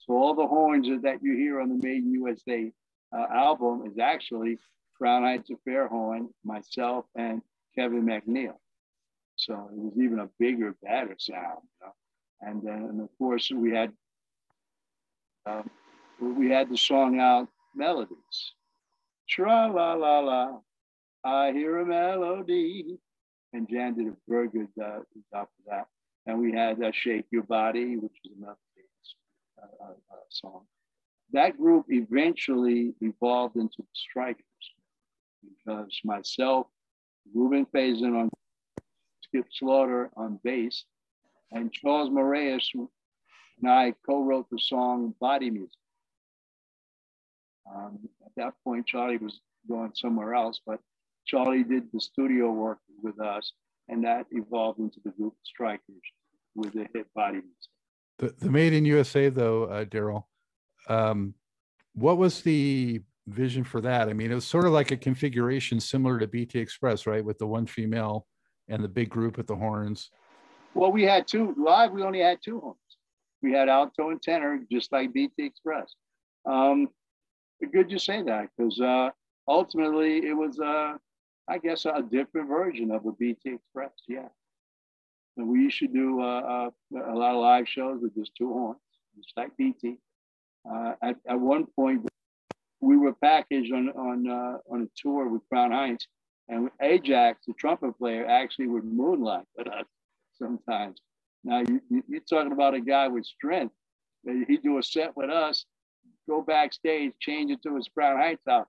So 0.00 0.14
all 0.14 0.34
the 0.34 0.46
horns 0.46 0.88
that 1.02 1.22
you 1.22 1.34
hear 1.34 1.60
on 1.60 1.70
the 1.70 1.86
Made 1.86 2.04
in 2.04 2.12
USA 2.12 2.70
uh, 3.16 3.26
album 3.32 3.84
is 3.86 3.98
actually 3.98 4.58
Crown 4.98 5.22
Heights 5.22 5.50
Affair 5.50 5.88
horn, 5.88 6.28
myself, 6.44 7.06
and 7.16 7.40
Kevin 7.74 8.04
McNeil. 8.04 8.54
So 9.46 9.54
it 9.72 9.78
was 9.78 9.94
even 9.98 10.20
a 10.20 10.28
bigger, 10.38 10.76
better 10.82 11.16
sound. 11.18 11.62
You 11.80 11.86
know? 11.86 11.92
And 12.42 12.62
then, 12.62 12.88
and 12.90 13.00
of 13.00 13.08
course, 13.18 13.50
we 13.50 13.72
had 13.72 13.92
um, 15.46 15.68
we 16.20 16.50
had 16.50 16.70
the 16.70 16.76
song 16.76 17.18
out 17.18 17.48
melodies. 17.74 18.52
Tra 19.28 19.68
la 19.72 19.94
la 19.94 20.20
la, 20.20 20.58
I 21.24 21.50
hear 21.52 21.78
a 21.78 21.86
melody. 21.86 22.98
And 23.52 23.68
Jan 23.68 23.94
did 23.94 24.06
a 24.06 24.16
very 24.28 24.48
good 24.48 24.68
uh, 24.80 25.00
job 25.32 25.48
of 25.48 25.64
that. 25.66 25.86
And 26.26 26.38
we 26.38 26.52
had 26.52 26.82
uh, 26.82 26.92
Shake 26.92 27.26
Your 27.30 27.42
Body, 27.42 27.96
which 27.96 28.16
is 28.24 28.32
another 28.38 28.56
uh, 29.60 29.84
uh, 29.84 29.88
uh, 29.88 30.16
song. 30.30 30.62
That 31.32 31.58
group 31.58 31.86
eventually 31.88 32.94
evolved 33.00 33.56
into 33.56 33.78
the 33.78 33.84
Strikers 33.92 34.44
because 35.42 36.00
myself, 36.04 36.66
Ruben 37.34 37.66
Faison 37.66 38.18
on 38.18 38.30
Skip 39.32 39.46
Slaughter 39.50 40.10
on 40.16 40.38
bass, 40.44 40.84
and 41.52 41.72
Charles 41.72 42.10
Moraes 42.10 42.62
and 42.74 43.70
I 43.70 43.94
co-wrote 44.04 44.46
the 44.50 44.58
song 44.58 45.14
Body 45.20 45.50
Music. 45.50 45.70
Um, 47.74 47.98
at 48.26 48.32
that 48.36 48.54
point, 48.64 48.86
Charlie 48.86 49.16
was 49.16 49.40
going 49.68 49.92
somewhere 49.94 50.34
else, 50.34 50.60
but 50.66 50.80
Charlie 51.26 51.64
did 51.64 51.84
the 51.92 52.00
studio 52.00 52.50
work 52.50 52.78
with 53.02 53.20
us, 53.20 53.52
and 53.88 54.04
that 54.04 54.26
evolved 54.32 54.80
into 54.80 55.00
the 55.04 55.10
group 55.12 55.34
Strikers 55.44 56.02
with 56.54 56.72
the 56.72 56.86
hit 56.92 57.06
Body 57.14 57.38
Music. 57.38 57.54
The, 58.18 58.34
the 58.38 58.50
Made 58.50 58.74
in 58.74 58.84
USA, 58.84 59.30
though, 59.30 59.64
uh, 59.64 59.84
Daryl, 59.84 60.24
um, 60.88 61.34
what 61.94 62.18
was 62.18 62.42
the 62.42 63.00
vision 63.28 63.64
for 63.64 63.80
that? 63.80 64.08
I 64.08 64.12
mean, 64.12 64.30
it 64.30 64.34
was 64.34 64.46
sort 64.46 64.66
of 64.66 64.72
like 64.72 64.90
a 64.90 64.96
configuration 64.96 65.80
similar 65.80 66.18
to 66.18 66.26
BT 66.26 66.58
Express, 66.58 67.06
right? 67.06 67.24
With 67.24 67.38
the 67.38 67.46
one 67.46 67.66
female 67.66 68.26
and 68.72 68.82
the 68.82 68.88
big 68.88 69.10
group 69.10 69.36
with 69.36 69.46
the 69.46 69.54
horns. 69.54 70.10
Well, 70.74 70.90
we 70.90 71.02
had 71.02 71.28
two 71.28 71.54
live. 71.58 71.92
We 71.92 72.02
only 72.02 72.20
had 72.20 72.38
two 72.42 72.58
horns. 72.60 72.78
We 73.42 73.52
had 73.52 73.68
alto 73.68 74.10
and 74.10 74.22
tenor, 74.22 74.60
just 74.70 74.90
like 74.92 75.12
BT 75.12 75.44
Express. 75.44 75.94
Um, 76.46 76.88
good 77.72 77.90
you 77.90 77.98
say 77.98 78.22
that 78.22 78.48
because 78.56 78.80
uh, 78.80 79.10
ultimately 79.46 80.26
it 80.26 80.32
was, 80.32 80.58
uh, 80.58 80.94
I 81.48 81.58
guess, 81.58 81.84
a 81.84 82.02
different 82.02 82.48
version 82.48 82.90
of 82.90 83.04
a 83.04 83.12
BT 83.12 83.54
Express. 83.54 83.92
Yeah. 84.08 84.28
And 85.36 85.48
we 85.48 85.60
used 85.60 85.78
to 85.80 85.88
do 85.88 86.20
uh, 86.20 86.24
uh, 86.24 86.70
a 87.12 87.14
lot 87.14 87.34
of 87.34 87.40
live 87.40 87.68
shows 87.68 88.00
with 88.02 88.14
just 88.14 88.34
two 88.36 88.52
horns, 88.52 88.80
just 89.16 89.32
like 89.36 89.56
BT. 89.56 89.98
Uh, 90.70 90.92
at, 91.02 91.16
at 91.28 91.38
one 91.38 91.66
point, 91.76 92.06
we 92.80 92.96
were 92.96 93.12
packaged 93.14 93.72
on 93.72 93.90
on 93.90 94.28
uh, 94.28 94.58
on 94.70 94.82
a 94.82 94.88
tour 94.96 95.28
with 95.28 95.42
Crown 95.48 95.72
Heights, 95.72 96.06
and 96.48 96.70
Ajax, 96.80 97.40
the 97.46 97.54
trumpet 97.54 97.96
player, 97.98 98.26
actually 98.26 98.66
would 98.66 98.84
moonlight 98.84 99.46
with 99.56 99.68
us 99.68 99.86
sometimes. 100.34 101.00
Now 101.44 101.60
you, 101.60 102.02
you're 102.08 102.20
talking 102.28 102.52
about 102.52 102.74
a 102.74 102.80
guy 102.80 103.08
with 103.08 103.24
strength. 103.24 103.74
He'd 104.24 104.62
do 104.62 104.78
a 104.78 104.82
set 104.82 105.16
with 105.16 105.30
us, 105.30 105.64
go 106.28 106.42
backstage, 106.42 107.12
change 107.20 107.50
it 107.50 107.62
to 107.64 107.76
his 107.76 107.88
Crown 107.88 108.18
Heights 108.18 108.46
out, 108.48 108.68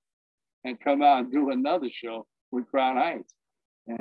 and 0.63 0.79
come 0.79 1.01
out 1.01 1.19
and 1.19 1.31
do 1.31 1.51
another 1.51 1.89
show 1.91 2.25
with 2.51 2.67
Crown 2.67 2.97
Heights, 2.97 3.33
and 3.87 3.99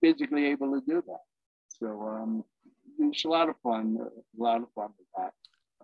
physically 0.00 0.46
able 0.46 0.72
to 0.72 0.82
do 0.86 1.02
that. 1.06 1.20
So 1.68 2.00
um, 2.00 2.44
it's 2.98 3.24
a 3.24 3.28
lot 3.28 3.48
of 3.50 3.56
fun, 3.62 3.98
a 4.00 4.42
lot 4.42 4.62
of 4.62 4.68
fun 4.74 4.88
with 4.98 5.08
that. 5.16 5.32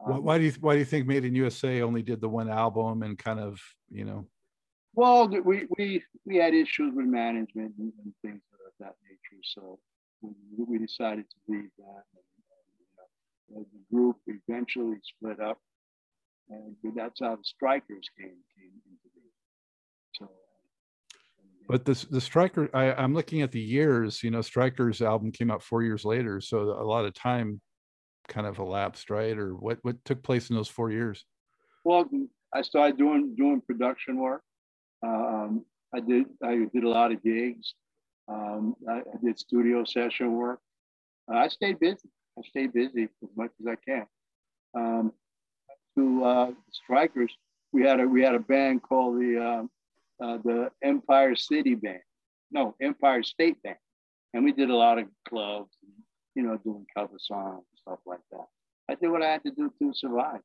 Um, 0.04 0.24
why 0.24 0.38
do 0.38 0.44
you 0.44 0.52
why 0.60 0.72
do 0.72 0.78
you 0.78 0.84
think 0.86 1.06
Made 1.06 1.24
in 1.24 1.34
USA 1.34 1.82
only 1.82 2.02
did 2.02 2.20
the 2.20 2.28
one 2.28 2.48
album 2.48 3.02
and 3.02 3.18
kind 3.18 3.40
of 3.40 3.60
you 3.90 4.04
know? 4.04 4.26
Well, 4.95 5.28
we 5.28 5.66
we 5.78 6.03
we 6.26 6.36
had 6.36 6.55
issues 6.55 6.93
with 6.95 7.07
management 7.07 7.72
and, 7.78 7.93
and 8.05 8.12
things 8.22 8.43
of 8.53 8.72
that 8.80 8.95
nature, 9.09 9.43
so 9.43 9.78
we, 10.20 10.30
we 10.59 10.78
decided 10.78 11.24
to 11.30 11.36
leave 11.49 11.70
that. 11.78 12.05
And, 12.14 12.24
and, 12.51 13.16
you 13.49 13.57
know, 13.57 13.66
the 13.72 13.97
group 13.97 14.16
eventually 14.26 14.99
split 15.03 15.40
up, 15.40 15.59
and 16.51 16.76
that's 16.95 17.20
how 17.20 17.36
the 17.36 17.45
Strikers 17.45 18.09
came 18.18 18.36
came 18.57 18.72
into 18.86 19.09
being. 19.14 19.30
So. 20.14 20.24
Uh, 20.26 20.28
but 21.68 21.84
the 21.86 22.07
the 22.11 22.20
Striker, 22.20 22.68
I, 22.74 22.93
I'm 22.93 23.14
looking 23.14 23.40
at 23.40 23.51
the 23.51 23.61
years. 23.61 24.22
You 24.22 24.30
know, 24.30 24.43
Strikers 24.43 25.01
album 25.01 25.32
came 25.32 25.51
out 25.51 25.62
four 25.62 25.82
years 25.82 26.05
later, 26.05 26.40
so 26.40 26.59
a 26.59 26.84
lot 26.84 27.07
of 27.07 27.14
time 27.14 27.62
kind 28.28 28.47
of 28.47 28.59
elapsed, 28.59 29.09
right? 29.09 29.36
Or 29.38 29.55
what 29.55 29.78
what 29.82 30.05
took 30.05 30.22
place 30.22 30.51
in 30.51 30.57
those 30.57 30.68
four 30.68 30.90
years? 30.90 31.24
Well, 31.84 32.09
I 32.55 32.61
started 32.61 32.99
doing 32.99 33.34
doing 33.36 33.62
production 33.62 34.20
work. 34.20 34.43
Um, 35.03 35.64
I 35.94 36.00
did 36.00 36.26
I 36.42 36.66
did 36.72 36.84
a 36.84 36.88
lot 36.88 37.12
of 37.12 37.22
gigs. 37.22 37.74
Um, 38.28 38.76
I, 38.88 39.03
did 39.22 39.38
studio 39.38 39.84
session 39.84 40.32
work. 40.32 40.61
Uh, 41.30 41.36
I 41.36 41.48
stayed 41.48 41.80
busy. 41.80 42.09
I 42.38 42.42
stayed 42.48 42.72
busy 42.72 43.05
as 43.05 43.28
much 43.36 43.50
as 43.61 43.66
I 43.66 43.76
can. 43.76 44.07
Um, 44.74 45.12
to 45.96 46.24
uh, 46.24 46.50
Strikers, 46.70 47.32
we 47.72 47.82
had 47.82 48.00
a 48.00 48.07
we 48.07 48.22
had 48.22 48.34
a 48.34 48.40
band 48.40 48.82
called 48.82 49.20
the 49.20 49.38
uh, 49.38 50.24
uh, 50.24 50.38
the 50.44 50.70
Empire 50.82 51.34
City 51.34 51.74
Band, 51.74 52.00
no 52.50 52.74
Empire 52.80 53.22
State 53.22 53.62
Band, 53.62 53.76
and 54.32 54.44
we 54.44 54.53
did 54.53 54.70
a 54.70 54.76
lot 54.76 54.98
of 54.98 55.07
clubs, 55.28 55.76
you 56.34 56.42
know, 56.42 56.57
doing 56.59 56.86
cover 56.96 57.18
songs 57.18 57.64
and 57.70 57.78
stuff 57.78 57.98
like 58.07 58.20
that. 58.30 58.46
I 58.88 58.94
did 58.94 59.11
what 59.11 59.22
I 59.22 59.30
had 59.32 59.42
to 59.44 59.50
do 59.50 59.72
to 59.80 59.92
survive, 59.92 60.40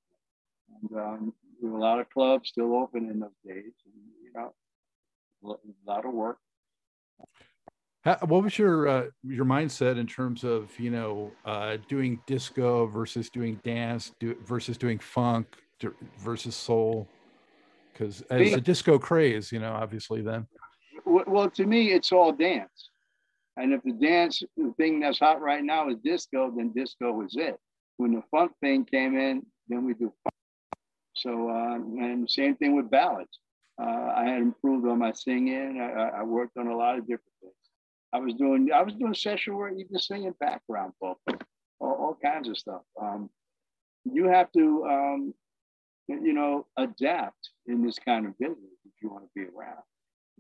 and 0.82 0.99
um, 0.99 1.34
there 1.62 1.72
were 1.72 1.78
a 1.78 1.82
lot 1.82 1.99
of 1.99 2.10
clubs 2.10 2.49
still 2.49 2.76
open 2.76 3.10
in 3.10 3.20
those 3.20 3.30
days, 3.45 3.74
and 3.86 3.93
you 4.38 5.49
know, 5.49 5.59
a 5.85 5.91
lot 5.91 6.05
of 6.05 6.13
work. 6.13 6.38
What 8.03 8.43
was 8.43 8.57
your 8.57 8.88
uh, 8.88 9.05
your 9.23 9.43
mindset 9.43 9.97
in 9.97 10.07
terms 10.07 10.45
of 10.45 10.71
you 10.79 10.91
know 10.91 11.31
uh, 11.43 11.77
doing 11.89 12.21
disco 12.25 12.85
versus 12.88 13.29
doing 13.29 13.59
dance 13.65 14.13
do, 14.19 14.35
versus 14.45 14.77
doing 14.77 14.97
funk 14.97 15.57
versus 16.19 16.55
soul? 16.55 17.07
Because 17.91 18.21
as 18.29 18.53
a 18.53 18.61
disco 18.61 18.97
craze, 18.97 19.51
you 19.51 19.59
know, 19.59 19.73
obviously 19.73 20.21
then. 20.21 20.47
Well, 21.05 21.49
to 21.49 21.65
me, 21.65 21.91
it's 21.91 22.11
all 22.11 22.31
dance, 22.31 22.91
and 23.57 23.73
if 23.73 23.83
the 23.83 23.93
dance 23.93 24.41
the 24.55 24.73
thing 24.77 25.01
that's 25.01 25.19
hot 25.19 25.41
right 25.41 25.63
now 25.63 25.89
is 25.89 25.97
disco, 26.03 26.53
then 26.55 26.71
disco 26.73 27.21
is 27.23 27.35
it. 27.35 27.57
When 27.97 28.13
the 28.13 28.21
funk 28.31 28.53
thing 28.61 28.85
came 28.85 29.17
in, 29.17 29.45
then 29.67 29.83
we 29.83 29.93
do 29.95 30.13
funk. 30.23 30.33
So, 31.15 31.49
uh, 31.49 31.75
and 31.75 32.29
same 32.29 32.55
thing 32.55 32.75
with 32.75 32.89
ballads. 32.89 33.39
Uh, 33.82 34.11
I 34.15 34.25
had 34.25 34.41
improved 34.41 34.88
on 34.88 34.99
my 34.99 35.11
singing. 35.11 35.80
I, 35.80 36.19
I 36.19 36.23
worked 36.23 36.57
on 36.57 36.67
a 36.67 36.75
lot 36.75 36.97
of 36.97 37.03
different 37.03 37.21
things. 37.41 37.53
I 38.13 38.19
was 38.19 38.34
doing 38.34 38.69
I 38.73 38.82
was 38.82 38.93
doing 38.95 39.13
session 39.13 39.55
work, 39.55 39.73
even 39.78 39.99
singing 39.99 40.34
background 40.39 40.93
vocals, 40.99 41.41
all, 41.80 41.91
all 41.91 42.17
kinds 42.23 42.47
of 42.47 42.57
stuff. 42.57 42.82
Um, 42.99 43.30
you 44.05 44.28
have 44.28 44.51
to, 44.53 44.86
um, 44.86 45.34
you 46.07 46.34
know, 46.34 46.65
adapt 46.78 47.49
in 47.67 47.84
this 47.86 47.99
kind 47.99 48.25
of 48.25 48.38
business 48.39 48.57
if 48.86 48.93
you 49.01 49.09
want 49.09 49.25
to 49.25 49.30
be 49.36 49.41
around, 49.41 49.84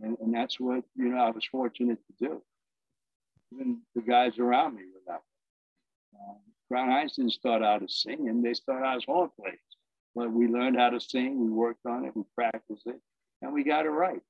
and, 0.01 0.17
and 0.19 0.33
that's 0.33 0.59
what 0.59 0.83
you 0.95 1.09
know 1.09 1.17
I 1.17 1.29
was 1.29 1.45
fortunate 1.45 1.99
to 2.07 2.27
do. 2.27 2.41
Even 3.53 3.81
the 3.95 4.01
guys 4.01 4.39
around 4.39 4.75
me 4.75 4.83
were 4.93 5.01
that. 5.13 5.21
Um, 6.19 6.37
Crown 6.69 6.89
Heights 6.89 7.17
didn't 7.17 7.33
start 7.33 7.61
out 7.61 7.83
as 7.83 8.01
singing; 8.01 8.41
they 8.41 8.53
started 8.53 8.85
out 8.85 8.97
as 8.97 9.05
horn 9.05 9.29
players. 9.39 9.59
But 10.15 10.31
we 10.31 10.47
learned 10.47 10.77
how 10.77 10.89
to 10.89 10.99
sing, 10.99 11.39
we 11.39 11.51
worked 11.51 11.85
on 11.85 12.05
it, 12.05 12.15
we 12.15 12.23
practiced 12.33 12.87
it, 12.87 12.99
and 13.41 13.53
we 13.53 13.63
got 13.63 13.85
it 13.85 13.89
right. 13.89 14.21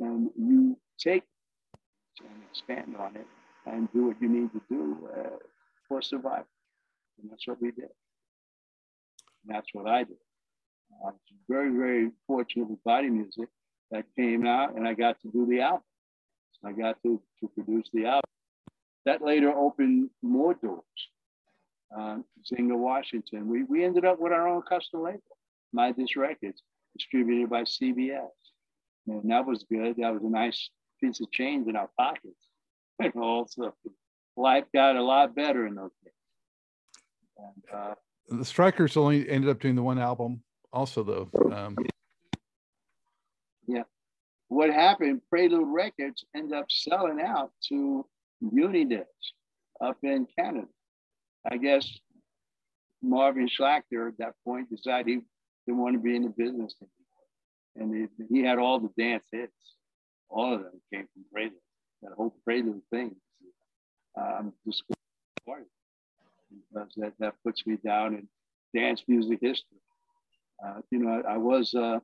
And 0.00 0.30
you 0.36 0.78
take 0.98 1.24
and 2.20 2.42
expand 2.50 2.96
on 2.98 3.16
it 3.16 3.26
and 3.66 3.88
do 3.92 4.06
what 4.06 4.20
you 4.20 4.28
need 4.28 4.50
to 4.52 4.62
do 4.68 5.08
uh, 5.16 5.36
for 5.88 6.02
survival. 6.02 6.46
And 7.20 7.30
that's 7.30 7.46
what 7.46 7.60
we 7.60 7.70
did. 7.70 7.90
And 9.44 9.54
that's 9.56 9.68
what 9.72 9.86
I 9.86 10.04
did. 10.04 10.16
I 11.04 11.10
was 11.10 11.14
very, 11.48 11.70
very 11.70 12.10
fortunate 12.26 12.68
with 12.68 12.82
body 12.84 13.10
music 13.10 13.48
that 13.90 14.04
came 14.16 14.46
out, 14.46 14.74
and 14.76 14.86
I 14.86 14.94
got 14.94 15.20
to 15.22 15.28
do 15.30 15.46
the 15.46 15.60
album. 15.60 15.82
So 16.52 16.68
I 16.68 16.72
got 16.72 17.02
to, 17.02 17.20
to 17.40 17.48
produce 17.48 17.88
the 17.92 18.06
album. 18.06 18.30
That 19.04 19.22
later 19.22 19.50
opened 19.50 20.10
more 20.22 20.54
doors. 20.54 20.82
Uh, 21.96 22.18
Zynga 22.50 22.76
Washington. 22.76 23.48
We, 23.48 23.64
we 23.64 23.84
ended 23.84 24.04
up 24.04 24.18
with 24.20 24.32
our 24.32 24.46
own 24.46 24.62
custom 24.62 25.02
label, 25.02 25.22
Midas 25.72 26.16
Records, 26.16 26.62
distributed 26.96 27.48
by 27.48 27.62
CBS. 27.62 28.28
And 29.08 29.30
that 29.30 29.46
was 29.46 29.64
good. 29.70 29.96
That 29.98 30.12
was 30.12 30.22
a 30.22 30.30
nice 30.30 30.70
piece 31.00 31.20
of 31.20 31.30
change 31.30 31.68
in 31.68 31.76
our 31.76 31.90
pockets. 31.96 32.34
And 33.00 33.14
also, 33.14 33.72
life 34.36 34.64
got 34.74 34.96
a 34.96 35.02
lot 35.02 35.32
better 35.36 35.68
in 35.68 35.76
those 35.76 35.92
days. 36.04 36.12
And, 37.36 37.64
uh, 37.72 37.94
the 38.28 38.44
Strikers 38.44 38.96
only 38.96 39.28
ended 39.28 39.50
up 39.50 39.60
doing 39.60 39.76
the 39.76 39.84
one 39.84 40.00
album, 40.00 40.42
also 40.72 41.04
though. 41.04 41.28
Um, 41.52 41.76
yeah, 43.68 43.84
what 44.48 44.70
happened? 44.70 45.22
Prelude 45.30 45.68
Records 45.68 46.24
ended 46.34 46.58
up 46.58 46.66
selling 46.70 47.20
out 47.20 47.52
to 47.68 48.04
Unidisc 48.42 49.04
up 49.80 49.98
in 50.02 50.26
Canada. 50.36 50.66
I 51.50 51.56
guess 51.56 51.88
Marvin 53.02 53.48
Schlachter 53.48 54.08
at 54.08 54.18
that 54.18 54.34
point 54.44 54.70
decided 54.70 55.06
he 55.06 55.20
didn't 55.66 55.80
want 55.80 55.94
to 55.94 56.00
be 56.00 56.16
in 56.16 56.22
the 56.22 56.30
business 56.30 56.74
anymore, 56.80 56.97
and 57.78 57.94
he, 57.94 58.34
he 58.34 58.42
had 58.42 58.58
all 58.58 58.80
the 58.80 58.90
dance 58.98 59.24
hits. 59.32 59.52
All 60.28 60.54
of 60.54 60.60
them 60.60 60.80
came 60.92 61.08
from 61.12 61.24
Prelude. 61.32 61.52
That 62.02 62.12
whole 62.12 62.34
Prelude 62.44 62.82
thing. 62.90 63.16
Um, 64.16 64.52
just 64.66 64.82
because 64.88 65.64
that, 66.96 67.12
that 67.18 67.34
puts 67.44 67.66
me 67.66 67.76
down 67.84 68.14
in 68.14 68.28
dance 68.78 69.02
music 69.06 69.38
history. 69.40 69.78
Uh, 70.64 70.80
you 70.90 70.98
know, 70.98 71.22
I, 71.26 71.34
I 71.34 71.36
was 71.36 71.74
uh, 71.74 72.00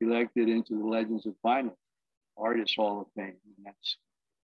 elected 0.00 0.48
into 0.48 0.78
the 0.78 0.86
Legends 0.86 1.26
of 1.26 1.34
Vinyl 1.44 1.74
Artists 2.36 2.76
Hall 2.76 3.00
of 3.00 3.06
Fame, 3.16 3.36
and 3.44 3.64
that's 3.64 3.96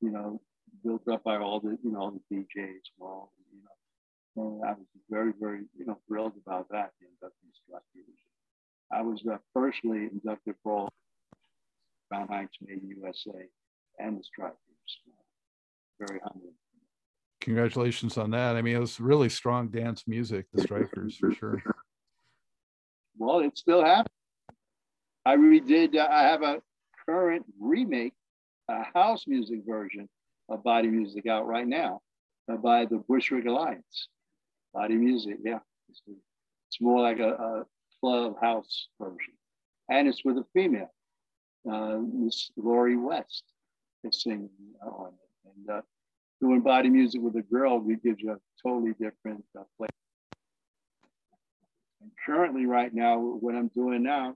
you 0.02 0.12
know 0.12 0.40
built 0.86 1.08
up 1.08 1.24
by 1.24 1.38
all 1.38 1.60
the 1.60 1.78
you 1.84 1.92
know 1.92 2.00
all 2.00 2.12
the 2.12 2.36
DJs 2.36 2.46
and 2.58 3.02
all 3.02 3.32
you 3.52 3.60
know. 3.64 4.44
And 4.44 4.64
I 4.64 4.74
was 4.74 4.86
very 5.10 5.34
very 5.40 5.62
you 5.78 5.86
know 5.86 5.98
thrilled 6.08 6.34
about 6.46 6.68
that. 6.70 6.92
The 7.00 7.08
induction 7.08 7.50
structure. 7.66 8.06
I 8.92 9.02
was 9.02 9.22
uh, 9.32 9.38
personally 9.54 10.10
inducted 10.12 10.56
for 10.64 10.74
all 10.74 10.90
Crown 12.12 12.28
Heights 12.28 12.58
Made 12.62 12.82
USA 12.84 13.48
and 14.00 14.20
the 14.20 14.24
Strikers. 14.24 14.58
Very 16.00 16.20
humbling 16.24 16.54
congratulations 17.42 18.18
on 18.18 18.32
that. 18.32 18.56
I 18.56 18.62
mean, 18.62 18.76
it 18.76 18.80
was 18.80 19.00
really 19.00 19.30
strong 19.30 19.70
dance 19.70 20.04
music, 20.08 20.46
the 20.54 20.62
Strikers 20.62 21.16
for 21.18 21.34
sure. 21.34 21.64
Well, 23.18 23.40
it 23.40 23.58
still 23.58 23.84
happens. 23.84 24.14
I 25.26 25.36
redid. 25.36 25.96
Uh, 25.96 26.08
I 26.10 26.24
have 26.24 26.42
a 26.42 26.62
current 27.08 27.46
remake, 27.60 28.14
a 28.70 28.84
house 28.94 29.26
music 29.28 29.62
version 29.68 30.08
of 30.48 30.64
Body 30.64 30.88
Music 30.88 31.28
out 31.28 31.48
right 31.48 31.68
now 31.68 32.02
uh, 32.52 32.56
by 32.56 32.86
the 32.86 33.04
Bushwick 33.08 33.46
Alliance. 33.46 34.08
Body 34.74 34.96
Music, 34.96 35.38
yeah. 35.44 35.60
It's, 35.90 36.02
it's 36.08 36.80
more 36.80 37.02
like 37.02 37.20
a, 37.20 37.32
a, 37.32 37.66
club 38.02 38.36
house 38.42 38.88
version, 39.00 39.34
and 39.90 40.08
it's 40.08 40.24
with 40.24 40.38
a 40.38 40.46
female, 40.54 40.94
uh, 41.70 41.98
Miss 41.98 42.52
Laurie 42.58 42.98
West, 42.98 43.44
is 44.04 44.22
singing 44.22 44.50
on 44.82 45.08
it, 45.14 45.50
and 45.50 45.78
uh, 45.78 45.82
doing 46.42 46.62
body 46.62 46.90
music 46.90 47.22
with 47.22 47.36
a 47.36 47.42
girl, 47.42 47.80
we 47.80 47.96
gives 47.98 48.22
you 48.22 48.32
a 48.32 48.38
totally 48.66 48.94
different 48.94 49.44
uh, 49.58 49.64
play. 49.78 49.88
And 52.02 52.12
currently, 52.26 52.66
right 52.66 52.94
now, 52.94 53.20
what 53.20 53.56
I'm 53.56 53.70
doing 53.76 54.04
now, 54.04 54.36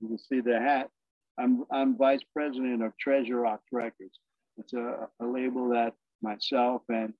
you 0.00 0.08
can 0.08 0.18
see 0.18 0.40
the 0.40 0.58
hat. 0.58 0.90
I'm 1.38 1.64
I'm 1.72 1.96
vice 1.96 2.22
president 2.32 2.82
of 2.82 2.96
Treasure 2.98 3.40
Rock 3.40 3.60
Records. 3.72 4.18
It's 4.56 4.72
a, 4.72 5.08
a 5.20 5.26
label 5.26 5.70
that 5.70 5.94
myself 6.22 6.82
and 6.88 7.12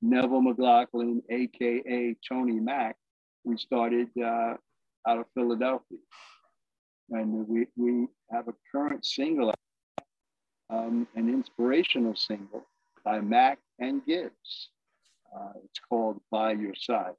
Neville 0.00 0.40
McLaughlin, 0.40 1.22
aka 1.28 2.16
Tony 2.26 2.58
Mack, 2.58 2.96
we 3.44 3.58
started 3.58 4.08
uh, 4.18 4.54
out 5.06 5.18
of 5.18 5.26
Philadelphia, 5.34 5.98
and 7.10 7.46
we 7.48 7.66
we 7.76 8.06
have 8.30 8.48
a 8.48 8.54
current 8.70 9.04
single, 9.04 9.52
um, 10.70 11.06
an 11.16 11.28
inspirational 11.28 12.14
single 12.14 12.66
by 13.04 13.20
Mack 13.20 13.58
and 13.78 14.04
Gibbs. 14.04 14.70
Uh, 15.34 15.52
it's 15.64 15.78
called 15.88 16.20
By 16.30 16.52
Your 16.52 16.74
Side. 16.74 17.14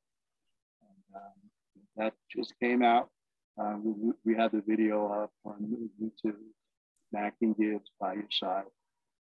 And, 0.82 1.16
um, 1.16 1.32
that 1.98 2.14
just 2.36 2.54
came 2.60 2.84
out. 2.84 3.10
Uh, 3.62 3.76
we, 3.84 4.12
we 4.26 4.36
have 4.36 4.52
the 4.52 4.64
video 4.66 5.08
up 5.08 5.32
on 5.46 5.90
YouTube, 6.02 6.36
Mack 7.12 7.36
and 7.42 7.56
Gibbs 7.58 7.90
By 8.00 8.14
Your 8.14 8.32
Side. 8.32 8.66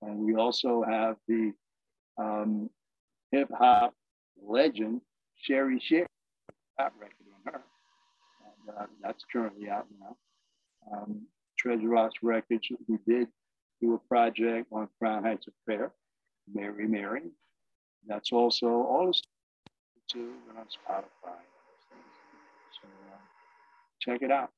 And 0.02 0.18
we 0.18 0.34
also 0.34 0.82
have 0.82 1.16
the 1.26 1.52
um, 2.18 2.70
hip 3.32 3.48
hop 3.56 3.94
legend, 4.40 5.00
Sherry 5.36 5.80
Sherry, 5.80 6.06
that 6.78 6.92
record 6.98 7.14
on 7.46 7.52
her. 7.52 7.60
Uh, 8.68 8.86
that's 9.02 9.24
currently 9.32 9.68
out 9.68 9.86
now. 10.00 10.16
Um, 10.92 11.22
Treasure 11.58 11.88
Ross 11.88 12.12
Records, 12.22 12.68
we 12.86 12.98
did 13.06 13.28
do 13.80 13.94
a 13.94 13.98
project 14.08 14.68
on 14.72 14.88
Crown 14.98 15.24
Heights 15.24 15.46
Affair. 15.48 15.92
Mary 16.54 16.86
Mary. 16.86 17.22
That's 18.06 18.32
also 18.32 18.66
all 18.66 19.12
too 20.10 20.32
on 20.56 20.64
Spotify. 20.64 21.36
So 22.80 22.88
uh, 23.12 23.18
check 24.00 24.22
it 24.22 24.30
out. 24.30 24.50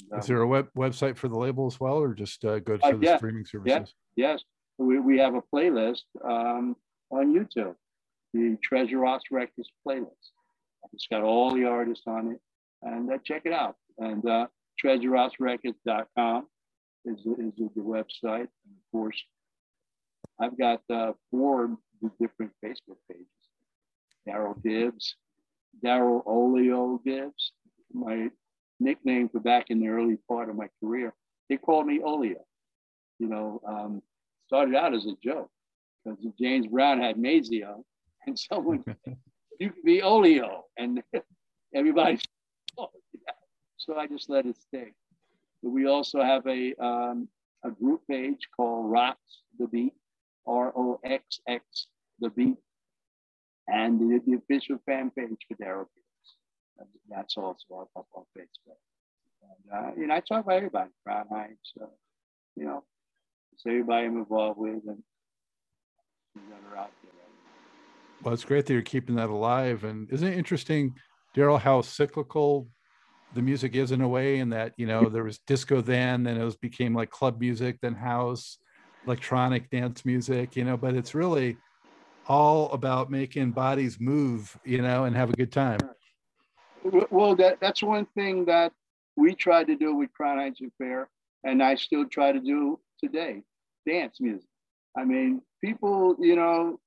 And, 0.00 0.12
um, 0.12 0.18
Is 0.18 0.26
there 0.26 0.40
a 0.40 0.46
web 0.46 0.68
website 0.76 1.16
for 1.16 1.28
the 1.28 1.38
label 1.38 1.66
as 1.66 1.78
well, 1.78 1.98
or 1.98 2.14
just 2.14 2.44
uh, 2.44 2.58
go 2.58 2.76
to 2.76 2.84
uh, 2.84 2.90
the 2.92 2.98
yeah, 3.00 3.16
streaming 3.16 3.44
services? 3.44 3.94
Yeah, 4.16 4.30
yes, 4.30 4.42
we, 4.78 4.98
we 4.98 5.18
have 5.18 5.34
a 5.34 5.42
playlist 5.54 6.02
um, 6.24 6.76
on 7.10 7.32
YouTube, 7.32 7.74
the 8.34 8.56
Treasure 8.62 8.98
Ross 8.98 9.22
Records 9.30 9.68
playlist. 9.86 10.08
It's 10.92 11.06
got 11.10 11.22
all 11.22 11.54
the 11.54 11.64
artists 11.64 12.04
on 12.06 12.32
it, 12.32 12.40
and 12.82 13.12
uh, 13.12 13.18
check 13.24 13.42
it 13.44 13.52
out. 13.52 13.76
And 13.98 14.26
uh, 14.28 14.46
TreasureRocksRecords.com 14.84 16.46
is, 17.04 17.18
is 17.18 17.70
the 17.76 17.82
website. 17.82 18.48
And 18.64 18.76
of 18.76 18.90
course, 18.92 19.20
I've 20.40 20.58
got 20.58 20.80
uh, 20.90 21.12
four 21.30 21.76
different 22.20 22.52
Facebook 22.64 22.98
pages. 23.10 23.26
Daryl 24.28 24.60
Gibbs, 24.62 25.16
Daryl 25.84 26.22
Olio 26.26 27.00
Gibbs, 27.04 27.52
my 27.92 28.28
nickname 28.80 29.28
for 29.28 29.40
back 29.40 29.66
in 29.70 29.80
the 29.80 29.88
early 29.88 30.18
part 30.28 30.48
of 30.48 30.56
my 30.56 30.68
career. 30.80 31.12
They 31.48 31.56
called 31.56 31.86
me 31.86 32.00
Olio. 32.02 32.44
You 33.18 33.28
know, 33.28 33.60
um, 33.66 34.02
started 34.46 34.74
out 34.74 34.94
as 34.94 35.06
a 35.06 35.14
joke 35.22 35.50
because 36.04 36.18
James 36.40 36.66
Brown 36.66 37.00
had 37.00 37.18
Maceo, 37.18 37.84
and 38.26 38.38
someone 38.50 38.84
you 39.60 39.70
could 39.70 39.84
be 39.84 40.02
Olio, 40.02 40.64
and 40.76 41.02
everybody. 41.74 42.18
Yeah. 42.78 42.86
So 43.78 43.96
I 43.96 44.06
just 44.06 44.30
let 44.30 44.46
it 44.46 44.56
stay. 44.56 44.92
But 45.60 45.70
we 45.70 45.86
also 45.86 46.22
have 46.22 46.46
a 46.46 46.72
um, 46.80 47.28
a 47.64 47.70
group 47.72 48.02
page 48.08 48.38
called 48.56 48.88
Rocks 48.88 49.42
the 49.58 49.66
Beat, 49.66 49.94
R 50.46 50.72
O 50.76 51.00
X 51.04 51.40
X, 51.48 51.88
the 52.20 52.30
beat, 52.30 52.58
and 53.68 54.00
the, 54.00 54.20
the 54.24 54.36
official 54.36 54.78
fan 54.86 55.10
page 55.10 55.36
for 55.48 55.56
Daryl 55.56 55.86
That's 57.08 57.36
also 57.36 57.88
up 57.96 58.06
on 58.14 58.24
Facebook. 58.36 58.78
And, 59.42 60.10
uh, 60.10 60.14
I 60.14 60.20
talk 60.20 60.44
about 60.44 60.56
everybody, 60.56 60.90
Crown 61.04 61.26
Heights, 61.30 61.72
uh, 61.80 61.86
you 62.56 62.64
know, 62.64 62.84
it's 63.52 63.62
everybody 63.66 64.06
I'm 64.06 64.18
involved 64.18 64.58
with 64.58 64.80
and 64.86 65.02
that 66.34 66.72
are 66.72 66.78
out 66.78 66.90
there. 67.02 67.12
Well, 68.22 68.34
it's 68.34 68.44
great 68.44 68.66
that 68.66 68.72
you're 68.72 68.82
keeping 68.82 69.16
that 69.16 69.30
alive. 69.30 69.84
And 69.84 70.10
isn't 70.10 70.26
it 70.26 70.38
interesting, 70.38 70.94
Daryl, 71.34 71.60
how 71.60 71.80
cyclical 71.80 72.68
the 73.34 73.42
music 73.42 73.74
is 73.74 73.92
in 73.92 74.02
a 74.02 74.08
way, 74.08 74.38
and 74.40 74.52
that 74.52 74.74
you 74.76 74.86
know 74.86 75.08
there 75.08 75.24
was 75.24 75.38
disco 75.46 75.80
then, 75.80 76.24
then 76.24 76.36
it 76.36 76.44
was 76.44 76.56
became 76.56 76.94
like 76.94 77.10
club 77.10 77.40
music, 77.40 77.78
then 77.80 77.94
house, 77.94 78.58
electronic 79.06 79.70
dance 79.70 80.04
music, 80.04 80.56
you 80.56 80.64
know, 80.64 80.76
but 80.76 80.94
it's 80.94 81.14
really 81.14 81.56
all 82.26 82.70
about 82.72 83.10
making 83.10 83.50
bodies 83.52 83.98
move, 83.98 84.56
you 84.64 84.80
know, 84.80 85.04
and 85.04 85.16
have 85.16 85.30
a 85.30 85.34
good 85.34 85.50
time. 85.50 85.80
Well, 87.10 87.34
that, 87.36 87.58
that's 87.60 87.82
one 87.82 88.06
thing 88.14 88.44
that 88.46 88.72
we 89.16 89.34
tried 89.34 89.66
to 89.68 89.76
do 89.76 89.94
with 89.94 90.12
Crown 90.12 90.38
Heights 90.38 90.60
Affair, 90.60 91.08
and 91.44 91.62
I 91.62 91.74
still 91.74 92.06
try 92.06 92.32
to 92.32 92.40
do 92.40 92.78
today 93.02 93.42
dance 93.86 94.20
music. 94.20 94.48
I 94.96 95.04
mean, 95.04 95.42
people, 95.62 96.16
you 96.20 96.36
know, 96.36 96.78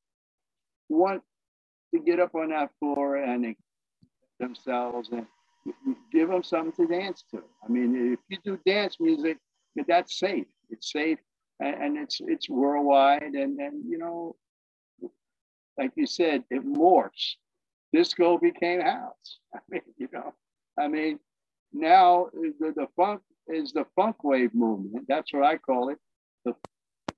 want 0.90 1.22
to 1.94 2.00
get 2.00 2.20
up 2.20 2.36
on 2.36 2.50
that 2.50 2.70
floor 2.80 3.18
and 3.18 3.56
themselves 4.40 5.10
and 5.12 5.26
give 6.12 6.30
them 6.30 6.44
something 6.44 6.88
to 6.88 6.94
dance 6.94 7.24
to. 7.32 7.42
I 7.64 7.72
mean, 7.72 8.14
if 8.14 8.20
you 8.30 8.38
do 8.44 8.60
dance 8.66 8.98
music, 9.00 9.38
that's 9.88 10.20
safe. 10.20 10.46
It's 10.70 10.92
safe 10.92 11.20
and, 11.60 11.76
and 11.76 11.98
it's 11.98 12.20
it's 12.22 12.50
worldwide 12.50 13.22
and 13.22 13.60
and 13.60 13.84
you 13.90 13.98
know 13.98 14.36
like 15.78 15.92
you 15.96 16.06
said 16.06 16.44
it 16.50 16.66
morphs 16.66 17.36
disco 17.94 18.38
became 18.38 18.82
house 18.82 19.40
i 19.56 19.60
mean 19.70 19.82
you 19.98 20.10
know 20.12 20.34
i 20.78 20.88
mean 20.88 21.18
now 21.72 22.28
the, 22.34 22.74
the 22.76 22.88
funk 22.96 23.22
is 23.48 23.74
the 23.74 23.86
funk 23.96 24.24
wave 24.24 24.54
movement. 24.54 25.06
That's 25.08 25.34
what 25.34 25.44
I 25.44 25.58
call 25.58 25.90
it, 25.90 25.98
the 26.46 26.56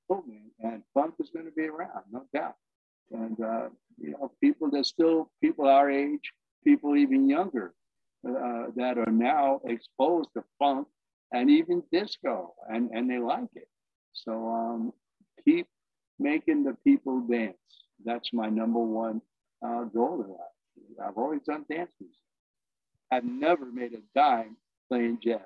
movement. 0.09 0.51
And 0.59 0.83
funk 0.93 1.15
is 1.19 1.29
going 1.29 1.45
to 1.45 1.51
be 1.51 1.65
around, 1.67 2.03
no 2.11 2.23
doubt. 2.33 2.55
And 3.11 3.39
uh, 3.39 3.69
you 3.99 4.11
know, 4.11 4.31
people 4.41 4.69
there's 4.69 4.89
still 4.89 5.31
people 5.41 5.67
our 5.67 5.89
age, 5.89 6.31
people 6.67 6.97
even 6.97 7.29
younger, 7.29 7.73
uh, 8.27 8.65
that 8.75 8.97
are 8.97 9.11
now 9.11 9.61
exposed 9.65 10.29
to 10.35 10.43
funk 10.59 10.87
and 11.31 11.49
even 11.49 11.83
disco, 11.91 12.53
and 12.69 12.89
and 12.91 13.09
they 13.09 13.19
like 13.19 13.49
it. 13.55 13.69
So 14.13 14.31
um, 14.49 14.93
keep 15.45 15.67
making 16.19 16.63
the 16.63 16.75
people 16.83 17.21
dance. 17.21 17.57
That's 18.03 18.29
my 18.33 18.49
number 18.49 18.79
one 18.79 19.21
uh, 19.65 19.83
goal 19.85 20.23
in 20.23 20.29
life. 20.29 21.07
I've 21.07 21.17
always 21.17 21.41
done 21.47 21.65
dance 21.69 21.91
music. 21.99 22.17
I've 23.11 23.23
never 23.23 23.65
made 23.71 23.93
a 23.93 24.01
dime 24.15 24.57
playing 24.89 25.19
jazz. 25.23 25.39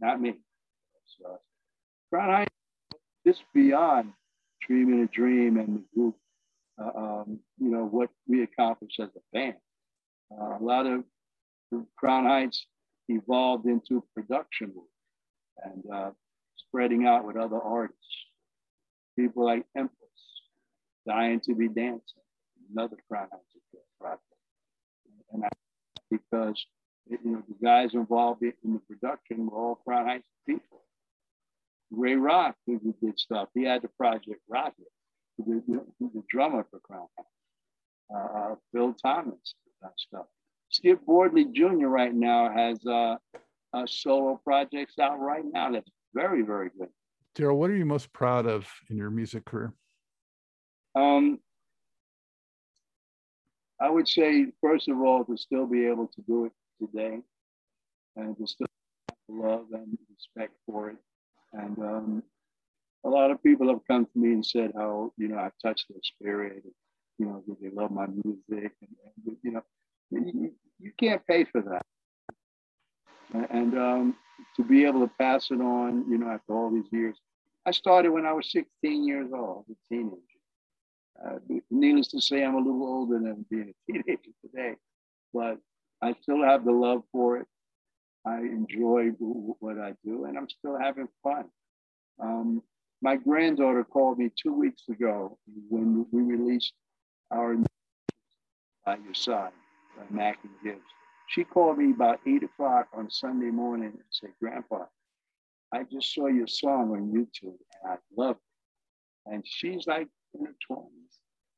Not 0.00 0.20
me. 0.20 0.34
So, 1.18 1.40
Crown 2.10 2.46
just 3.26 3.42
beyond 3.54 4.12
dreaming 4.66 5.02
a 5.02 5.06
dream 5.06 5.56
and 5.58 5.76
the 5.78 5.82
group, 5.94 6.16
uh, 6.80 6.98
um, 6.98 7.40
you 7.58 7.70
know, 7.70 7.86
what 7.86 8.10
we 8.28 8.42
accomplished 8.42 9.00
as 9.00 9.08
a 9.16 9.20
band. 9.32 9.54
Uh, 10.30 10.58
a 10.58 10.62
lot 10.62 10.86
of 10.86 11.04
Crown 11.96 12.24
Heights 12.24 12.66
evolved 13.08 13.66
into 13.66 14.04
production 14.14 14.72
and 15.62 15.84
uh, 15.92 16.10
spreading 16.56 17.06
out 17.06 17.24
with 17.24 17.36
other 17.36 17.60
artists. 17.60 18.00
People 19.18 19.44
like 19.44 19.64
Empress, 19.76 19.98
Dying 21.06 21.40
to 21.40 21.54
Be 21.54 21.68
Dancing, 21.68 22.22
another 22.74 22.96
Crown 23.08 23.28
Heights 23.30 23.54
project. 24.00 24.22
And 25.32 25.44
I, 25.44 25.48
because 26.10 26.64
you 27.08 27.18
know 27.24 27.42
the 27.48 27.64
guys 27.64 27.94
involved 27.94 28.42
in 28.42 28.52
the 28.64 28.80
production 28.88 29.46
were 29.46 29.56
all 29.56 29.74
Crown 29.76 30.06
Heights 30.06 30.28
people. 30.46 30.82
Ray 31.90 32.14
Rock, 32.14 32.56
who 32.66 32.80
did 33.00 33.18
stuff, 33.18 33.48
he 33.54 33.64
had 33.64 33.82
the 33.82 33.88
project 33.88 34.40
Rocket, 34.48 34.90
who 35.36 35.62
the, 35.68 35.84
the 36.00 36.22
drummer 36.28 36.66
for 36.70 36.80
Crown 36.80 37.06
Heights. 37.16 37.28
Uh, 38.14 38.38
uh, 38.38 38.54
Phil 38.72 38.94
That 39.84 39.92
stuff. 39.98 40.26
Skip 40.70 41.04
Boardley 41.04 41.44
Jr. 41.52 41.88
right 41.88 42.14
now 42.14 42.50
has 42.50 42.78
uh, 42.86 43.16
uh, 43.74 43.86
solo 43.86 44.40
projects 44.42 44.98
out 44.98 45.20
right 45.20 45.44
now 45.44 45.70
that's 45.70 45.90
very, 46.14 46.40
very 46.40 46.70
good. 46.78 46.88
Daryl, 47.36 47.56
what 47.56 47.68
are 47.68 47.76
you 47.76 47.84
most 47.84 48.12
proud 48.14 48.46
of 48.46 48.66
in 48.88 48.96
your 48.96 49.10
music 49.10 49.44
career? 49.44 49.74
Um, 50.94 51.38
I 53.78 53.90
would 53.90 54.08
say, 54.08 54.46
first 54.62 54.88
of 54.88 54.98
all, 55.00 55.24
to 55.26 55.36
still 55.36 55.66
be 55.66 55.86
able 55.86 56.06
to 56.06 56.22
do 56.22 56.46
it 56.46 56.52
today 56.80 57.18
and 58.16 58.36
to 58.38 58.46
still 58.46 58.66
have 59.10 59.18
love 59.28 59.66
and 59.72 59.98
respect 60.10 60.54
for 60.64 60.90
it. 60.90 60.96
And 61.52 61.78
um, 61.78 62.22
a 63.04 63.08
lot 63.10 63.30
of 63.30 63.42
people 63.42 63.68
have 63.68 63.86
come 63.86 64.06
to 64.06 64.18
me 64.18 64.32
and 64.32 64.46
said 64.46 64.72
how, 64.74 65.12
you 65.18 65.28
know, 65.28 65.38
I've 65.38 65.58
touched 65.62 65.86
their 65.90 66.00
spirit, 66.02 66.62
you 67.18 67.26
know, 67.26 67.42
they 67.60 67.70
love 67.70 67.90
my 67.90 68.06
music. 68.06 68.72
And, 68.80 69.36
you 69.42 69.52
know, 69.52 69.62
you, 70.10 70.52
you, 70.80 70.92
can't 70.98 71.24
pay 71.26 71.44
for 71.44 71.60
that. 71.62 71.86
And 73.50 73.76
um, 73.78 74.16
to 74.56 74.64
be 74.64 74.84
able 74.84 75.00
to 75.00 75.12
pass 75.18 75.50
it 75.50 75.60
on, 75.60 76.04
you 76.10 76.18
know, 76.18 76.28
after 76.28 76.54
all 76.54 76.70
these 76.70 76.90
years. 76.92 77.16
I 77.66 77.70
started 77.70 78.10
when 78.10 78.26
I 78.26 78.32
was 78.32 78.50
16 78.52 79.06
years 79.06 79.30
old, 79.34 79.64
a 79.70 79.94
teenager. 79.94 80.20
Uh, 81.24 81.38
needless 81.70 82.08
to 82.08 82.20
say, 82.20 82.44
I'm 82.44 82.54
a 82.54 82.58
little 82.58 82.82
older 82.82 83.18
than 83.18 83.46
being 83.50 83.72
a 83.72 83.92
teenager 83.92 84.30
today, 84.44 84.74
but 85.32 85.58
I 86.02 86.14
still 86.20 86.42
have 86.42 86.64
the 86.64 86.72
love 86.72 87.02
for 87.12 87.38
it. 87.38 87.46
I 88.26 88.38
enjoy 88.38 89.08
what 89.18 89.78
I 89.78 89.94
do, 90.04 90.24
and 90.24 90.36
I'm 90.36 90.48
still 90.48 90.78
having 90.78 91.08
fun. 91.22 91.44
Um, 92.20 92.62
my 93.02 93.16
granddaughter 93.16 93.84
called 93.84 94.18
me 94.18 94.30
two 94.40 94.52
weeks 94.52 94.82
ago 94.88 95.38
when 95.68 96.06
we 96.10 96.22
released 96.22 96.72
our 97.30 97.56
by 98.84 98.96
your 98.96 99.14
side 99.14 99.52
by 99.96 100.04
Mack 100.10 100.38
and 100.42 100.52
Gibbs. 100.62 100.86
She 101.28 101.44
called 101.44 101.78
me 101.78 101.90
about 101.90 102.20
eight 102.26 102.42
o'clock 102.42 102.88
on 102.92 103.10
Sunday 103.10 103.50
morning 103.50 103.92
and 103.94 104.02
said, 104.10 104.30
Grandpa, 104.40 104.84
I 105.72 105.84
just 105.90 106.14
saw 106.14 106.26
your 106.26 106.46
song 106.46 106.92
on 106.92 107.12
YouTube 107.12 107.56
and 107.82 107.92
I 107.92 107.96
love 108.16 108.36
it. 108.36 109.32
And 109.32 109.42
she's 109.46 109.86
like 109.86 110.08
in 110.38 110.46
her 110.46 110.54
20s. 110.70 110.84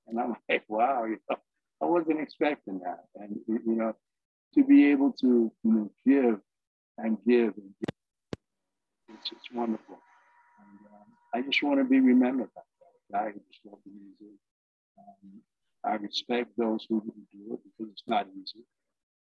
And 0.06 0.20
I'm 0.20 0.36
like, 0.48 0.64
wow, 0.68 1.04
you 1.04 1.18
know, 1.28 1.36
I 1.82 1.86
wasn't 1.86 2.20
expecting 2.20 2.80
that. 2.84 3.04
And, 3.16 3.38
you 3.48 3.74
know, 3.74 3.94
to 4.54 4.64
be 4.64 4.90
able 4.90 5.12
to 5.20 5.52
you 5.64 5.72
know, 5.72 5.90
give 6.06 6.40
and 6.98 7.18
give 7.26 7.54
and 7.56 7.74
give, 7.80 9.14
it's, 9.14 9.32
it's 9.32 9.50
wonderful. 9.52 9.98
And 10.60 10.86
um, 10.86 11.06
I 11.34 11.42
just 11.42 11.62
want 11.62 11.80
to 11.80 11.84
be 11.84 12.00
remembered 12.00 12.48
by 12.54 12.62
that 12.80 13.18
guy 13.18 13.32
who 13.32 13.40
just 13.52 13.66
loved 13.66 13.82
the 13.84 13.90
music. 13.90 14.38
Um, 14.98 15.42
I 15.86 15.94
respect 15.94 16.50
those 16.56 16.84
who 16.88 17.00
do 17.32 17.54
it 17.54 17.60
because 17.64 17.92
it's 17.92 18.02
not 18.06 18.26
easy, 18.28 18.64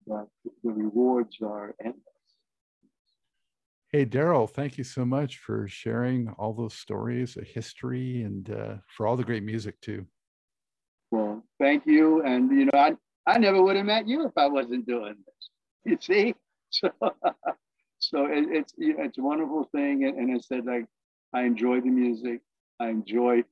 but 0.05 0.27
the 0.63 0.71
rewards 0.71 1.37
are 1.41 1.73
endless. 1.83 2.03
Hey, 3.91 4.05
Daryl, 4.05 4.47
thank 4.47 4.77
you 4.77 4.83
so 4.83 5.03
much 5.03 5.37
for 5.37 5.67
sharing 5.67 6.29
all 6.37 6.53
those 6.53 6.75
stories, 6.75 7.37
of 7.37 7.45
history, 7.45 8.21
and 8.21 8.49
uh, 8.51 8.75
for 8.87 9.07
all 9.07 9.15
the 9.15 9.23
great 9.23 9.43
music 9.43 9.79
too. 9.81 10.05
Well, 11.11 11.43
thank 11.59 11.87
you. 11.87 12.21
And, 12.23 12.51
you 12.51 12.65
know, 12.65 12.79
I, 12.79 12.95
I 13.25 13.39
never 13.39 13.63
would 13.63 13.75
have 13.75 13.85
met 13.85 14.07
you 14.07 14.27
if 14.27 14.33
I 14.37 14.47
wasn't 14.47 14.85
doing 14.85 15.15
this. 15.25 15.49
You 15.85 15.97
see? 15.99 16.35
So, 16.71 16.91
so 17.97 18.25
it, 18.27 18.45
it's, 18.51 18.73
you 18.77 18.95
know, 18.95 19.05
it's 19.05 19.17
a 19.17 19.23
wonderful 19.23 19.67
thing. 19.73 20.03
And, 20.03 20.19
and 20.19 20.35
I 20.35 20.37
said, 20.37 20.67
like, 20.67 20.85
I 21.33 21.41
enjoy 21.45 21.81
the 21.81 21.89
music. 21.89 22.41
I 22.79 22.89
enjoy 22.89 23.43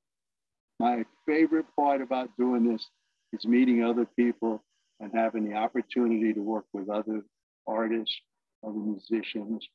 my 0.80 1.04
favorite 1.26 1.66
part 1.76 2.04
about 2.04 2.30
doing 2.38 2.72
this 2.72 2.88
is 3.34 3.46
meeting 3.46 3.84
other 3.84 4.06
people 4.06 4.64
and 5.00 5.12
having 5.14 5.48
the 5.48 5.56
opportunity 5.56 6.34
to 6.34 6.42
work 6.42 6.66
with 6.74 6.90
other 6.90 7.24
artists, 7.68 8.16
other 8.64 8.74
musicians, 8.78 9.68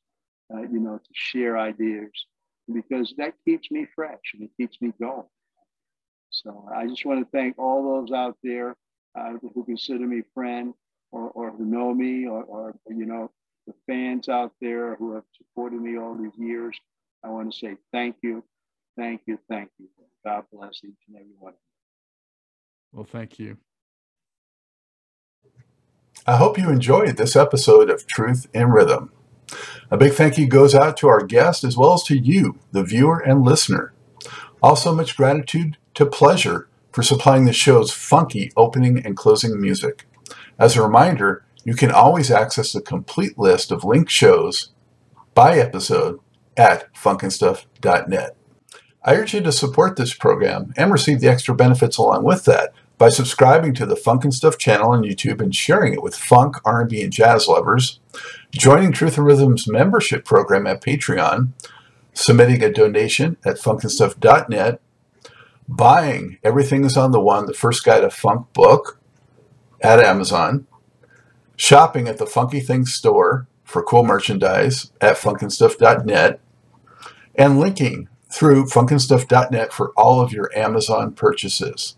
uh, 0.53 0.61
you 0.61 0.79
know, 0.79 0.97
to 0.97 1.09
share 1.13 1.57
ideas 1.57 2.11
because 2.73 3.13
that 3.17 3.33
keeps 3.45 3.69
me 3.71 3.87
fresh 3.95 4.33
and 4.33 4.43
it 4.43 4.51
keeps 4.57 4.81
me 4.81 4.93
going. 4.99 5.27
So 6.29 6.67
I 6.73 6.87
just 6.87 7.05
want 7.05 7.19
to 7.19 7.37
thank 7.37 7.59
all 7.59 7.83
those 7.83 8.11
out 8.11 8.37
there 8.43 8.75
uh, 9.17 9.33
who 9.53 9.63
consider 9.63 10.07
me 10.07 10.23
friend 10.33 10.73
or, 11.11 11.29
or 11.29 11.51
who 11.51 11.65
know 11.65 11.93
me 11.93 12.25
or, 12.27 12.43
or, 12.43 12.75
you 12.89 13.05
know, 13.05 13.29
the 13.67 13.73
fans 13.87 14.27
out 14.29 14.51
there 14.59 14.95
who 14.95 15.13
have 15.13 15.23
supported 15.37 15.79
me 15.79 15.97
all 15.97 16.15
these 16.15 16.35
years. 16.37 16.75
I 17.23 17.29
want 17.29 17.53
to 17.53 17.57
say 17.57 17.77
thank 17.91 18.17
you, 18.21 18.43
thank 18.97 19.21
you, 19.25 19.39
thank 19.47 19.69
you. 19.79 19.87
God 20.25 20.45
bless 20.51 20.81
each 20.83 20.95
and 21.07 21.17
every 21.17 21.35
one. 21.37 21.53
Well, 22.93 23.05
thank 23.05 23.39
you. 23.39 23.57
I 26.27 26.37
hope 26.37 26.59
you 26.59 26.69
enjoyed 26.69 27.17
this 27.17 27.35
episode 27.35 27.89
of 27.89 28.05
Truth 28.05 28.47
in 28.53 28.69
Rhythm. 28.69 29.11
A 29.89 29.97
big 29.97 30.13
thank 30.13 30.37
you 30.37 30.47
goes 30.47 30.75
out 30.75 30.95
to 30.97 31.07
our 31.07 31.25
guest 31.25 31.63
as 31.63 31.75
well 31.75 31.95
as 31.95 32.03
to 32.03 32.17
you, 32.17 32.59
the 32.71 32.83
viewer 32.83 33.19
and 33.19 33.43
listener. 33.43 33.93
Also, 34.61 34.93
much 34.93 35.17
gratitude 35.17 35.77
to 35.95 36.05
Pleasure 36.05 36.69
for 36.91 37.01
supplying 37.01 37.45
the 37.45 37.51
show's 37.51 37.91
funky 37.91 38.51
opening 38.55 39.03
and 39.03 39.17
closing 39.17 39.59
music. 39.59 40.05
As 40.59 40.77
a 40.77 40.83
reminder, 40.83 41.43
you 41.65 41.73
can 41.73 41.91
always 41.91 42.29
access 42.29 42.71
the 42.71 42.81
complete 42.81 43.37
list 43.37 43.71
of 43.71 43.83
linked 43.83 44.11
shows 44.11 44.71
by 45.33 45.57
episode 45.57 46.19
at 46.55 46.93
funknstuff.net. 46.93 48.37
I 49.03 49.15
urge 49.15 49.33
you 49.33 49.41
to 49.41 49.51
support 49.51 49.97
this 49.97 50.13
program 50.13 50.73
and 50.77 50.91
receive 50.91 51.19
the 51.19 51.27
extra 51.27 51.53
benefits 51.53 51.97
along 51.97 52.23
with 52.23 52.45
that 52.45 52.73
by 53.03 53.09
subscribing 53.09 53.73
to 53.73 53.85
the 53.85 53.97
Funk 53.97 54.23
and 54.23 54.33
Stuff 54.33 54.57
channel 54.57 54.91
on 54.91 55.03
YouTube 55.03 55.41
and 55.41 55.53
sharing 55.53 55.91
it 55.91 56.01
with 56.01 56.15
funk, 56.15 56.55
R&B, 56.63 57.03
and 57.03 57.11
jazz 57.11 57.49
lovers, 57.49 57.99
joining 58.53 58.93
Truth 58.93 59.17
in 59.17 59.25
Rhythm's 59.25 59.67
membership 59.67 60.23
program 60.23 60.65
at 60.67 60.81
Patreon, 60.81 61.49
submitting 62.13 62.63
a 62.63 62.71
donation 62.71 63.35
at 63.43 63.57
funknstuff.net, 63.57 64.79
buying 65.67 66.37
Everything 66.45 66.85
is 66.85 66.95
on 66.95 67.11
the 67.11 67.19
One, 67.19 67.45
the 67.45 67.53
first 67.53 67.83
guide 67.83 67.99
to 67.99 68.09
funk 68.09 68.53
book 68.53 69.01
at 69.81 69.99
Amazon, 69.99 70.65
shopping 71.57 72.07
at 72.07 72.19
the 72.19 72.25
Funky 72.25 72.61
Things 72.61 72.93
store 72.93 73.47
for 73.65 73.83
cool 73.83 74.05
merchandise 74.05 74.93
at 75.01 75.17
funknstuff.net, 75.17 76.39
and 77.35 77.59
linking 77.59 78.07
through 78.31 78.67
funknstuff.net 78.67 79.73
for 79.73 79.91
all 79.97 80.21
of 80.21 80.31
your 80.31 80.49
Amazon 80.57 81.11
purchases. 81.11 81.97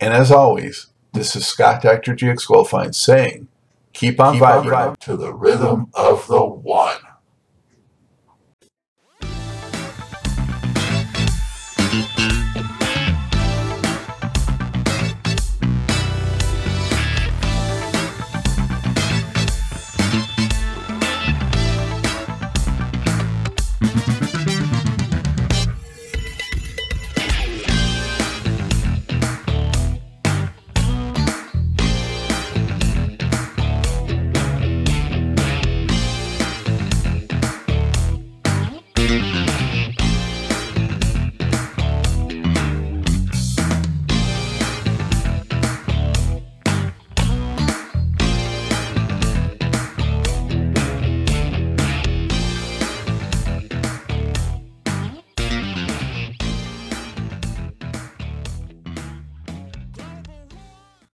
and 0.00 0.14
as 0.14 0.30
always, 0.30 0.86
this 1.12 1.36
is 1.36 1.46
Scott 1.46 1.82
Dr. 1.82 2.14
GX 2.14 2.46
Goldfine 2.46 2.94
saying, 2.94 3.48
keep 3.92 4.20
on 4.20 4.34
Keep 4.34 4.42
on 4.42 4.64
vibing 4.66 4.96
to 4.98 5.16
the 5.16 5.32
rhythm 5.32 5.90
of 5.94 6.26
the 6.26 6.44
one. 6.44 6.96